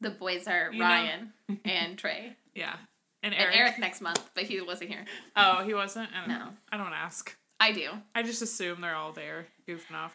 The 0.00 0.10
boys 0.10 0.46
are 0.46 0.70
You 0.72 0.80
Ryan 0.82 1.32
and 1.64 1.98
Trey. 1.98 2.36
Yeah, 2.54 2.76
and 3.22 3.34
And 3.34 3.42
Eric. 3.42 3.56
Eric 3.56 3.78
next 3.78 4.00
month, 4.00 4.30
but 4.34 4.44
he 4.44 4.60
wasn't 4.60 4.90
here. 4.90 5.04
Oh, 5.36 5.62
he 5.64 5.74
wasn't. 5.74 6.10
I 6.14 6.20
don't 6.20 6.28
No. 6.28 6.38
know. 6.46 6.50
I 6.72 6.76
don't 6.76 6.92
ask. 6.92 7.36
I 7.58 7.72
do. 7.72 7.90
I 8.14 8.22
just 8.22 8.40
assume 8.42 8.80
they're 8.80 8.94
all 8.96 9.12
there 9.12 9.46
goofing 9.68 9.94
off. 9.94 10.14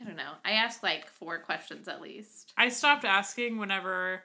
I 0.00 0.04
don't 0.04 0.16
know. 0.16 0.32
I 0.44 0.52
asked 0.52 0.82
like 0.82 1.06
four 1.08 1.38
questions 1.38 1.88
at 1.88 2.00
least. 2.00 2.52
I 2.56 2.68
stopped 2.68 3.04
asking 3.04 3.58
whenever 3.58 4.22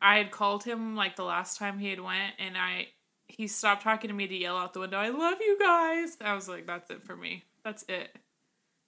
I 0.00 0.18
had 0.18 0.30
called 0.30 0.64
him 0.64 0.94
like 0.96 1.16
the 1.16 1.24
last 1.24 1.58
time 1.58 1.78
he 1.78 1.88
had 1.90 2.00
went, 2.00 2.34
and 2.38 2.56
I 2.56 2.88
he 3.26 3.46
stopped 3.46 3.82
talking 3.82 4.08
to 4.08 4.14
me 4.14 4.26
to 4.26 4.34
yell 4.34 4.56
out 4.56 4.72
the 4.72 4.80
window, 4.80 4.96
"I 4.98 5.08
love 5.10 5.38
you 5.40 5.58
guys." 5.58 6.16
I 6.20 6.34
was 6.34 6.48
like, 6.48 6.66
"That's 6.66 6.90
it 6.90 7.02
for 7.02 7.16
me. 7.16 7.44
That's 7.64 7.82
it." 7.88 8.14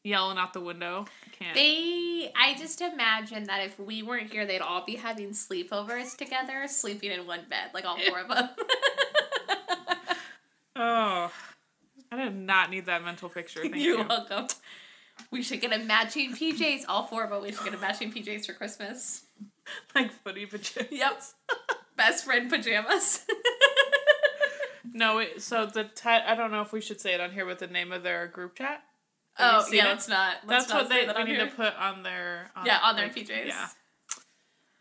Yelling 0.02 0.38
out 0.38 0.52
the 0.54 0.60
window. 0.60 1.04
I 1.26 1.28
can't. 1.36 1.54
They, 1.54 2.32
I 2.34 2.54
just 2.58 2.80
imagine 2.80 3.44
that 3.44 3.64
if 3.66 3.78
we 3.78 4.02
weren't 4.02 4.32
here, 4.32 4.46
they'd 4.46 4.60
all 4.60 4.84
be 4.84 4.96
having 4.96 5.30
sleepovers 5.30 6.16
together, 6.16 6.66
sleeping 6.68 7.12
in 7.12 7.26
one 7.26 7.40
bed, 7.50 7.70
like 7.74 7.84
all 7.84 7.98
four 7.98 8.20
of 8.20 8.28
them. 8.28 8.48
oh, 10.76 11.32
I 12.10 12.16
did 12.16 12.34
not 12.34 12.70
need 12.70 12.86
that 12.86 13.04
mental 13.04 13.28
picture. 13.28 13.60
Thank 13.60 13.76
You're 13.76 13.98
you. 13.98 14.06
welcome. 14.08 14.46
We 15.30 15.42
should 15.42 15.60
get 15.60 15.72
a 15.72 15.78
matching 15.78 16.32
PJs, 16.32 16.84
all 16.88 17.06
four 17.06 17.24
of 17.24 17.32
us. 17.32 17.42
We 17.42 17.52
should 17.52 17.64
get 17.64 17.74
a 17.74 17.78
matching 17.78 18.10
PJs 18.10 18.46
for 18.46 18.52
Christmas. 18.54 19.24
Like 19.94 20.10
footy 20.10 20.46
pajamas. 20.46 20.90
Yep. 20.90 21.22
Best 21.96 22.24
friend 22.24 22.50
pajamas. 22.50 23.24
No, 24.92 25.18
it, 25.18 25.42
so 25.42 25.66
the 25.66 25.88
I 26.04 26.34
don't 26.34 26.50
know 26.50 26.62
if 26.62 26.72
we 26.72 26.80
should 26.80 27.00
say 27.00 27.14
it 27.14 27.20
on 27.20 27.30
here, 27.30 27.46
but 27.46 27.58
the 27.58 27.66
name 27.66 27.92
of 27.92 28.02
their 28.02 28.26
group 28.26 28.56
chat. 28.56 28.82
Oh, 29.40 29.64
yeah, 29.72 29.86
it? 29.86 29.88
let's 29.88 30.08
not. 30.08 30.36
Let's 30.46 30.64
That's 30.64 30.68
not 30.68 30.82
what 30.82 30.88
they 30.90 31.06
that 31.06 31.16
we 31.16 31.24
need 31.24 31.36
here. 31.36 31.46
to 31.46 31.54
put 31.54 31.74
on 31.76 32.02
their 32.02 32.50
um, 32.56 32.66
Yeah, 32.66 32.78
on 32.82 32.96
their 32.96 33.06
like, 33.06 33.16
PJs. 33.16 33.46
Yeah. 33.46 33.68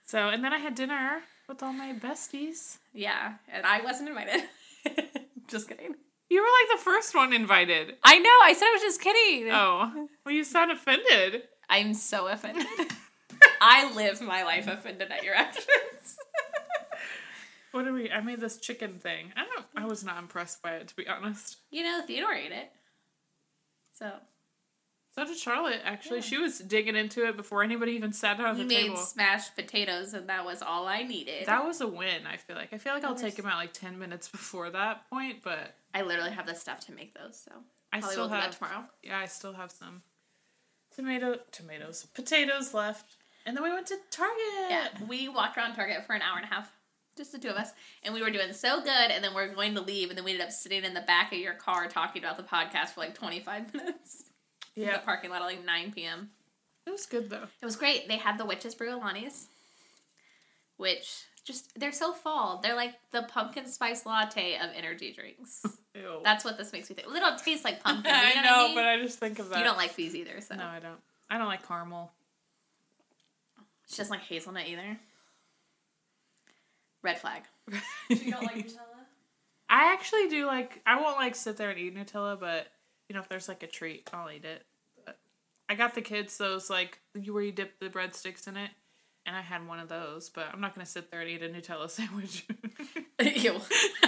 So 0.06 0.30
and 0.30 0.43
then 0.43 0.54
I 0.54 0.58
had 0.58 0.76
dinner 0.76 1.22
with 1.48 1.62
all 1.63 1.74
my 1.74 1.93
besties. 1.93 2.78
Yeah, 2.93 3.34
and 3.52 3.65
I 3.65 3.82
wasn't 3.82 4.10
invited. 4.10 4.43
just 5.48 5.67
kidding. 5.67 5.95
You 6.30 6.41
were 6.41 6.48
like 6.48 6.80
the 6.80 6.84
first 6.84 7.15
one 7.15 7.34
invited. 7.34 7.95
I 8.04 8.19
know. 8.19 8.30
I 8.43 8.54
said 8.54 8.65
I 8.65 8.72
was 8.74 8.82
just 8.82 9.02
kidding. 9.02 9.52
Oh, 9.52 10.08
well, 10.26 10.36
you 10.36 10.43
sound 10.43 10.72
offended. 10.72 11.43
I'm 11.69 11.93
so 11.93 12.28
offended. 12.28 12.65
I 13.62 13.93
live 13.93 14.22
my 14.22 14.43
life 14.43 14.67
offended 14.67 15.12
at 15.12 15.24
your 15.24 15.36
actions. 15.36 15.65
What 17.72 17.86
do 17.86 17.93
we? 17.93 18.10
I 18.10 18.22
made 18.22 18.39
this 18.39 18.58
chicken 18.58 18.98
thing. 18.98 19.32
I 19.38 19.45
don't. 19.45 19.65
I 19.76 19.86
was 19.86 20.04
not 20.04 20.17
impressed 20.17 20.63
by 20.63 20.72
it, 20.78 20.88
to 20.88 20.95
be 20.95 21.08
honest. 21.08 21.58
you 21.69 21.84
know, 21.84 22.02
Theodore 22.06 22.34
ate 22.34 22.52
it. 22.52 22.72
So 23.93 24.12
So 25.27 25.34
did 25.34 25.38
Charlotte. 25.38 25.82
Actually, 25.84 26.17
Yeah. 26.17 26.23
she 26.25 26.38
was 26.38 26.60
digging 26.60 26.95
into 26.95 27.25
it 27.27 27.36
before 27.38 27.63
anybody 27.63 27.93
even 27.93 28.13
sat 28.13 28.38
down 28.38 28.47
at 28.47 28.55
he 28.58 28.63
the 28.63 28.67
made 28.67 28.82
table. 28.84 28.97
smashed 28.97 29.55
potatoes, 29.55 30.13
and 30.13 30.27
that 30.29 30.45
was 30.45 30.62
all 30.62 30.88
I 30.88 31.03
needed. 31.03 31.45
That 31.47 31.65
was 31.65 31.82
a 31.82 31.88
win. 31.88 32.25
I 32.27 32.38
feel 32.38 32.55
like. 32.55 32.73
I 32.73 32.77
feel 32.77 32.93
like 32.93 33.03
I'll 33.03 33.15
take 33.15 33.38
him 33.38 33.45
out 33.45 33.58
like 33.58 33.73
ten 33.73 33.97
minutes 33.99 34.27
before 34.38 34.69
that 34.69 35.10
point, 35.10 35.41
but 35.43 35.75
I 35.93 36.01
literally 36.03 36.32
have 36.32 36.45
the 36.47 36.55
stuff 36.55 36.79
to 36.88 36.91
make 36.91 37.13
those, 37.13 37.38
so 37.38 37.51
I 37.91 37.99
probably 37.99 38.13
still 38.13 38.23
will 38.25 38.29
do 38.29 38.36
that 38.36 38.43
have. 38.43 38.58
tomorrow. 38.58 38.84
Yeah, 39.03 39.17
I 39.19 39.25
still 39.25 39.53
have 39.53 39.71
some 39.71 40.03
tomato 40.95 41.39
tomatoes 41.51 42.05
potatoes 42.13 42.73
left, 42.73 43.15
and 43.45 43.55
then 43.55 43.63
we 43.63 43.71
went 43.71 43.88
to 43.88 43.97
Target. 44.12 44.69
Yeah, 44.69 44.88
we 45.08 45.27
walked 45.29 45.58
around 45.58 45.75
Target 45.75 46.05
for 46.05 46.13
an 46.13 46.21
hour 46.21 46.38
and 46.38 46.45
a 46.45 46.53
half, 46.53 46.71
just 47.17 47.32
the 47.32 47.39
two 47.39 47.49
of 47.49 47.55
us, 47.58 47.71
and 48.03 48.13
we 48.13 48.21
were 48.21 48.29
doing 48.32 48.53
so 48.53 48.82
good. 48.82 48.89
And 49.12 49.23
then 49.23 49.34
we 49.36 49.41
are 49.41 49.47
going 49.53 49.75
to 49.75 49.82
leave, 49.82 50.10
and 50.10 50.17
then 50.17 50.25
we 50.25 50.32
ended 50.32 50.45
up 50.47 50.51
sitting 50.53 50.84
in 50.84 50.93
the 50.93 51.01
back 51.01 51.32
of 51.34 51.39
your 51.39 51.53
car 51.53 51.88
talking 51.88 52.23
about 52.23 52.38
the 52.38 52.43
podcast 52.43 52.89
for 52.89 53.01
like 53.01 53.15
twenty 53.15 53.39
five 53.39 53.73
minutes. 53.73 54.23
In 54.82 54.88
yeah. 54.88 54.98
the 54.98 55.04
parking 55.04 55.30
lot 55.30 55.42
at 55.42 55.46
like 55.46 55.65
nine 55.65 55.92
p.m. 55.92 56.30
It 56.86 56.92
was 56.92 57.06
good 57.06 57.30
though. 57.30 57.48
It 57.62 57.65
was 57.65 57.76
great. 57.76 58.08
They 58.08 58.18
had 58.18 58.38
the 58.38 58.46
witches 58.46 58.74
brew 58.76 58.89
Alani's, 58.98 59.48
which 60.78 61.24
just 61.46 61.78
they're 61.80 61.92
so 61.92 62.13
fall. 62.13 62.60
They're 62.63 62.76
like 62.76 62.94
the 63.12 63.24
pumpkin 63.24 63.65
spice 63.68 64.06
latte 64.06 64.56
of 64.56 64.70
energy 64.76 65.13
drinks. 65.13 65.65
Ew. 65.96 66.22
That's 66.24 66.46
what 66.46 66.58
this 66.58 66.72
makes 66.72 66.89
me 66.89 66.96
think. 66.96 67.12
They 67.12 67.20
don't 67.20 67.38
taste 67.38 67.63
like 67.63 67.84
pumpkin. 67.84 68.12
I 68.12 68.30
You 68.30 68.36
know, 68.38 68.42
know, 68.44 68.50
what 68.50 68.58
I 68.63 68.65
mean? 68.68 68.76
but 68.76 68.86
I 68.86 68.98
just 69.02 69.20
think 69.20 69.39
of 69.39 69.50
that. 69.50 69.58
you 69.60 69.63
don't 69.63 69.78
like 69.78 69.96
these 69.96 70.15
either, 70.15 70.39
so 70.42 70.56
No, 70.56 70.65
I 70.65 70.80
don't. 70.80 71.00
I 71.30 71.38
don't 71.38 71.48
like 71.48 71.68
caramel. 71.68 72.12
she 73.89 73.98
doesn't 73.98 74.12
like 74.12 74.24
hazelnut 74.26 74.68
either. 74.68 74.98
Red 77.02 77.20
flag. 77.20 77.44
You 78.10 78.32
don't 78.32 78.44
like 78.44 78.65
Nutella? 78.68 79.06
I 79.70 79.94
actually 79.94 80.28
do 80.30 80.48
like. 80.48 80.82
I 80.86 81.00
won't 81.00 81.18
like 81.18 81.36
sit 81.36 81.58
there 81.58 81.70
and 81.70 81.80
eat 81.80 81.96
Nutella, 81.96 82.39
but 82.39 82.68
you 83.08 83.13
know, 83.13 83.22
if 83.22 83.30
there's 83.30 83.48
like 83.48 83.62
a 83.63 83.68
treat, 83.68 84.10
I'll 84.12 84.30
eat 84.32 84.44
it. 84.46 84.65
I 85.69 85.75
got 85.75 85.93
the 85.93 86.01
kids 86.01 86.38
those 86.38 86.69
like 86.69 86.99
you 87.13 87.34
where 87.34 87.43
you 87.43 87.51
dip 87.51 87.79
the 87.79 87.89
breadsticks 87.89 88.47
in 88.47 88.58
it, 88.58 88.71
and 89.25 89.36
I 89.36 89.41
had 89.41 89.67
one 89.67 89.79
of 89.79 89.88
those. 89.88 90.29
But 90.29 90.47
I'm 90.51 90.60
not 90.60 90.73
gonna 90.73 90.86
sit 90.86 91.12
there 91.12 91.21
and 91.21 91.29
eat 91.29 91.43
a 91.43 91.49
Nutella 91.49 91.89
sandwich. 91.89 92.45
Ew. 93.21 93.62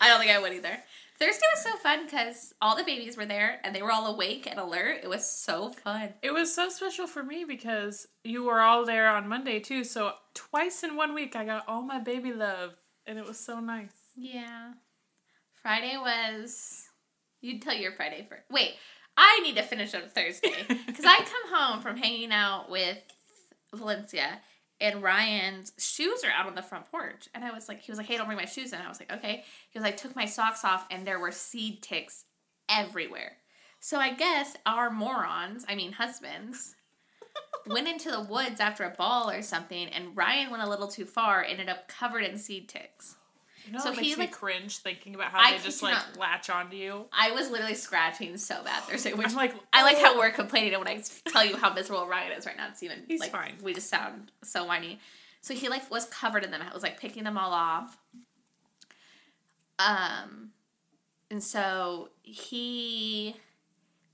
I 0.00 0.08
don't 0.08 0.18
think 0.18 0.32
I 0.32 0.38
would 0.40 0.52
either. 0.52 0.78
Thursday 1.18 1.46
was 1.54 1.62
so 1.62 1.76
fun 1.78 2.04
because 2.04 2.52
all 2.60 2.76
the 2.76 2.84
babies 2.84 3.16
were 3.16 3.26
there 3.26 3.60
and 3.62 3.74
they 3.74 3.82
were 3.82 3.92
all 3.92 4.06
awake 4.12 4.48
and 4.50 4.58
alert. 4.58 5.00
It 5.02 5.08
was 5.08 5.24
so 5.30 5.70
fun. 5.70 6.14
It 6.22 6.32
was 6.32 6.52
so 6.52 6.68
special 6.68 7.06
for 7.06 7.22
me 7.22 7.44
because 7.44 8.08
you 8.24 8.44
were 8.44 8.60
all 8.60 8.84
there 8.84 9.08
on 9.08 9.28
Monday 9.28 9.60
too. 9.60 9.84
So 9.84 10.12
twice 10.34 10.82
in 10.82 10.96
one 10.96 11.14
week, 11.14 11.36
I 11.36 11.44
got 11.44 11.68
all 11.68 11.82
my 11.82 12.00
baby 12.00 12.32
love, 12.32 12.74
and 13.06 13.18
it 13.18 13.26
was 13.26 13.38
so 13.38 13.60
nice. 13.60 13.92
Yeah. 14.16 14.72
Friday 15.62 15.96
was. 15.96 16.88
You'd 17.40 17.62
tell 17.62 17.74
your 17.74 17.92
Friday 17.92 18.26
first. 18.28 18.42
Wait, 18.50 18.74
I 19.16 19.40
need 19.40 19.56
to 19.56 19.62
finish 19.62 19.94
up 19.94 20.12
Thursday 20.12 20.64
because 20.86 21.04
I 21.04 21.18
come 21.18 21.54
home 21.54 21.80
from 21.80 21.96
hanging 21.96 22.32
out 22.32 22.70
with 22.70 22.98
Valencia 23.74 24.40
and 24.80 25.02
Ryan's 25.02 25.72
shoes 25.78 26.24
are 26.24 26.30
out 26.30 26.46
on 26.46 26.54
the 26.54 26.62
front 26.62 26.90
porch. 26.90 27.28
And 27.34 27.44
I 27.44 27.52
was 27.52 27.68
like, 27.68 27.80
he 27.80 27.92
was 27.92 27.98
like, 27.98 28.06
hey, 28.06 28.16
don't 28.16 28.26
bring 28.26 28.38
my 28.38 28.44
shoes 28.44 28.72
in. 28.72 28.80
I 28.80 28.88
was 28.88 29.00
like, 29.00 29.12
okay. 29.12 29.44
He 29.70 29.78
was 29.78 29.84
like, 29.84 29.96
took 29.96 30.16
my 30.16 30.26
socks 30.26 30.64
off 30.64 30.86
and 30.90 31.06
there 31.06 31.20
were 31.20 31.32
seed 31.32 31.82
ticks 31.82 32.24
everywhere. 32.68 33.36
So 33.80 33.98
I 33.98 34.14
guess 34.14 34.56
our 34.66 34.90
morons, 34.90 35.64
I 35.68 35.74
mean 35.74 35.92
husbands, 35.92 36.74
went 37.66 37.88
into 37.88 38.10
the 38.10 38.22
woods 38.22 38.60
after 38.60 38.84
a 38.84 38.90
ball 38.90 39.30
or 39.30 39.42
something, 39.42 39.88
and 39.88 40.16
Ryan 40.16 40.50
went 40.50 40.62
a 40.62 40.68
little 40.68 40.88
too 40.88 41.04
far, 41.04 41.44
ended 41.44 41.68
up 41.68 41.86
covered 41.86 42.24
in 42.24 42.38
seed 42.38 42.68
ticks. 42.68 43.16
You 43.66 43.72
know, 43.72 43.78
So 43.78 43.90
it 43.92 43.96
makes 43.96 44.08
he, 44.08 44.14
me 44.14 44.20
like- 44.22 44.32
cringe 44.32 44.78
thinking 44.78 45.14
about 45.14 45.30
how 45.32 45.38
I 45.40 45.56
they 45.56 45.64
just 45.64 45.82
like 45.82 45.94
not. 45.94 46.16
latch 46.18 46.50
onto 46.50 46.76
you. 46.76 47.06
I 47.12 47.30
was 47.32 47.50
literally 47.50 47.74
scratching 47.74 48.36
so 48.36 48.62
bad 48.62 48.82
Thursday, 48.84 49.12
which 49.14 49.28
I'm 49.28 49.34
like, 49.34 49.54
I 49.72 49.82
like 49.84 49.96
"Oh." 49.98 50.04
how 50.04 50.18
we're 50.18 50.30
complaining, 50.30 50.74
and 50.74 50.84
when 50.84 50.88
I 50.96 51.02
tell 51.30 51.44
you 51.44 51.56
how 51.56 51.72
miserable 51.72 52.06
Ryan 52.06 52.32
is 52.32 52.44
right 52.46 52.56
now, 52.56 52.68
it's 52.68 52.82
even 52.82 53.04
He's 53.08 53.20
like 53.20 53.30
fine. 53.32 53.54
we 53.62 53.72
just 53.74 53.88
sound 53.88 54.32
so 54.42 54.64
whiny. 54.64 55.00
So 55.40 55.54
he 55.54 55.68
like 55.68 55.90
was 55.90 56.04
covered 56.06 56.44
in 56.44 56.50
them. 56.50 56.62
I 56.62 56.72
was 56.74 56.82
like 56.82 56.98
picking 57.00 57.24
them 57.24 57.36
all 57.38 57.52
off. 57.52 57.96
Um, 59.78 60.50
and 61.30 61.42
so 61.42 62.10
he 62.22 63.34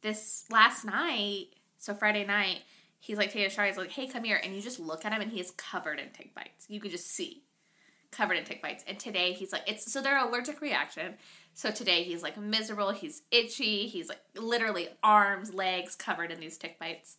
this 0.01 0.45
last 0.51 0.85
night, 0.85 1.49
so 1.77 1.95
Friday 1.95 2.25
night, 2.25 2.61
he's 2.99 3.19
like 3.19 3.31
taking 3.33 3.47
a 3.47 3.51
shower. 3.51 3.67
He's 3.67 3.77
like, 3.77 3.91
"Hey, 3.91 4.07
come 4.07 4.25
here," 4.25 4.41
and 4.43 4.55
you 4.55 4.63
just 4.63 4.81
look 4.81 5.05
at 5.05 5.13
him, 5.13 5.21
and 5.21 5.31
he 5.31 5.41
is 5.41 5.51
covered 5.53 5.99
in 5.99 6.11
tick 6.11 6.35
bites. 6.35 6.67
You 6.69 6.81
could 6.81 6.91
just 6.91 7.09
see 7.09 7.43
covered 8.11 8.35
in 8.35 8.45
tick 8.45 8.61
bites. 8.63 8.85
And 8.87 8.99
today 8.99 9.33
he's 9.33 9.53
like, 9.53 9.63
it's 9.67 9.91
so 9.91 10.01
they're 10.03 10.19
allergic 10.19 10.61
reaction. 10.61 11.15
So 11.55 11.71
today 11.71 12.03
he's 12.05 12.23
like 12.23 12.37
miserable. 12.37 12.91
He's 12.91 13.23
itchy. 13.31 13.87
He's 13.87 14.09
like 14.09 14.21
literally 14.37 14.89
arms, 15.03 15.53
legs 15.55 15.95
covered 15.95 16.31
in 16.31 16.41
these 16.41 16.57
tick 16.59 16.79
bites. 16.79 17.17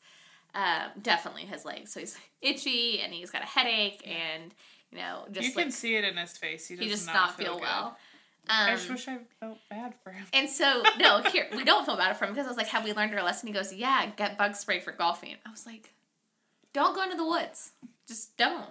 Um, 0.54 0.90
definitely 1.02 1.44
his 1.44 1.64
legs. 1.66 1.94
So 1.94 2.00
he's 2.02 2.18
itchy 2.42 3.00
and 3.02 3.14
he's 3.14 3.30
got 3.32 3.42
a 3.42 3.46
headache 3.46 4.02
and 4.06 4.54
you 4.92 4.98
know 4.98 5.26
just 5.32 5.48
you 5.50 5.56
like 5.56 5.66
can 5.66 5.72
see 5.72 5.96
it 5.96 6.04
in 6.04 6.18
his 6.18 6.38
face. 6.38 6.68
He 6.68 6.76
does 6.76 6.84
he 6.84 6.90
does 6.92 7.06
not, 7.06 7.14
not, 7.16 7.38
feel, 7.38 7.46
feel, 7.46 7.56
good. 7.56 7.64
well. 7.64 7.98
I 8.50 8.72
Um, 8.72 8.78
just 8.78 8.90
wish 8.90 9.08
I 9.08 9.20
felt 9.40 9.60
bad 9.70 9.94
for 10.04 10.10
him. 10.12 10.26
and 10.34 10.50
so 10.50 10.84
no, 11.00 11.22
here 11.22 11.48
we 11.56 11.64
don't 11.64 11.86
feel 11.86 11.96
bad 11.96 12.18
for 12.18 12.26
him 12.26 12.32
because 12.32 12.48
I 12.48 12.50
was 12.50 12.58
like, 12.58 12.68
have 12.68 12.84
we 12.84 12.92
learned 12.94 13.14
our 13.14 13.24
lesson? 13.24 13.48
He 13.48 13.54
goes, 13.54 13.72
yeah, 13.72 14.08
get 14.18 14.38
bug 14.38 14.56
spray 14.56 14.80
for 14.80 14.92
golfing. 14.92 15.36
I 15.46 15.52
was 15.52 15.66
like, 15.66 15.94
don't 16.74 16.96
go 16.96 17.04
into 17.04 17.16
the 17.16 17.26
woods. 17.26 17.72
Just 18.08 18.36
don't. 18.38 18.66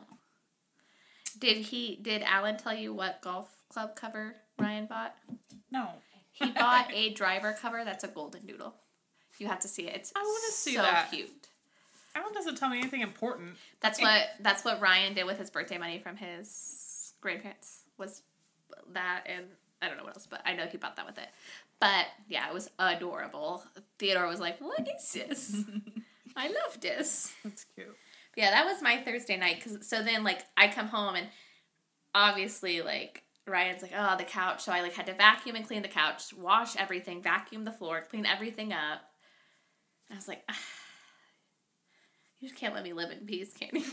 Did 1.39 1.59
he? 1.59 1.99
Did 2.01 2.23
Alan 2.23 2.57
tell 2.57 2.75
you 2.75 2.93
what 2.95 3.21
golf 3.23 3.49
club 3.69 3.95
cover 3.97 4.37
Ryan 4.59 4.87
bought? 4.87 5.15
No, 5.71 5.89
He 6.33 6.51
bought 6.51 6.91
a 6.95 7.11
driver 7.13 7.57
cover 7.61 7.85
that's 7.85 8.05
a 8.05 8.09
golden 8.09 8.47
doodle. 8.47 8.75
You 9.39 9.47
have 9.47 9.61
to 9.61 9.69
see 9.69 9.87
it. 9.89 9.95
It's 9.97 10.13
I 10.15 10.21
wanna 10.21 10.53
see 10.53 10.75
so 10.75 10.83
that. 10.83 11.11
cute. 11.11 11.31
Alan 12.15 12.33
doesn't 12.35 12.57
tell 12.57 12.69
me 12.69 12.79
anything 12.79 13.01
important. 13.03 13.53
That's 13.81 14.01
what 14.01 14.23
that's 14.41 14.65
what 14.65 14.81
Ryan 14.81 15.15
did 15.15 15.25
with 15.27 15.39
his 15.39 15.51
birthday 15.51 15.79
money 15.79 15.99
from 15.99 16.17
his 16.17 17.15
grandparents 17.21 17.83
was 17.99 18.23
that 18.93 19.25
and 19.27 19.45
I 19.83 19.89
don't 19.89 19.97
know 19.97 20.05
what 20.05 20.15
else, 20.17 20.27
but 20.29 20.43
I 20.45 20.55
know 20.55 20.67
he 20.67 20.77
bought 20.77 20.97
that 20.97 21.07
with 21.07 21.19
it. 21.19 21.29
But 21.81 22.07
yeah, 22.29 22.47
it 22.49 22.53
was 22.55 22.69
adorable. 22.79 23.63
Theodore 23.99 24.27
was 24.27 24.41
like, 24.41 24.61
"What 24.61 24.87
is 24.95 25.13
this? 25.13 25.65
I 26.37 26.49
love 26.49 26.79
this." 26.81 27.33
That's 27.43 27.65
cute. 27.75 27.97
Yeah, 28.37 28.51
that 28.51 28.65
was 28.65 28.83
my 28.83 28.99
Thursday 28.99 29.37
night. 29.37 29.63
Cause 29.63 29.87
so 29.87 30.03
then 30.03 30.25
like 30.25 30.43
I 30.57 30.69
come 30.69 30.89
home 30.89 31.17
and 31.17 31.29
obviously 32.15 32.83
like 32.83 33.25
Ryan's 33.47 33.83
like, 33.83 33.93
"Oh, 33.97 34.17
the 34.17 34.25
couch." 34.25 34.63
So 34.63 34.73
I 34.73 34.83
like 34.83 34.95
had 34.95 35.07
to 35.07 35.15
vacuum 35.15 35.57
and 35.57 35.67
clean 35.67 35.83
the 35.83 35.89
couch, 35.89 36.33
wash 36.33 36.77
everything, 36.77 37.23
vacuum 37.23 37.65
the 37.65 37.73
floor, 37.73 38.03
clean 38.09 38.27
everything 38.27 38.73
up. 38.73 39.03
I 40.11 40.15
was 40.15 40.29
like, 40.29 40.43
ah, 40.49 40.59
"You 42.39 42.49
just 42.49 42.59
can't 42.59 42.75
let 42.75 42.85
me 42.85 42.93
live 42.93 43.11
in 43.11 43.27
peace, 43.27 43.53
can 43.53 43.71
you?" 43.73 43.85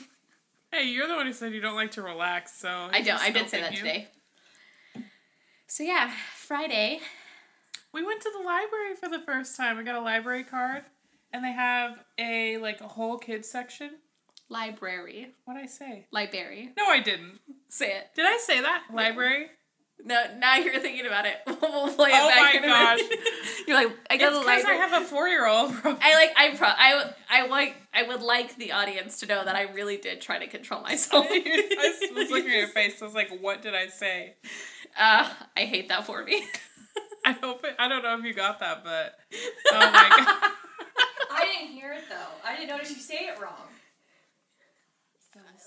Hey, 0.69 0.83
you're 0.83 1.07
the 1.07 1.15
one 1.15 1.25
who 1.25 1.31
said 1.31 1.53
you 1.53 1.61
don't 1.61 1.75
like 1.77 1.91
to 1.91 2.01
relax, 2.01 2.59
so 2.59 2.89
I 2.91 3.01
don't. 3.01 3.21
I 3.21 3.31
did 3.31 3.49
say 3.49 3.61
that 3.61 3.71
you. 3.71 3.77
today. 3.77 4.09
So 5.67 5.83
yeah, 5.83 6.11
Friday. 6.35 6.99
We 7.93 8.05
went 8.05 8.21
to 8.21 8.31
the 8.37 8.43
library 8.43 8.95
for 8.99 9.07
the 9.07 9.19
first 9.19 9.55
time. 9.55 9.77
We 9.77 9.85
got 9.85 9.95
a 9.95 10.01
library 10.01 10.43
card, 10.43 10.83
and 11.31 11.43
they 11.43 11.53
have 11.53 12.03
a 12.17 12.57
like 12.57 12.81
a 12.81 12.87
whole 12.87 13.17
kids 13.17 13.49
section. 13.49 13.91
Library. 14.49 15.33
What'd 15.45 15.61
I 15.61 15.65
say? 15.67 16.07
Library. 16.11 16.71
No, 16.77 16.85
I 16.87 16.99
didn't. 16.99 17.39
Say 17.69 17.91
it. 17.97 18.09
Did 18.15 18.25
I 18.25 18.37
say 18.37 18.61
that? 18.61 18.83
Library. 18.93 19.47
No, 20.03 20.23
now 20.37 20.55
you're 20.57 20.79
thinking 20.79 21.05
about 21.05 21.25
it. 21.25 21.37
we'll 21.47 21.91
play 21.93 22.11
it 22.11 22.21
Oh 22.21 22.27
back 22.29 22.53
my 22.53 22.57
in 22.57 22.63
a 22.63 22.67
minute. 22.67 23.19
You're 23.67 23.75
like, 23.75 23.97
I 24.11 24.17
go 24.17 24.27
It's 24.27 24.37
to 24.37 24.43
the 24.45 24.45
because 24.45 24.65
I 24.65 24.73
have 24.73 25.01
a 25.01 25.05
four-year-old. 25.05 25.71
I 25.83 26.13
like. 26.15 26.33
I 26.37 26.55
pro. 26.55 26.67
I 26.67 26.95
would. 26.95 27.15
I 27.29 27.47
like. 27.47 27.75
I 27.93 28.03
would 28.03 28.21
like 28.21 28.55
the 28.57 28.73
audience 28.73 29.19
to 29.21 29.25
know 29.25 29.43
that 29.43 29.55
I 29.55 29.63
really 29.63 29.97
did 29.97 30.21
try 30.21 30.37
to 30.37 30.47
control 30.47 30.81
myself. 30.81 31.25
I 31.29 31.93
was 32.15 32.29
looking 32.29 32.51
at 32.51 32.57
your 32.57 32.67
face. 32.67 33.01
I 33.01 33.05
was 33.05 33.15
like, 33.15 33.35
"What 33.41 33.63
did 33.63 33.73
I 33.73 33.87
say?" 33.87 34.35
Uh, 34.97 35.29
I 35.57 35.61
hate 35.61 35.89
that 35.89 36.05
for 36.05 36.23
me. 36.23 36.45
I 37.25 37.31
hope 37.33 37.65
it, 37.65 37.75
I 37.77 37.87
don't 37.89 38.03
know 38.03 38.17
if 38.17 38.23
you 38.23 38.33
got 38.33 38.59
that, 38.59 38.83
but 38.83 39.15
oh 39.73 39.79
my 39.79 40.09
god. 40.09 40.51
I 41.31 41.45
didn't 41.45 41.73
hear 41.73 41.91
it 41.91 42.03
though. 42.07 42.47
I 42.47 42.55
didn't 42.55 42.69
notice 42.69 42.91
you 42.91 42.97
say 42.97 43.27
it 43.27 43.41
wrong. 43.41 43.67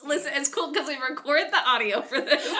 Listen, 0.06 0.32
it's 0.34 0.48
cool 0.48 0.72
because 0.72 0.88
we 0.88 0.96
record 0.96 1.44
the 1.50 1.68
audio 1.68 2.02
for 2.02 2.20
this. 2.20 2.46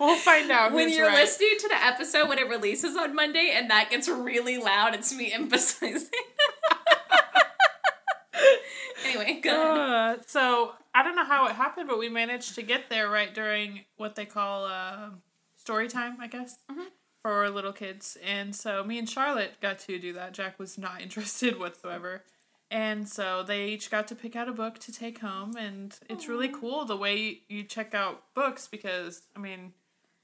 We'll 0.00 0.16
find 0.16 0.50
out 0.50 0.72
when 0.72 0.90
you're 0.90 1.06
right. 1.06 1.14
listening 1.14 1.54
to 1.60 1.68
the 1.68 1.82
episode 1.82 2.28
when 2.28 2.38
it 2.38 2.48
releases 2.48 2.96
on 2.96 3.14
Monday 3.14 3.52
and 3.54 3.70
that 3.70 3.88
gets 3.88 4.08
really 4.08 4.58
loud, 4.58 4.94
it's 4.94 5.14
me 5.14 5.32
emphasizing. 5.32 6.10
anyway, 9.06 9.40
go 9.42 9.50
ahead. 9.50 10.18
Uh, 10.18 10.22
so 10.26 10.72
I 10.94 11.02
don't 11.02 11.16
know 11.16 11.24
how 11.24 11.46
it 11.46 11.52
happened, 11.52 11.88
but 11.88 11.98
we 11.98 12.08
managed 12.08 12.54
to 12.56 12.62
get 12.62 12.90
there 12.90 13.08
right 13.08 13.32
during 13.34 13.84
what 13.96 14.16
they 14.16 14.26
call 14.26 14.64
uh, 14.66 15.10
story 15.56 15.88
time, 15.88 16.16
I 16.20 16.26
guess, 16.26 16.58
Mhm. 16.70 16.86
for 17.22 17.48
little 17.48 17.72
kids. 17.72 18.18
And 18.24 18.54
so 18.54 18.84
me 18.84 18.98
and 18.98 19.08
Charlotte 19.08 19.54
got 19.62 19.78
to 19.80 19.98
do 19.98 20.12
that. 20.14 20.32
Jack 20.32 20.58
was 20.58 20.76
not 20.76 21.00
interested 21.00 21.58
whatsoever. 21.58 22.22
And 22.70 23.08
so 23.08 23.44
they 23.44 23.68
each 23.68 23.90
got 23.90 24.08
to 24.08 24.16
pick 24.16 24.34
out 24.34 24.48
a 24.48 24.52
book 24.52 24.78
to 24.80 24.92
take 24.92 25.20
home, 25.20 25.56
and 25.56 25.96
it's 26.10 26.28
really 26.28 26.48
cool 26.48 26.84
the 26.84 26.96
way 26.96 27.42
you 27.48 27.62
check 27.62 27.94
out 27.94 28.22
books 28.34 28.66
because 28.66 29.22
I 29.36 29.38
mean, 29.38 29.72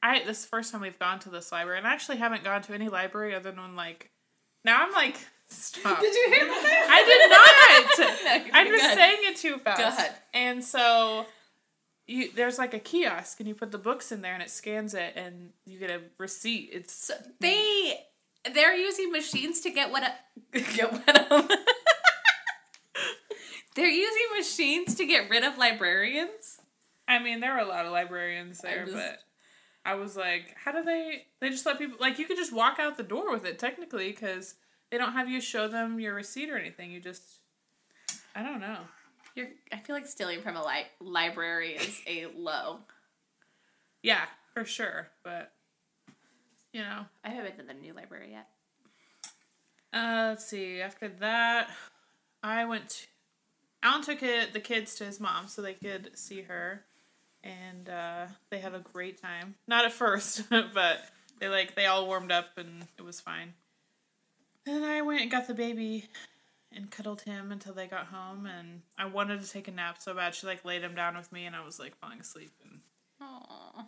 I 0.03 0.25
this 0.25 0.39
is 0.39 0.45
the 0.45 0.49
first 0.49 0.73
time 0.73 0.81
we've 0.81 0.99
gone 0.99 1.21
to 1.21 1.31
this 1.31 1.53
library, 1.53 1.79
and 1.79 1.87
I 1.87 1.93
actually 1.93 2.17
haven't 2.17 2.43
gone 2.43 2.63
to 2.63 2.75
any 2.75 2.89
library 2.89 3.35
other 3.35 3.53
than 3.53 3.77
like. 3.77 4.11
Now 4.65 4.85
I'm 4.85 4.93
like, 4.93 5.17
stop. 5.49 6.01
Did 6.01 6.15
you 6.15 6.35
hear 6.35 6.47
that? 6.47 6.87
I 6.91 7.05
did 7.05 7.31
not. 7.31 7.39
No, 7.99 8.51
I'm 8.59 8.67
just 8.69 8.83
good. 8.85 8.95
saying 8.97 9.19
it 9.23 9.37
too 9.37 9.59
fast. 9.59 9.81
Go 9.81 9.89
ahead. 9.89 10.13
And 10.35 10.65
so 10.65 11.27
you 12.07 12.31
there's 12.33 12.59
like 12.59 12.75
a 12.75 12.79
kiosk 12.79 13.39
and 13.41 13.49
you 13.49 13.55
put 13.55 13.71
the 13.71 13.79
books 13.79 14.13
in 14.13 14.23
there 14.23 14.35
and 14.35 14.43
it 14.43 14.51
scans 14.51 14.95
it 14.95 15.13
and 15.17 15.51
you 15.67 15.79
get 15.79 15.91
a 15.91 16.01
receipt. 16.19 16.71
It's 16.73 16.95
So 16.95 17.15
they 17.41 18.01
they're 18.53 18.75
using 18.75 19.13
machines 19.13 19.61
to 19.61 19.71
get 19.71 19.91
what 19.93 20.03
a, 20.03 20.59
get 20.75 20.93
what 20.93 21.59
they're 23.75 23.87
using 23.89 24.37
machines 24.37 24.95
to 24.97 25.07
get 25.07 25.31
rid 25.31 25.45
of 25.45 25.59
librarians. 25.59 26.59
I 27.09 27.19
mean 27.19 27.41
there 27.41 27.53
were 27.55 27.61
a 27.61 27.67
lot 27.69 27.87
of 27.87 27.93
librarians 27.93 28.59
there, 28.61 28.85
just- 28.85 28.95
but 28.97 29.19
I 29.85 29.95
was 29.95 30.17
like, 30.17 30.55
how 30.65 30.71
do 30.73 30.83
they 30.85 31.27
they 31.41 31.51
just 31.51 31.67
let 31.67 31.79
people 31.79 31.99
like 32.01 32.19
you 32.19 32.27
could 32.27 32.37
just 32.37 32.53
walk 32.53 32.79
out 32.79 32.97
the 32.97 33.03
door 33.03 33.33
with 33.33 33.45
it 33.45 33.59
technically 33.59 34.13
cuz 34.13 34.55
they 34.91 34.99
don't 34.99 35.13
have 35.15 35.29
you 35.29 35.41
show 35.41 35.69
them 35.69 35.99
your 35.99 36.15
receipt 36.15 36.51
or 36.51 36.57
anything. 36.57 36.91
You 36.93 37.01
just 37.01 37.41
I 38.35 38.43
don't 38.43 38.61
know. 38.61 38.79
You're 39.35 39.49
I 39.73 39.79
feel 39.79 39.97
like 39.97 40.07
stealing 40.07 40.41
from 40.43 40.57
a 40.57 40.65
li- 40.65 40.87
library 41.01 41.75
is 41.75 42.01
a 42.07 42.27
low. 42.27 42.81
Yeah, 44.03 44.27
for 44.53 44.65
sure, 44.65 45.09
but 45.23 45.53
you 46.73 46.83
know, 46.83 47.07
I 47.25 47.31
haven't 47.31 47.57
been 47.57 47.67
to 47.69 47.73
the 47.75 47.79
new 47.81 47.93
library 47.93 48.31
yet. 48.33 48.49
Uh, 49.93 50.29
let's 50.31 50.47
see. 50.47 50.81
After 50.81 51.09
that, 51.09 51.69
I 52.43 52.65
went. 52.65 53.09
Alan 53.83 54.03
took 54.03 54.23
it, 54.23 54.53
the 54.53 54.61
kids 54.61 54.95
to 54.97 55.05
his 55.05 55.19
mom 55.19 55.49
so 55.49 55.61
they 55.61 55.75
could 55.75 56.17
see 56.17 56.43
her, 56.43 56.85
and 57.43 57.89
uh, 57.89 58.27
they 58.51 58.59
had 58.59 58.75
a 58.75 58.81
great 58.81 59.21
time. 59.21 59.57
Not 59.67 59.85
at 59.85 59.93
first, 59.93 60.45
but 60.51 61.01
they 61.41 61.49
like 61.49 61.75
they 61.75 61.87
all 61.87 62.07
warmed 62.07 62.31
up 62.31 62.57
and 62.57 62.87
it 62.97 63.03
was 63.03 63.21
fine. 63.21 63.55
And 64.65 64.77
then 64.77 64.85
I 64.85 65.03
went 65.03 65.23
and 65.23 65.31
got 65.31 65.49
the 65.49 65.55
baby 65.55 66.09
and 66.75 66.91
cuddled 66.91 67.23
him 67.23 67.51
until 67.51 67.75
they 67.75 67.87
got 67.87 68.07
home, 68.07 68.47
and 68.47 68.83
I 68.97 69.07
wanted 69.07 69.43
to 69.43 69.51
take 69.51 69.69
a 69.69 69.73
nap 69.73 69.97
so 70.01 70.15
bad. 70.15 70.35
She 70.35 70.47
like 70.47 70.65
laid 70.65 70.83
him 70.83 70.95
down 70.95 71.17
with 71.17 71.33
me, 71.33 71.45
and 71.45 71.57
I 71.57 71.65
was 71.65 71.79
like 71.79 71.97
falling 71.97 72.21
asleep. 72.21 72.53
And 72.65 72.81
Aww. 73.21 73.87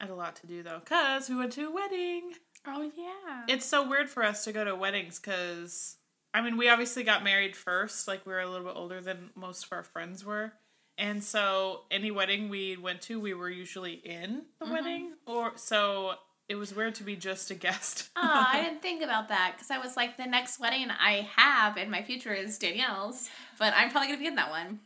I 0.00 0.04
had 0.04 0.10
a 0.10 0.14
lot 0.14 0.36
to 0.36 0.46
do 0.46 0.62
though, 0.62 0.80
cause 0.84 1.28
we 1.28 1.36
went 1.36 1.52
to 1.52 1.68
a 1.68 1.70
wedding. 1.70 2.32
Oh 2.66 2.90
yeah. 2.96 3.44
It's 3.48 3.66
so 3.66 3.88
weird 3.88 4.08
for 4.08 4.22
us 4.22 4.44
to 4.44 4.52
go 4.52 4.64
to 4.64 4.76
weddings 4.76 5.18
because, 5.18 5.96
I 6.34 6.40
mean, 6.40 6.56
we 6.56 6.68
obviously 6.68 7.04
got 7.04 7.22
married 7.22 7.56
first. 7.56 8.08
Like, 8.08 8.24
we 8.24 8.32
were 8.32 8.40
a 8.40 8.48
little 8.48 8.66
bit 8.66 8.76
older 8.76 9.00
than 9.00 9.30
most 9.34 9.66
of 9.66 9.72
our 9.72 9.82
friends 9.82 10.24
were. 10.24 10.52
And 10.98 11.22
so, 11.22 11.82
any 11.90 12.10
wedding 12.10 12.48
we 12.48 12.76
went 12.76 13.02
to, 13.02 13.20
we 13.20 13.34
were 13.34 13.50
usually 13.50 13.94
in 13.94 14.42
the 14.58 14.70
wedding. 14.70 15.12
Or 15.26 15.52
so 15.56 16.14
it 16.48 16.56
was 16.56 16.74
weird 16.74 16.94
to 16.96 17.04
be 17.04 17.16
just 17.16 17.50
a 17.50 17.54
guest. 17.54 18.10
Oh, 18.16 18.46
I 18.52 18.62
didn't 18.64 18.82
think 18.82 19.02
about 19.02 19.28
that 19.30 19.54
because 19.54 19.70
I 19.70 19.78
was 19.78 19.96
like, 19.96 20.16
the 20.16 20.26
next 20.26 20.60
wedding 20.60 20.88
I 20.90 21.28
have 21.36 21.76
in 21.76 21.90
my 21.90 22.02
future 22.02 22.32
is 22.32 22.58
Danielle's, 22.58 23.28
but 23.58 23.72
I'm 23.74 23.90
probably 23.90 24.08
gonna 24.08 24.20
be 24.20 24.26
in 24.26 24.36
that 24.36 24.50
one. 24.50 24.80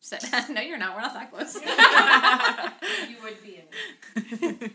She 0.00 0.08
said, 0.08 0.22
"No, 0.50 0.60
you're 0.60 0.78
not. 0.78 0.94
We're 0.94 1.02
not 1.02 1.14
that 1.14 1.30
close." 1.32 1.56
You 3.10 3.16
would 3.22 3.42
be 3.42 3.60
in 3.60 4.58
it. 4.62 4.72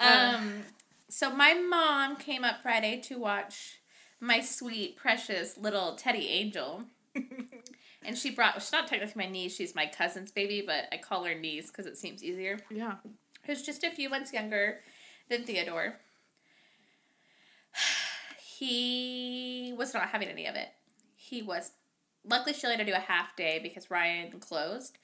um, 0.00 0.62
so 1.10 1.34
my 1.34 1.54
mom 1.54 2.16
came 2.16 2.44
up 2.44 2.62
Friday 2.62 3.00
to 3.02 3.18
watch 3.18 3.81
my 4.22 4.40
sweet, 4.40 4.96
precious 4.96 5.58
little 5.58 5.96
teddy 5.96 6.28
angel, 6.28 6.84
and 8.04 8.16
she 8.16 8.30
brought. 8.30 8.54
She's 8.62 8.72
not 8.72 8.86
technically 8.86 9.24
my 9.24 9.30
niece; 9.30 9.54
she's 9.54 9.74
my 9.74 9.86
cousin's 9.86 10.30
baby, 10.30 10.62
but 10.64 10.84
I 10.92 10.96
call 10.96 11.24
her 11.24 11.34
niece 11.34 11.66
because 11.66 11.86
it 11.86 11.98
seems 11.98 12.22
easier. 12.22 12.58
yeah. 12.70 12.94
who's 13.44 13.62
just 13.62 13.82
a 13.84 13.90
few 13.90 14.08
months 14.08 14.32
younger 14.32 14.78
than 15.28 15.44
Theodore. 15.44 15.96
He 18.58 19.74
was 19.76 19.92
not 19.92 20.10
having 20.10 20.28
any 20.28 20.46
of 20.46 20.54
it. 20.54 20.68
He 21.16 21.42
was. 21.42 21.72
Luckily, 22.24 22.52
she 22.52 22.64
had 22.64 22.78
to 22.78 22.84
do 22.84 22.92
a 22.92 23.00
half 23.00 23.34
day 23.34 23.58
because 23.60 23.90
Ryan 23.90 24.38
closed. 24.38 24.98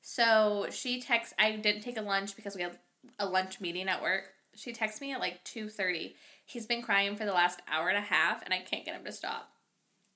So 0.00 0.68
she 0.70 0.98
texts. 1.02 1.34
I 1.38 1.56
didn't 1.56 1.82
take 1.82 1.98
a 1.98 2.02
lunch 2.02 2.34
because 2.36 2.56
we 2.56 2.62
had 2.62 2.78
a 3.18 3.26
lunch 3.26 3.60
meeting 3.60 3.86
at 3.88 4.00
work. 4.00 4.32
She 4.54 4.72
texts 4.72 5.02
me 5.02 5.12
at 5.12 5.20
like 5.20 5.44
two 5.44 5.68
thirty. 5.68 6.16
He's 6.52 6.66
been 6.66 6.82
crying 6.82 7.16
for 7.16 7.24
the 7.24 7.32
last 7.32 7.60
hour 7.66 7.88
and 7.88 7.98
a 7.98 8.02
half, 8.02 8.42
and 8.42 8.52
I 8.52 8.58
can't 8.58 8.84
get 8.84 8.94
him 8.94 9.04
to 9.04 9.12
stop. 9.12 9.50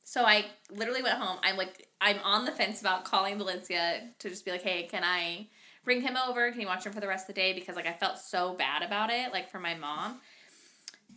So 0.04 0.24
I 0.24 0.46
literally 0.70 1.02
went 1.02 1.18
home. 1.18 1.38
I'm 1.42 1.56
like, 1.56 1.88
I'm 2.00 2.18
on 2.22 2.44
the 2.44 2.52
fence 2.52 2.80
about 2.80 3.04
calling 3.04 3.38
Valencia 3.38 4.10
to 4.18 4.28
just 4.28 4.44
be 4.44 4.52
like, 4.52 4.62
hey, 4.62 4.84
can 4.84 5.02
I 5.02 5.48
bring 5.84 6.02
him 6.02 6.16
over? 6.16 6.50
Can 6.52 6.60
you 6.60 6.66
watch 6.66 6.86
him 6.86 6.92
for 6.92 7.00
the 7.00 7.08
rest 7.08 7.28
of 7.28 7.34
the 7.34 7.40
day? 7.40 7.52
Because 7.52 7.74
like 7.74 7.86
I 7.86 7.92
felt 7.92 8.18
so 8.18 8.54
bad 8.54 8.82
about 8.82 9.10
it, 9.10 9.32
like 9.32 9.50
for 9.50 9.58
my 9.58 9.74
mom. 9.74 10.20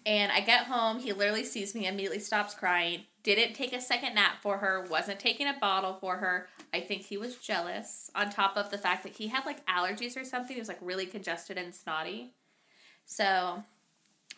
And 0.06 0.32
I 0.32 0.40
get 0.42 0.66
home, 0.66 1.00
he 1.00 1.14
literally 1.14 1.44
sees 1.44 1.76
me, 1.76 1.86
immediately 1.86 2.20
stops 2.20 2.54
crying, 2.54 3.02
didn't 3.22 3.54
take 3.54 3.74
a 3.74 3.82
second 3.82 4.16
nap 4.16 4.42
for 4.42 4.58
her, 4.58 4.86
wasn't 4.90 5.20
taking 5.20 5.48
a 5.48 5.58
bottle 5.60 5.98
for 6.00 6.18
her. 6.18 6.48
I 6.74 6.80
think 6.80 7.04
he 7.04 7.18
was 7.18 7.36
jealous, 7.36 8.10
on 8.16 8.30
top 8.30 8.56
of 8.56 8.72
the 8.72 8.78
fact 8.78 9.04
that 9.04 9.14
he 9.14 9.28
had 9.28 9.46
like 9.46 9.66
allergies 9.66 10.16
or 10.16 10.24
something. 10.24 10.56
He 10.56 10.62
was 10.62 10.70
like 10.70 10.80
really 10.82 11.06
congested 11.06 11.58
and 11.58 11.76
snotty. 11.76 12.34
So 13.06 13.64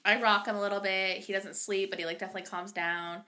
I 0.04 0.22
rock 0.22 0.48
him 0.48 0.56
a 0.56 0.62
little 0.62 0.80
bit. 0.80 1.20
He 1.20 1.34
doesn't 1.34 1.56
sleep, 1.56 1.90
but 1.90 2.00
he 2.00 2.06
like 2.06 2.20
definitely 2.20 2.50
calms 2.50 2.72
down. 2.72 3.24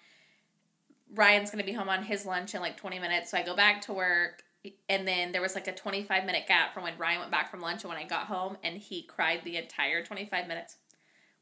Ryan's 1.13 1.51
gonna 1.51 1.63
be 1.63 1.73
home 1.73 1.89
on 1.89 2.03
his 2.03 2.25
lunch 2.25 2.55
in 2.55 2.61
like 2.61 2.77
20 2.77 2.99
minutes, 2.99 3.31
so 3.31 3.37
I 3.37 3.43
go 3.43 3.55
back 3.55 3.81
to 3.81 3.93
work. 3.93 4.43
And 4.87 5.07
then 5.07 5.33
there 5.33 5.41
was 5.41 5.55
like 5.55 5.67
a 5.67 5.73
25 5.73 6.25
minute 6.25 6.45
gap 6.47 6.73
from 6.73 6.83
when 6.83 6.97
Ryan 6.97 7.19
went 7.19 7.31
back 7.31 7.51
from 7.51 7.61
lunch 7.61 7.83
and 7.83 7.89
when 7.89 8.01
I 8.01 8.05
got 8.05 8.27
home, 8.27 8.57
and 8.63 8.77
he 8.77 9.03
cried 9.03 9.41
the 9.43 9.57
entire 9.57 10.03
25 10.03 10.47
minutes. 10.47 10.77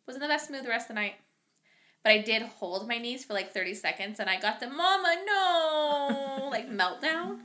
Was 0.08 0.16
in 0.16 0.22
the 0.22 0.28
best 0.28 0.50
mood 0.50 0.64
the 0.64 0.70
rest 0.70 0.90
of 0.90 0.96
the 0.96 1.02
night. 1.02 1.16
But 2.04 2.14
I 2.14 2.18
did 2.18 2.42
hold 2.42 2.88
my 2.88 2.98
knees 2.98 3.24
for 3.24 3.34
like 3.34 3.54
30 3.54 3.76
seconds 3.76 4.20
and 4.20 4.30
I 4.30 4.40
got 4.40 4.60
the 4.60 4.68
mama 4.68 5.16
no 5.26 6.50
like 6.50 6.70
meltdown. 6.70 7.40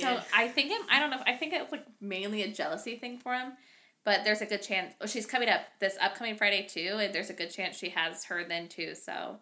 So 0.00 0.20
I 0.32 0.46
think 0.46 0.70
it, 0.70 0.80
I 0.88 1.00
don't 1.00 1.10
know. 1.10 1.22
I 1.26 1.34
think 1.34 1.52
it's 1.52 1.72
like 1.72 1.84
mainly 2.00 2.42
a 2.42 2.48
jealousy 2.48 2.96
thing 2.96 3.18
for 3.18 3.34
him, 3.34 3.54
but 4.04 4.24
there's 4.24 4.40
a 4.40 4.46
good 4.46 4.62
chance. 4.62 4.94
Oh, 5.00 5.06
she's 5.06 5.26
coming 5.26 5.48
up 5.48 5.60
this 5.80 5.96
upcoming 6.00 6.36
Friday 6.36 6.66
too, 6.68 6.98
and 7.00 7.14
there's 7.14 7.30
a 7.30 7.34
good 7.34 7.50
chance 7.50 7.76
she 7.76 7.90
has 7.90 8.24
her 8.24 8.44
then 8.44 8.68
too. 8.68 8.94
So 8.94 9.36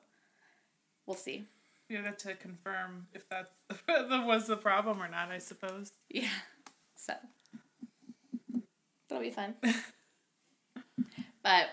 we'll 1.06 1.16
see. 1.16 1.44
You 1.88 1.98
have 1.98 2.18
to 2.18 2.34
confirm 2.34 3.06
if 3.14 3.28
that 3.28 3.50
was 4.26 4.46
the 4.46 4.56
problem 4.56 5.02
or 5.02 5.08
not. 5.08 5.30
I 5.30 5.38
suppose. 5.38 5.92
Yeah. 6.08 6.28
So 6.96 7.14
that'll 9.08 9.24
be 9.24 9.30
fun. 9.30 9.54
but 11.42 11.70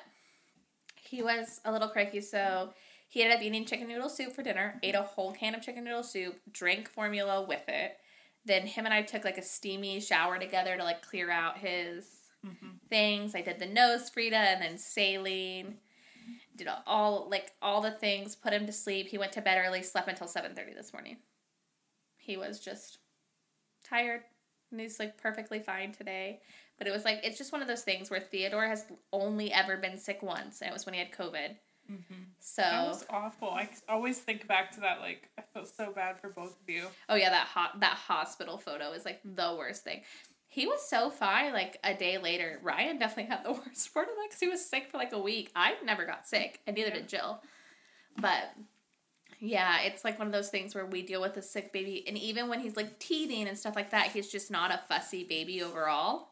he 1.02 1.22
was 1.22 1.60
a 1.66 1.72
little 1.72 1.90
cranky, 1.90 2.22
so 2.22 2.74
he 3.10 3.22
ended 3.22 3.38
up 3.38 3.44
eating 3.44 3.66
chicken 3.66 3.88
noodle 3.88 4.10
soup 4.10 4.34
for 4.34 4.44
dinner. 4.44 4.80
Ate 4.82 4.96
a 4.96 5.02
whole 5.02 5.34
can 5.34 5.56
of 5.56 5.62
chicken 5.62 5.84
noodle 5.84 6.04
soup. 6.04 6.40
Drank 6.52 6.90
formula 6.90 7.44
with 7.44 7.68
it. 7.68 7.98
Then 8.46 8.66
him 8.66 8.86
and 8.86 8.94
I 8.94 9.02
took 9.02 9.26
like 9.26 9.38
a 9.38 9.44
steamy 9.44 10.00
shower 10.00 10.40
together 10.40 10.78
to 10.78 10.84
like 10.84 11.02
clear 11.02 11.30
out 11.30 11.58
his 11.58 12.27
Mm-hmm. 12.48 12.68
things. 12.90 13.36
I 13.36 13.42
did 13.42 13.60
the 13.60 13.66
nose 13.66 14.10
Frida 14.10 14.36
and 14.38 14.62
then 14.62 14.78
saline. 14.78 15.76
Did 16.56 16.68
all 16.86 17.28
like 17.30 17.52
all 17.62 17.82
the 17.82 17.92
things. 17.92 18.36
Put 18.36 18.54
him 18.54 18.66
to 18.66 18.72
sleep. 18.72 19.08
He 19.08 19.18
went 19.18 19.32
to 19.34 19.42
bed 19.42 19.62
early. 19.64 19.84
Slept 19.84 20.08
until 20.08 20.28
seven 20.28 20.56
thirty 20.56 20.74
this 20.74 20.92
morning. 20.92 21.18
He 22.18 22.36
was 22.36 22.60
just 22.60 22.98
tired 23.88 24.22
and 24.72 24.82
he's 24.82 25.00
like 25.00 25.18
perfectly 25.22 25.60
fine 25.60 25.92
today. 25.92 26.40
But 26.78 26.88
it 26.88 26.92
was 26.92 27.06
like 27.06 27.22
it's 27.24 27.38
just 27.38 27.52
one 27.52 27.62
of 27.62 27.68
those 27.68 27.84
things 27.84 28.10
where 28.10 28.20
Theodore 28.20 28.68
has 28.68 28.86
only 29.12 29.52
ever 29.52 29.78
been 29.78 29.98
sick 29.98 30.20
once, 30.22 30.62
and 30.62 30.70
it 30.70 30.74
was 30.74 30.86
when 30.86 30.94
he 30.94 31.00
had 31.00 31.12
COVID. 31.12 31.56
Mm-hmm. 31.92 32.24
So 32.40 32.62
That 32.62 32.88
was 32.88 33.06
awful. 33.10 33.50
I 33.50 33.70
always 33.88 34.20
think 34.20 34.46
back 34.48 34.72
to 34.72 34.82
that. 34.82 35.00
Like 35.00 35.30
I 35.40 35.44
felt 35.54 35.70
so 35.70 35.92
bad 35.92 36.20
for 36.20 36.30
both 36.30 36.60
of 36.62 36.70
you. 36.70 36.84
oh 37.10 37.16
yeah, 37.16 37.30
that 37.30 37.48
hot 37.48 37.80
that 37.80 37.94
hospital 37.94 38.58
photo 38.58 38.92
is 38.92 39.06
like 39.06 39.22
the 39.24 39.56
worst 39.58 39.84
thing. 39.84 40.02
He 40.58 40.66
was 40.66 40.82
so 40.82 41.12
fine. 41.12 41.54
Like 41.54 41.78
a 41.84 41.94
day 41.94 42.18
later, 42.18 42.60
Ryan 42.64 42.98
definitely 42.98 43.32
had 43.32 43.44
the 43.44 43.52
worst 43.68 43.94
part 43.94 44.08
of 44.08 44.16
that 44.16 44.26
because 44.28 44.40
he 44.40 44.48
was 44.48 44.66
sick 44.66 44.90
for 44.90 44.98
like 44.98 45.14
a 45.14 45.20
week. 45.20 45.52
I 45.56 45.76
never 45.86 46.04
got 46.04 46.28
sick, 46.28 46.62
and 46.66 46.76
neither 46.76 46.90
did 46.90 47.08
Jill. 47.08 47.44
But 48.20 48.56
yeah, 49.40 49.82
it's 49.82 50.04
like 50.04 50.18
one 50.18 50.26
of 50.26 50.34
those 50.34 50.50
things 50.50 50.74
where 50.74 50.88
we 50.88 51.04
deal 51.04 51.22
with 51.22 51.38
a 51.38 51.44
sick 51.44 51.72
baby, 51.72 52.04
and 52.08 52.18
even 52.18 52.50
when 52.50 52.60
he's 52.60 52.76
like 52.76 52.98
teething 52.98 53.48
and 53.48 53.56
stuff 53.56 53.76
like 53.76 53.92
that, 53.92 54.08
he's 54.08 54.32
just 54.32 54.50
not 54.50 54.72
a 54.72 54.82
fussy 54.90 55.24
baby 55.24 55.62
overall. 55.62 56.30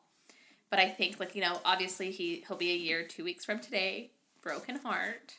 But 0.71 0.79
I 0.79 0.89
think 0.89 1.19
like 1.19 1.35
you 1.35 1.41
know, 1.43 1.59
obviously 1.63 2.09
he 2.09 2.43
he'll 2.47 2.57
be 2.57 2.71
a 2.71 2.75
year 2.75 3.03
two 3.03 3.23
weeks 3.23 3.45
from 3.45 3.59
today, 3.59 4.09
broken 4.41 4.77
heart, 4.77 5.35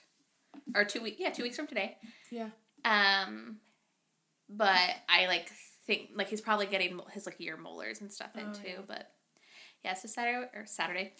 or 0.77 0.85
two 0.85 1.03
week 1.03 1.17
yeah 1.19 1.31
two 1.31 1.43
weeks 1.43 1.57
from 1.57 1.67
today. 1.67 1.97
Yeah. 2.31 2.51
Um, 2.85 3.57
but 4.49 4.91
I 5.09 5.27
like 5.27 5.51
think 5.87 6.11
like 6.15 6.29
he's 6.29 6.41
probably 6.41 6.67
getting 6.67 7.01
his 7.13 7.27
like 7.27 7.37
ear 7.41 7.57
molars 7.57 8.01
and 8.01 8.13
stuff 8.13 8.35
in 8.37 8.47
Oh, 8.51 8.53
too. 8.53 8.69
yeah. 8.69 8.75
But 8.87 9.11
yeah, 9.85 9.95
so 9.95 10.09
Saturday 10.09 10.47
or 10.55 10.67
Saturday, 10.67 11.13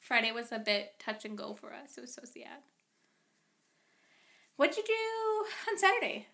Friday 0.00 0.32
was 0.32 0.52
a 0.52 0.58
bit 0.58 0.94
touch 0.98 1.24
and 1.24 1.36
go 1.36 1.54
for 1.54 1.72
us. 1.72 1.96
It 1.98 2.00
was 2.00 2.14
so 2.14 2.22
sad. 2.24 2.62
What'd 4.56 4.76
you 4.76 4.84
do 4.86 5.70
on 5.70 5.78
Saturday? 5.78 6.26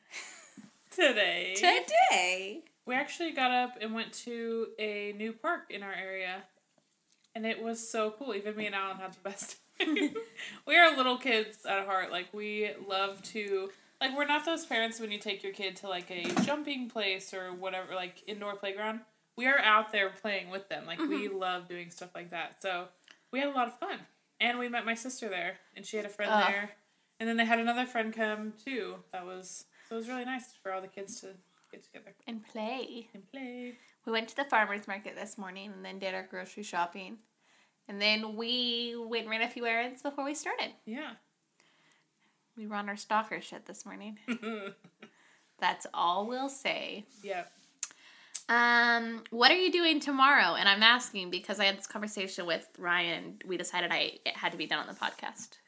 Today. 0.91 1.55
Today. 1.57 2.63
We 2.87 2.95
actually 2.95 3.33
got 3.33 3.51
up 3.51 3.79
and 3.81 3.95
went 3.95 4.13
to 4.25 4.69
a 4.79 5.13
new 5.17 5.33
park 5.33 5.63
in 5.71 5.83
our 5.83 5.93
area. 5.95 6.43
And 7.35 7.47
it 7.47 7.63
was 7.63 7.89
so 7.89 8.11
cool. 8.11 8.35
Even 8.35 8.55
me 8.57 8.67
and 8.67 8.75
Alan 8.75 8.99
had 8.99 9.15
the 9.15 9.21
best 9.25 9.57
time. 9.81 9.97
we 10.67 10.77
are 10.77 10.95
little 10.97 11.17
kids 11.17 11.65
at 11.65 11.87
heart. 11.87 12.13
Like, 12.13 12.27
we 12.35 12.71
love 12.87 13.23
to. 13.33 13.71
Like, 14.03 14.17
we're 14.17 14.27
not 14.27 14.45
those 14.45 14.67
parents 14.67 14.99
when 14.99 15.13
you 15.13 15.19
take 15.19 15.45
your 15.45 15.53
kid 15.53 15.77
to, 15.77 15.89
like, 15.89 16.11
a 16.11 16.25
jumping 16.43 16.91
place 16.91 17.33
or 17.33 17.53
whatever, 17.53 17.95
like, 17.95 18.25
indoor 18.27 18.57
playground. 18.57 18.99
We 19.37 19.47
are 19.47 19.61
out 19.61 19.93
there 19.93 20.11
playing 20.11 20.51
with 20.51 20.69
them. 20.69 20.87
Like, 20.87 20.99
we 20.99 21.29
mm-hmm. 21.29 21.39
love 21.39 21.69
doing 21.69 21.89
stuff 21.93 22.11
like 22.13 22.31
that. 22.31 22.61
So, 22.61 22.89
we 23.31 23.39
had 23.39 23.47
a 23.47 23.53
lot 23.53 23.69
of 23.69 23.79
fun. 23.79 24.01
And 24.41 24.59
we 24.59 24.69
met 24.69 24.85
my 24.85 24.95
sister 24.95 25.29
there, 25.29 25.59
and 25.77 25.87
she 25.87 25.99
had 25.99 26.05
a 26.05 26.09
friend 26.09 26.33
Oh. 26.35 26.51
there. 26.51 26.73
And 27.21 27.29
then 27.29 27.37
they 27.37 27.45
had 27.45 27.61
another 27.61 27.87
friend 27.87 28.13
come, 28.13 28.55
too. 28.65 28.97
That 29.13 29.25
was. 29.25 29.67
So, 29.89 29.95
it 29.95 29.99
was 29.99 30.09
really 30.09 30.25
nice 30.25 30.53
for 30.61 30.73
all 30.73 30.81
the 30.81 30.89
kids 30.89 31.21
to 31.21 31.29
get 31.71 31.85
together 31.85 32.13
And 32.27 32.45
play. 32.45 33.09
and 33.15 33.31
play. 33.31 33.79
We 34.05 34.11
went 34.11 34.29
to 34.31 34.37
the 34.37 34.45
farmer's 34.45 34.89
market 34.89 35.15
this 35.15 35.39
morning 35.39 35.71
and 35.73 35.85
then 35.85 36.01
did 36.01 36.13
our 36.13 36.25
grocery 36.25 36.65
shopping. 36.65 37.19
And 37.87 38.03
then 38.03 38.35
we 38.35 38.97
went 38.97 39.23
and 39.23 39.31
ran 39.31 39.43
a 39.43 39.49
few 39.49 39.65
errands 39.65 40.03
before 40.03 40.25
we 40.25 40.35
started. 40.35 40.73
Yeah. 40.87 41.13
We 42.57 42.67
were 42.67 42.77
on 42.77 42.89
our 42.89 42.97
stalker 42.97 43.41
shit 43.41 43.67
this 43.67 43.87
morning. 43.87 44.19
That's 45.61 45.87
all 45.95 46.27
we'll 46.27 46.49
say. 46.49 47.07
yeah. 47.23 47.45
Um, 48.49 49.23
what 49.31 49.51
are 49.51 49.57
you 49.57 49.71
doing 49.73 50.01
tomorrow? 50.01 50.57
And 50.57 50.69
I'm 50.69 50.83
asking 50.83 51.31
because 51.31 51.61
I 51.61 51.65
had 51.65 51.79
this 51.79 51.87
conversation 51.87 52.45
with 52.45 52.67
Ryan. 52.77 53.39
We 53.47 53.57
decided 53.57 53.91
I 53.93 54.19
it 54.27 54.37
had 54.37 54.53
to 54.53 54.59
be 54.59 54.67
done 54.67 54.81
on 54.81 54.87
the 54.87 54.99
podcast. 55.01 55.59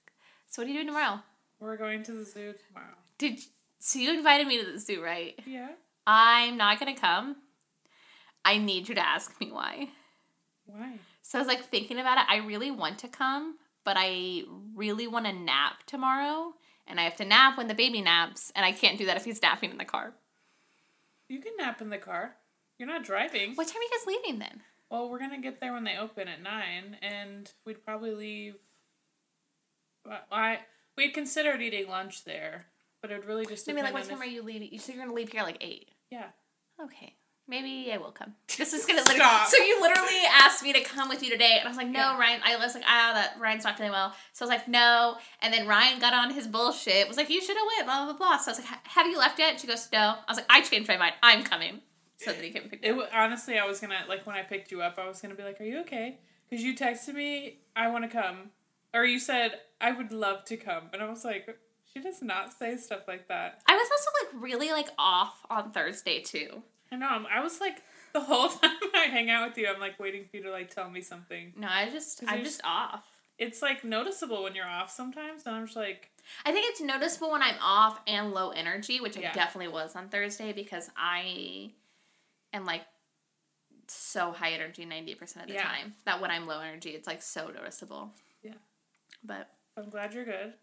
So 0.49 0.61
what 0.61 0.67
are 0.67 0.71
you 0.71 0.75
doing 0.75 0.89
tomorrow? 0.89 1.21
We're 1.61 1.77
going 1.77 2.03
to 2.03 2.13
the 2.13 2.25
zoo 2.25 2.53
tomorrow. 2.67 2.95
Did 3.17 3.39
so 3.79 3.99
you 3.99 4.13
invited 4.13 4.47
me 4.47 4.63
to 4.63 4.73
the 4.73 4.79
zoo, 4.79 5.03
right? 5.03 5.39
Yeah. 5.47 5.69
I'm 6.07 6.57
not 6.57 6.79
gonna 6.81 6.97
come. 6.97 7.37
I 8.45 8.59
need 8.59 8.89
you 8.89 8.95
to 8.97 9.07
ask 9.07 9.41
me 9.41 9.51
why. 9.51 9.89
Why? 10.67 10.99
So 11.23 11.39
I 11.39 11.41
was 11.41 11.49
like 11.49 11.65
thinking 11.65 11.99
about 11.99 12.19
it. 12.19 12.25
I 12.29 12.39
really 12.39 12.71
want 12.71 12.99
to 12.99 13.09
come, 13.09 13.57
but 13.85 13.97
I 13.99 14.43
really 14.75 15.07
want 15.07 15.27
to 15.27 15.33
nap 15.33 15.85
tomorrow. 15.87 16.55
And 16.87 17.01
I 17.01 17.05
have 17.05 17.17
to 17.17 17.25
nap 17.25 17.57
when 17.57 17.69
the 17.69 17.75
baby 17.75 18.03
naps, 18.03 18.53
and 18.55 18.65
I 18.65 18.73
can't 18.73 18.99
do 18.99 19.07
that 19.07 19.17
if 19.17 19.25
he's 19.25 19.41
napping 19.41 19.71
in 19.71 19.79
the 19.79 19.85
car. 19.85 20.13
You 21.29 21.41
can 21.41 21.53
nap 21.57 21.81
in 21.81 21.91
the 21.91 21.99
car. 21.99 22.37
You're 22.79 22.89
not 22.89 23.05
driving. 23.05 23.55
What 23.55 23.69
time 23.69 23.79
are 23.79 23.83
you 23.83 23.91
guys 23.91 24.07
leaving 24.07 24.39
then? 24.39 24.63
Well, 24.91 25.09
we're 25.09 25.19
gonna 25.19 25.41
get 25.41 25.61
there 25.61 25.73
when 25.73 25.85
they 25.85 25.97
open 25.97 26.29
at 26.29 26.43
nine, 26.43 26.99
and 27.01 27.51
we'd 27.65 27.85
probably 27.85 28.15
leave 28.15 28.57
I 30.31 30.61
we 30.97 31.07
would 31.07 31.15
considered 31.15 31.61
eating 31.61 31.89
lunch 31.89 32.25
there, 32.25 32.67
but 33.01 33.11
it 33.11 33.19
would 33.19 33.27
really 33.27 33.47
just 33.47 33.69
I 33.69 33.73
mean, 33.73 33.85
like, 33.85 33.95
what 33.95 34.05
time 34.05 34.17
on 34.17 34.23
are 34.23 34.27
you 34.27 34.43
leaving? 34.43 34.69
You 34.71 34.79
said 34.79 34.95
you're 34.95 35.05
gonna 35.05 35.17
leave 35.17 35.31
here 35.31 35.43
like 35.43 35.59
eight. 35.61 35.89
Yeah. 36.11 36.27
Okay. 36.83 37.15
Maybe 37.47 37.91
I 37.93 37.99
will 37.99 38.11
come. 38.13 38.35
This 38.57 38.73
is 38.73 38.87
gonna 38.87 39.01
literally. 39.01 39.19
Stop. 39.21 39.49
So 39.49 39.59
you 39.63 39.81
literally 39.81 40.21
asked 40.33 40.63
me 40.63 40.73
to 40.73 40.81
come 40.81 41.09
with 41.09 41.23
you 41.23 41.31
today, 41.31 41.57
and 41.59 41.67
I 41.67 41.69
was 41.69 41.77
like, 41.77 41.89
no, 41.89 41.99
Yeah. 42.01 42.19
Ryan. 42.19 42.41
I 42.45 42.57
was 42.57 42.75
like, 42.75 42.85
ah, 42.87 43.11
that 43.15 43.37
Ryan's 43.39 43.65
not 43.65 43.77
feeling 43.77 43.93
well. 43.93 44.15
So 44.33 44.45
I 44.45 44.49
was 44.49 44.57
like, 44.59 44.69
no. 44.69 45.17
And 45.43 45.53
then 45.53 45.67
Ryan 45.67 45.99
got 46.01 46.15
on 46.15 46.33
his 46.33 46.47
bullshit. 46.47 47.07
Was 47.09 47.17
like, 47.17 47.29
you 47.31 47.41
should 47.43 47.57
have 47.57 47.67
went. 47.77 47.87
Blah 47.87 48.05
blah 48.05 48.13
blah. 48.17 48.37
So 48.39 48.51
I 48.53 48.55
was 48.57 48.61
like, 48.65 48.87
have 48.89 49.07
you 49.07 49.19
left 49.19 49.39
yet? 49.39 49.51
And 49.51 49.61
she 49.61 49.67
goes, 49.67 49.89
no. 49.93 49.99
I 49.99 50.25
was 50.29 50.39
like, 50.39 50.47
I 50.49 50.63
changed 50.63 50.89
my 50.89 50.97
mind. 50.97 51.15
I'm 51.23 51.43
coming. 51.45 51.81
So 52.17 52.33
that 52.33 52.43
he 52.43 52.51
can 52.51 52.63
pick 52.69 52.81
me 52.83 52.89
It 52.89 52.99
up. 52.99 53.11
honestly, 53.13 53.59
I 53.59 53.67
was 53.67 53.81
gonna 53.81 54.05
like 54.09 54.25
when 54.27 54.37
I 54.37 54.43
picked 54.43 54.71
you 54.71 54.81
up, 54.81 54.99
I 54.99 55.07
was 55.07 55.21
gonna 55.21 55.35
be 55.35 55.43
like, 55.43 55.61
"Are 55.61 55.65
you 55.65 55.81
okay?" 55.81 56.19
Because 56.49 56.65
you 56.65 56.75
texted 56.75 57.15
me, 57.15 57.59
"I 57.77 57.89
want 57.89 58.05
to 58.05 58.09
come," 58.11 58.51
or 58.95 59.05
you 59.05 59.19
said, 59.19 59.61
"I 59.81 59.91
would 59.93 60.13
love 60.13 60.45
to 60.47 60.57
come," 60.57 60.85
and 60.93 61.03
I 61.03 61.11
was 61.11 61.25
like, 61.25 61.59
"She 61.93 62.01
does 62.01 62.23
not 62.23 62.53
say 62.57 62.77
stuff 62.77 63.01
like 63.09 63.27
that." 63.29 63.61
I 63.67 63.75
was 63.75 63.89
also 63.91 64.11
like 64.23 64.43
really 64.43 64.71
like 64.71 64.89
off 64.97 65.45
on 65.51 65.73
Thursday 65.73 66.21
too. 66.23 66.63
I 66.93 66.97
know. 66.97 67.09
I'm- 67.09 67.27
I 67.31 67.41
was 67.41 67.61
like 67.61 67.83
the 68.13 68.21
whole 68.21 68.49
time 68.61 68.71
I 68.95 69.07
hang 69.11 69.31
out 69.31 69.49
with 69.49 69.59
you, 69.59 69.67
I'm 69.69 69.81
like 69.81 69.99
waiting 69.99 70.25
for 70.25 70.37
you 70.37 70.43
to 70.45 70.51
like 70.51 70.73
tell 70.75 70.89
me 70.91 71.01
something. 71.01 71.53
No, 71.57 71.69
I 71.69 71.91
just 71.91 72.23
I'm 72.27 72.37
there 72.37 72.45
just 72.45 72.61
off. 72.65 73.05
It's 73.39 73.61
like 73.63 73.83
noticeable 73.83 74.45
when 74.45 74.55
you're 74.55 74.67
off 74.69 74.91
sometimes, 74.91 75.43
and 75.47 75.57
I'm 75.57 75.65
just 75.67 75.77
like, 75.77 76.11
I 76.47 76.53
think 76.53 76.67
it's 76.71 76.81
noticeable 76.81 77.33
when 77.33 77.43
I'm 77.43 77.57
off 77.61 78.01
and 78.07 78.33
low 78.33 78.51
energy, 78.51 79.01
which 79.01 79.19
I 79.19 79.23
definitely 79.33 79.73
was 79.73 79.97
on 79.97 80.09
Thursday 80.09 80.53
because 80.53 80.89
I 80.97 81.73
am 82.53 82.65
like 82.65 82.83
so 83.89 84.31
high 84.31 84.53
energy 84.53 84.87
90% 84.87 85.43
of 85.43 85.47
the 85.49 85.55
Yeah. 85.55 85.65
time 85.65 85.95
that 86.07 86.21
when 86.21 86.31
I'm 86.31 86.47
low 86.47 86.61
energy, 86.61 86.91
it's 86.91 87.07
like 87.09 87.23
so 87.23 87.49
noticeable. 87.49 88.13
Yeah. 88.43 88.53
But 89.25 89.49
I'm 89.77 89.91
glad 89.91 90.15
you're 90.15 90.25
good. 90.25 90.55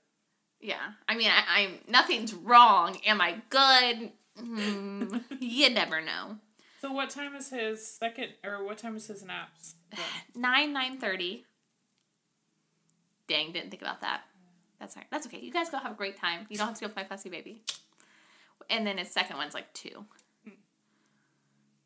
yeah, 0.62 0.92
I 1.10 1.16
mean, 1.16 1.30
I, 1.30 1.64
I'm 1.64 1.80
nothing's 1.90 2.34
wrong. 2.34 2.98
Am 3.06 3.20
I 3.20 3.42
good? 3.50 4.12
Hmm, 4.40 5.18
you 5.40 5.70
never 5.70 6.02
know. 6.02 6.38
So 6.82 6.92
what 6.92 7.10
time 7.10 7.36
is 7.36 7.50
his 7.50 7.86
second, 7.86 8.30
or 8.44 8.64
what 8.64 8.78
time 8.78 8.96
is 8.96 9.08
his 9.08 9.24
naps? 9.24 9.76
Nine 10.36 10.74
nine 10.74 10.98
thirty. 10.98 11.46
Dang, 13.28 13.52
didn't 13.52 13.70
think 13.70 13.82
about 13.82 14.02
that. 14.02 14.22
That's 14.80 14.96
all 14.98 15.02
right. 15.02 15.08
That's 15.12 15.28
okay. 15.28 15.40
You 15.40 15.52
guys 15.52 15.70
go 15.70 15.78
have 15.78 15.92
a 15.92 15.96
great 15.96 16.18
time. 16.18 16.48
You 16.50 16.58
don't 16.58 16.68
have 16.68 16.76
to 16.76 16.82
go 16.82 16.88
with 16.88 16.96
my 16.96 17.04
fussy 17.04 17.30
baby. 17.30 17.62
And 18.70 18.86
then 18.86 18.98
his 18.98 19.12
second 19.12 19.38
one's 19.38 19.54
like 19.54 19.72
two. 19.74 20.06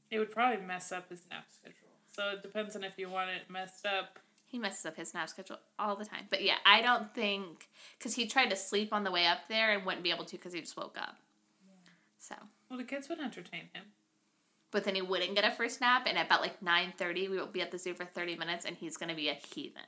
It 0.09 0.19
would 0.19 0.31
probably 0.31 0.65
mess 0.65 0.91
up 0.91 1.09
his 1.09 1.23
nap 1.29 1.45
schedule. 1.51 1.89
So 2.13 2.29
it 2.29 2.41
depends 2.41 2.75
on 2.75 2.83
if 2.83 2.93
you 2.97 3.09
want 3.09 3.31
it 3.31 3.51
messed 3.51 3.85
up. 3.85 4.19
He 4.45 4.59
messes 4.59 4.85
up 4.85 4.95
his 4.95 5.13
nap 5.13 5.27
schedule 5.27 5.57
all 5.77 5.97
the 5.97 6.05
time. 6.05 6.25
But 6.29 6.43
yeah, 6.43 6.55
I 6.65 6.81
don't 6.81 7.13
think 7.13 7.67
because 7.97 8.15
he 8.15 8.27
tried 8.27 8.49
to 8.51 8.55
sleep 8.55 8.93
on 8.93 9.03
the 9.03 9.11
way 9.11 9.25
up 9.25 9.39
there 9.49 9.73
and 9.73 9.85
wouldn't 9.85 10.03
be 10.03 10.11
able 10.11 10.23
to 10.25 10.37
because 10.37 10.53
he 10.53 10.61
just 10.61 10.77
woke 10.77 10.95
up. 10.97 11.17
So, 12.27 12.35
Well, 12.69 12.77
the 12.79 12.83
kids 12.85 13.07
would 13.09 13.19
entertain 13.19 13.69
him. 13.73 13.83
but 14.71 14.83
then 14.83 14.95
he 14.95 15.01
wouldn't 15.01 15.35
get 15.35 15.45
a 15.45 15.51
first 15.55 15.79
nap, 15.79 16.05
and 16.07 16.17
at 16.17 16.25
about 16.25 16.41
like 16.41 16.61
nine 16.61 16.91
thirty, 16.97 17.27
we 17.27 17.37
will 17.37 17.45
be 17.45 17.61
at 17.61 17.69
the 17.71 17.77
zoo 17.77 17.93
for 17.93 18.05
thirty 18.05 18.35
minutes, 18.35 18.65
and 18.65 18.75
he's 18.75 18.97
gonna 18.97 19.13
be 19.15 19.29
a 19.29 19.33
heathen. 19.35 19.83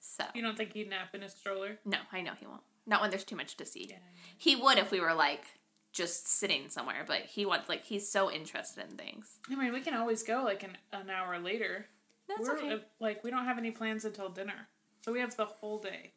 So 0.00 0.24
You 0.34 0.42
don't 0.42 0.56
think 0.56 0.72
he'd 0.74 0.88
nap 0.90 1.14
in 1.14 1.22
a 1.22 1.28
stroller? 1.28 1.78
no, 1.84 1.98
I 2.12 2.20
know 2.20 2.32
he 2.38 2.46
won't. 2.46 2.62
Not 2.86 3.00
when 3.00 3.10
there's 3.10 3.24
too 3.24 3.36
much 3.36 3.56
to 3.56 3.66
see. 3.66 3.86
Yeah. 3.90 3.96
He 4.38 4.54
would 4.54 4.78
if 4.78 4.90
we 4.90 5.00
were 5.00 5.14
like 5.14 5.44
just 5.92 6.28
sitting 6.28 6.68
somewhere, 6.68 7.04
but 7.06 7.22
he 7.22 7.44
wants 7.46 7.68
like 7.68 7.84
he's 7.84 8.08
so 8.08 8.30
interested 8.30 8.84
in 8.90 8.96
things. 8.96 9.38
I 9.50 9.54
mean, 9.56 9.72
we 9.72 9.80
can 9.80 9.94
always 9.94 10.22
go 10.22 10.42
like 10.44 10.62
an, 10.62 10.76
an 10.92 11.08
hour 11.10 11.38
later. 11.38 11.86
That's 12.28 12.48
We're, 12.48 12.56
okay. 12.58 12.72
uh, 12.74 12.78
like, 13.00 13.22
we 13.24 13.30
don't 13.30 13.44
have 13.44 13.56
any 13.56 13.70
plans 13.70 14.04
until 14.04 14.28
dinner. 14.28 14.68
So 15.04 15.12
we 15.12 15.20
have 15.20 15.36
the 15.36 15.44
whole 15.46 15.78
day. 15.78 16.12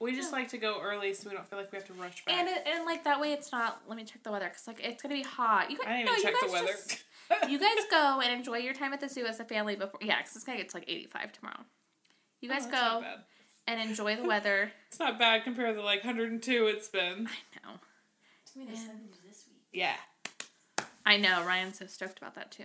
We 0.00 0.14
just 0.14 0.32
like 0.32 0.48
to 0.50 0.58
go 0.58 0.80
early 0.80 1.12
so 1.12 1.28
we 1.28 1.34
don't 1.34 1.46
feel 1.48 1.58
like 1.58 1.72
we 1.72 1.76
have 1.76 1.86
to 1.88 1.92
rush 1.94 2.24
back. 2.24 2.34
And 2.34 2.48
it, 2.48 2.64
and 2.66 2.84
like 2.84 3.02
that 3.04 3.20
way, 3.20 3.32
it's 3.32 3.50
not. 3.50 3.82
Let 3.88 3.96
me 3.96 4.04
check 4.04 4.22
the 4.22 4.30
weather 4.30 4.46
because 4.46 4.66
like 4.68 4.80
it's 4.82 5.02
gonna 5.02 5.14
be 5.16 5.22
hot. 5.22 5.70
You 5.70 5.78
guys, 5.78 5.86
I 5.88 5.92
didn't 5.96 6.06
no, 6.06 6.12
even 6.12 6.22
you 6.24 6.30
check 6.32 6.46
the 6.46 6.52
weather. 6.52 6.66
just- 6.68 7.04
you 7.50 7.58
guys 7.58 7.84
go 7.90 8.20
and 8.22 8.32
enjoy 8.32 8.58
your 8.58 8.74
time 8.74 8.92
at 8.92 9.00
the 9.00 9.08
zoo 9.08 9.26
as 9.26 9.40
a 9.40 9.44
family 9.44 9.74
before. 9.74 9.98
Yeah, 10.00 10.18
because 10.18 10.36
it's 10.36 10.44
gonna 10.44 10.58
get 10.58 10.68
to 10.70 10.76
like 10.76 10.88
eighty 10.88 11.06
five 11.06 11.32
tomorrow. 11.32 11.60
You 12.40 12.48
Oh, 12.48 12.54
guys 12.54 12.66
that's 12.68 12.72
not 12.80 13.02
go 13.02 13.06
and 13.66 13.80
enjoy 13.80 14.14
the 14.16 14.22
weather. 14.28 14.70
It's 14.88 15.00
not 15.00 15.18
bad 15.18 15.42
compared 15.44 15.74
to 15.74 15.82
like 15.82 16.04
102 16.04 16.66
it's 16.68 16.88
been. 16.88 17.26
I 17.26 17.66
know. 17.66 17.74
I 18.56 18.58
mean, 18.60 18.68
this 19.26 19.44
week. 19.48 19.62
Yeah. 19.72 19.96
I 21.04 21.16
know. 21.16 21.44
Ryan's 21.44 21.78
so 21.80 21.86
stoked 21.86 22.18
about 22.18 22.34
that 22.36 22.50
too. 22.52 22.64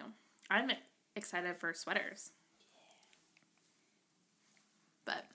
I'm 0.49 0.71
excited 1.15 1.57
for 1.57 1.73
sweaters. 1.73 2.31
But 5.05 5.25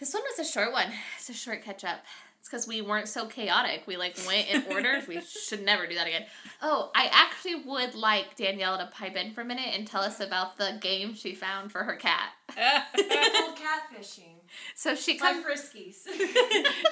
this 0.00 0.12
one 0.14 0.22
was 0.36 0.38
a 0.48 0.50
short 0.50 0.72
one. 0.72 0.88
It's 1.18 1.28
a 1.28 1.34
short 1.34 1.62
catch 1.62 1.84
up. 1.84 2.00
It's 2.40 2.48
because 2.48 2.66
we 2.66 2.80
weren't 2.80 3.06
so 3.06 3.26
chaotic. 3.26 3.82
We 3.86 3.98
like 3.98 4.16
went 4.26 4.48
in 4.48 4.64
order. 4.72 5.02
we 5.06 5.20
should 5.20 5.62
never 5.62 5.86
do 5.86 5.94
that 5.94 6.06
again. 6.06 6.24
Oh, 6.62 6.90
I 6.94 7.10
actually 7.12 7.56
would 7.66 7.94
like 7.94 8.34
Danielle 8.36 8.78
to 8.78 8.86
pipe 8.86 9.14
in 9.14 9.32
for 9.34 9.42
a 9.42 9.44
minute 9.44 9.68
and 9.74 9.86
tell 9.86 10.00
us 10.00 10.20
about 10.20 10.56
the 10.56 10.78
game 10.80 11.14
she 11.14 11.34
found 11.34 11.70
for 11.70 11.84
her 11.84 11.96
cat. 11.96 12.30
Called 12.56 13.56
catfishing. 13.58 14.36
So 14.74 14.94
she 14.94 15.18
My 15.18 15.32
comes. 15.34 15.44
friskies. 15.44 16.06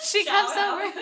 she 0.02 0.24
Shout 0.24 0.34
comes 0.46 0.56
out. 0.58 0.82
over. 0.82 1.00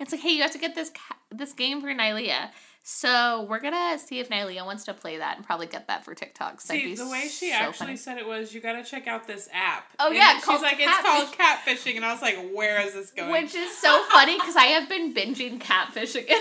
It's 0.00 0.12
like, 0.12 0.20
hey, 0.20 0.30
you 0.30 0.42
have 0.42 0.52
to 0.52 0.58
get 0.58 0.76
this 0.76 0.90
ca- 0.90 1.16
this 1.32 1.52
game 1.52 1.80
for 1.80 1.88
Nylea. 1.88 2.50
So 2.82 3.46
we're 3.50 3.60
gonna 3.60 3.98
see 3.98 4.18
if 4.18 4.30
Nylea 4.30 4.64
wants 4.64 4.84
to 4.86 4.94
play 4.94 5.18
that 5.18 5.36
and 5.36 5.44
probably 5.44 5.66
get 5.66 5.88
that 5.88 6.04
for 6.06 6.14
TikTok. 6.14 6.60
See, 6.62 6.94
the 6.94 7.08
way 7.08 7.28
she 7.28 7.50
so 7.50 7.56
actually 7.56 7.86
funny. 7.86 7.96
said 7.98 8.16
it 8.18 8.26
was, 8.26 8.54
you 8.54 8.60
gotta 8.62 8.82
check 8.82 9.06
out 9.06 9.26
this 9.26 9.46
app. 9.52 9.92
Oh, 9.98 10.06
And 10.06 10.16
yeah, 10.16 10.38
she's 10.38 10.62
like, 10.62 10.76
it's 10.78 10.98
called 11.02 11.28
catfishing, 11.34 11.96
and 11.96 12.04
I 12.04 12.12
was 12.12 12.22
like, 12.22 12.50
where 12.54 12.80
is 12.80 12.94
this 12.94 13.10
going? 13.10 13.30
Which 13.30 13.54
is 13.54 13.76
so 13.76 14.02
funny 14.10 14.36
because 14.38 14.56
I 14.56 14.66
have 14.66 14.88
been 14.88 15.12
binging 15.12 15.60
catfish 15.60 16.14
again. 16.14 16.40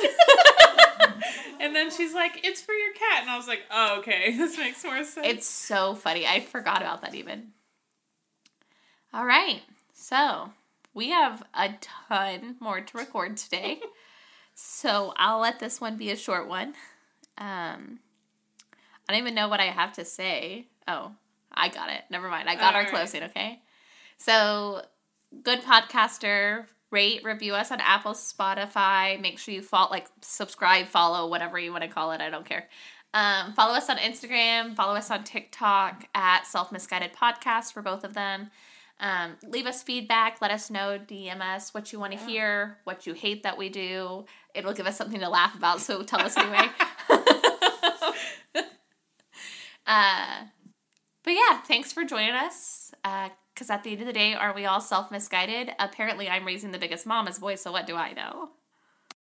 and 1.60 1.76
then 1.76 1.91
she's 1.91 2.13
like, 2.13 2.39
it's 2.45 2.62
for 2.62 2.71
your 2.73 2.93
cat, 2.93 3.23
and 3.23 3.30
I 3.30 3.36
was 3.36 3.47
like, 3.47 3.63
oh, 3.69 4.00
okay, 4.00 4.32
this 4.38 4.58
makes 4.58 4.84
more 4.86 5.04
sense. 5.04 5.28
it's 5.28 5.47
so 5.50 5.95
funny. 5.95 6.26
I 6.26 6.39
forgot 6.39 6.82
about 6.82 7.02
that 7.02 7.13
even. 7.13 7.50
All 9.13 9.26
right. 9.26 9.62
So 9.93 10.52
we 10.93 11.10
have 11.10 11.43
a 11.54 11.71
ton 11.82 12.56
more 12.60 12.80
to 12.82 12.97
record 12.97 13.36
today. 13.38 13.82
so 14.60 15.13
I'll 15.17 15.39
let 15.39 15.60
this 15.60 15.80
one 15.80 15.98
be 15.98 16.10
a 16.10 16.15
short 16.15 16.48
one. 16.48 16.70
Um, 17.38 18.00
I 19.08 19.13
don't 19.13 19.22
even 19.22 19.36
know 19.36 19.50
what 19.50 19.60
I 19.60 19.65
have 19.65 19.93
to 19.93 20.04
say. 20.04 20.65
Oh, 20.88 21.12
I 21.54 21.70
got 21.70 21.91
it. 21.91 22.02
Never 22.10 22.28
mind. 22.28 22.50
I 22.50 22.56
got 22.56 22.74
All 22.74 22.78
our 22.78 22.82
right. 22.82 22.89
closing, 22.89 23.22
okay? 23.22 23.62
So, 24.17 24.82
good 25.43 25.62
podcaster, 25.62 26.65
rate, 26.89 27.24
review 27.24 27.54
us 27.54 27.72
on 27.72 27.80
Apple, 27.82 28.13
Spotify. 28.13 29.22
Make 29.22 29.38
sure 29.38 29.54
you 29.54 29.62
follow, 29.62 29.91
like, 29.91 30.08
subscribe, 30.22 30.88
follow, 30.88 31.28
whatever 31.28 31.60
you 31.60 31.72
want 31.72 31.84
to 31.84 31.89
call 31.89 32.12
it. 32.12 32.20
I 32.20 32.32
don't 32.32 32.46
care. 32.46 32.67
Um, 33.13 33.54
follow 33.54 33.76
us 33.76 33.91
on 33.91 33.98
Instagram. 33.98 34.76
Follow 34.76 34.96
us 34.96 35.12
on 35.12 35.24
TikTok 35.24 36.06
at 36.15 36.48
Self 36.48 36.72
Misguided 36.72 37.13
Podcast 37.13 37.74
for 37.74 37.84
both 37.84 38.04
of 38.04 38.15
them. 38.15 38.50
Um, 39.00 39.36
leave 39.48 39.67
us 39.67 39.84
feedback. 39.84 40.41
Let 40.41 40.52
us 40.52 40.70
know. 40.70 40.98
DM 40.98 41.39
us 41.41 41.74
what 41.74 41.93
you 41.93 42.00
want 42.00 42.13
to 42.13 42.20
hear, 42.20 42.78
what 42.84 43.06
you 43.06 43.13
hate 43.13 43.43
that 43.43 43.58
we 43.58 43.70
do. 43.70 44.26
It'll 44.58 44.74
give 44.74 44.88
us 44.88 44.98
something 44.98 45.20
to 45.20 45.30
laugh 45.30 45.56
about. 45.56 45.80
So 45.82 46.04
tell 46.04 46.20
us 46.20 46.36
anyway. 46.36 46.67
uh, 49.86 50.46
but 51.24 51.32
yeah, 51.32 51.62
thanks 51.67 51.93
for 51.93 52.04
joining 52.04 52.34
us. 52.34 52.91
Because 53.54 53.70
at 53.70 53.84
the 53.84 53.91
end 53.91 54.02
of 54.02 54.08
the 54.08 54.13
day, 54.13 54.34
are 54.34 54.54
we 54.54 54.65
all 54.65 54.82
self 54.82 55.12
misguided? 55.12 55.72
Apparently, 55.80 56.28
I'm 56.28 56.46
raising 56.46 56.72
the 56.72 56.80
biggest 56.80 57.06
mama's 57.06 57.38
voice. 57.38 57.62
So 57.62 57.72
what 57.72 57.86
do 57.88 57.96
I 57.96 58.13
know? 58.13 58.50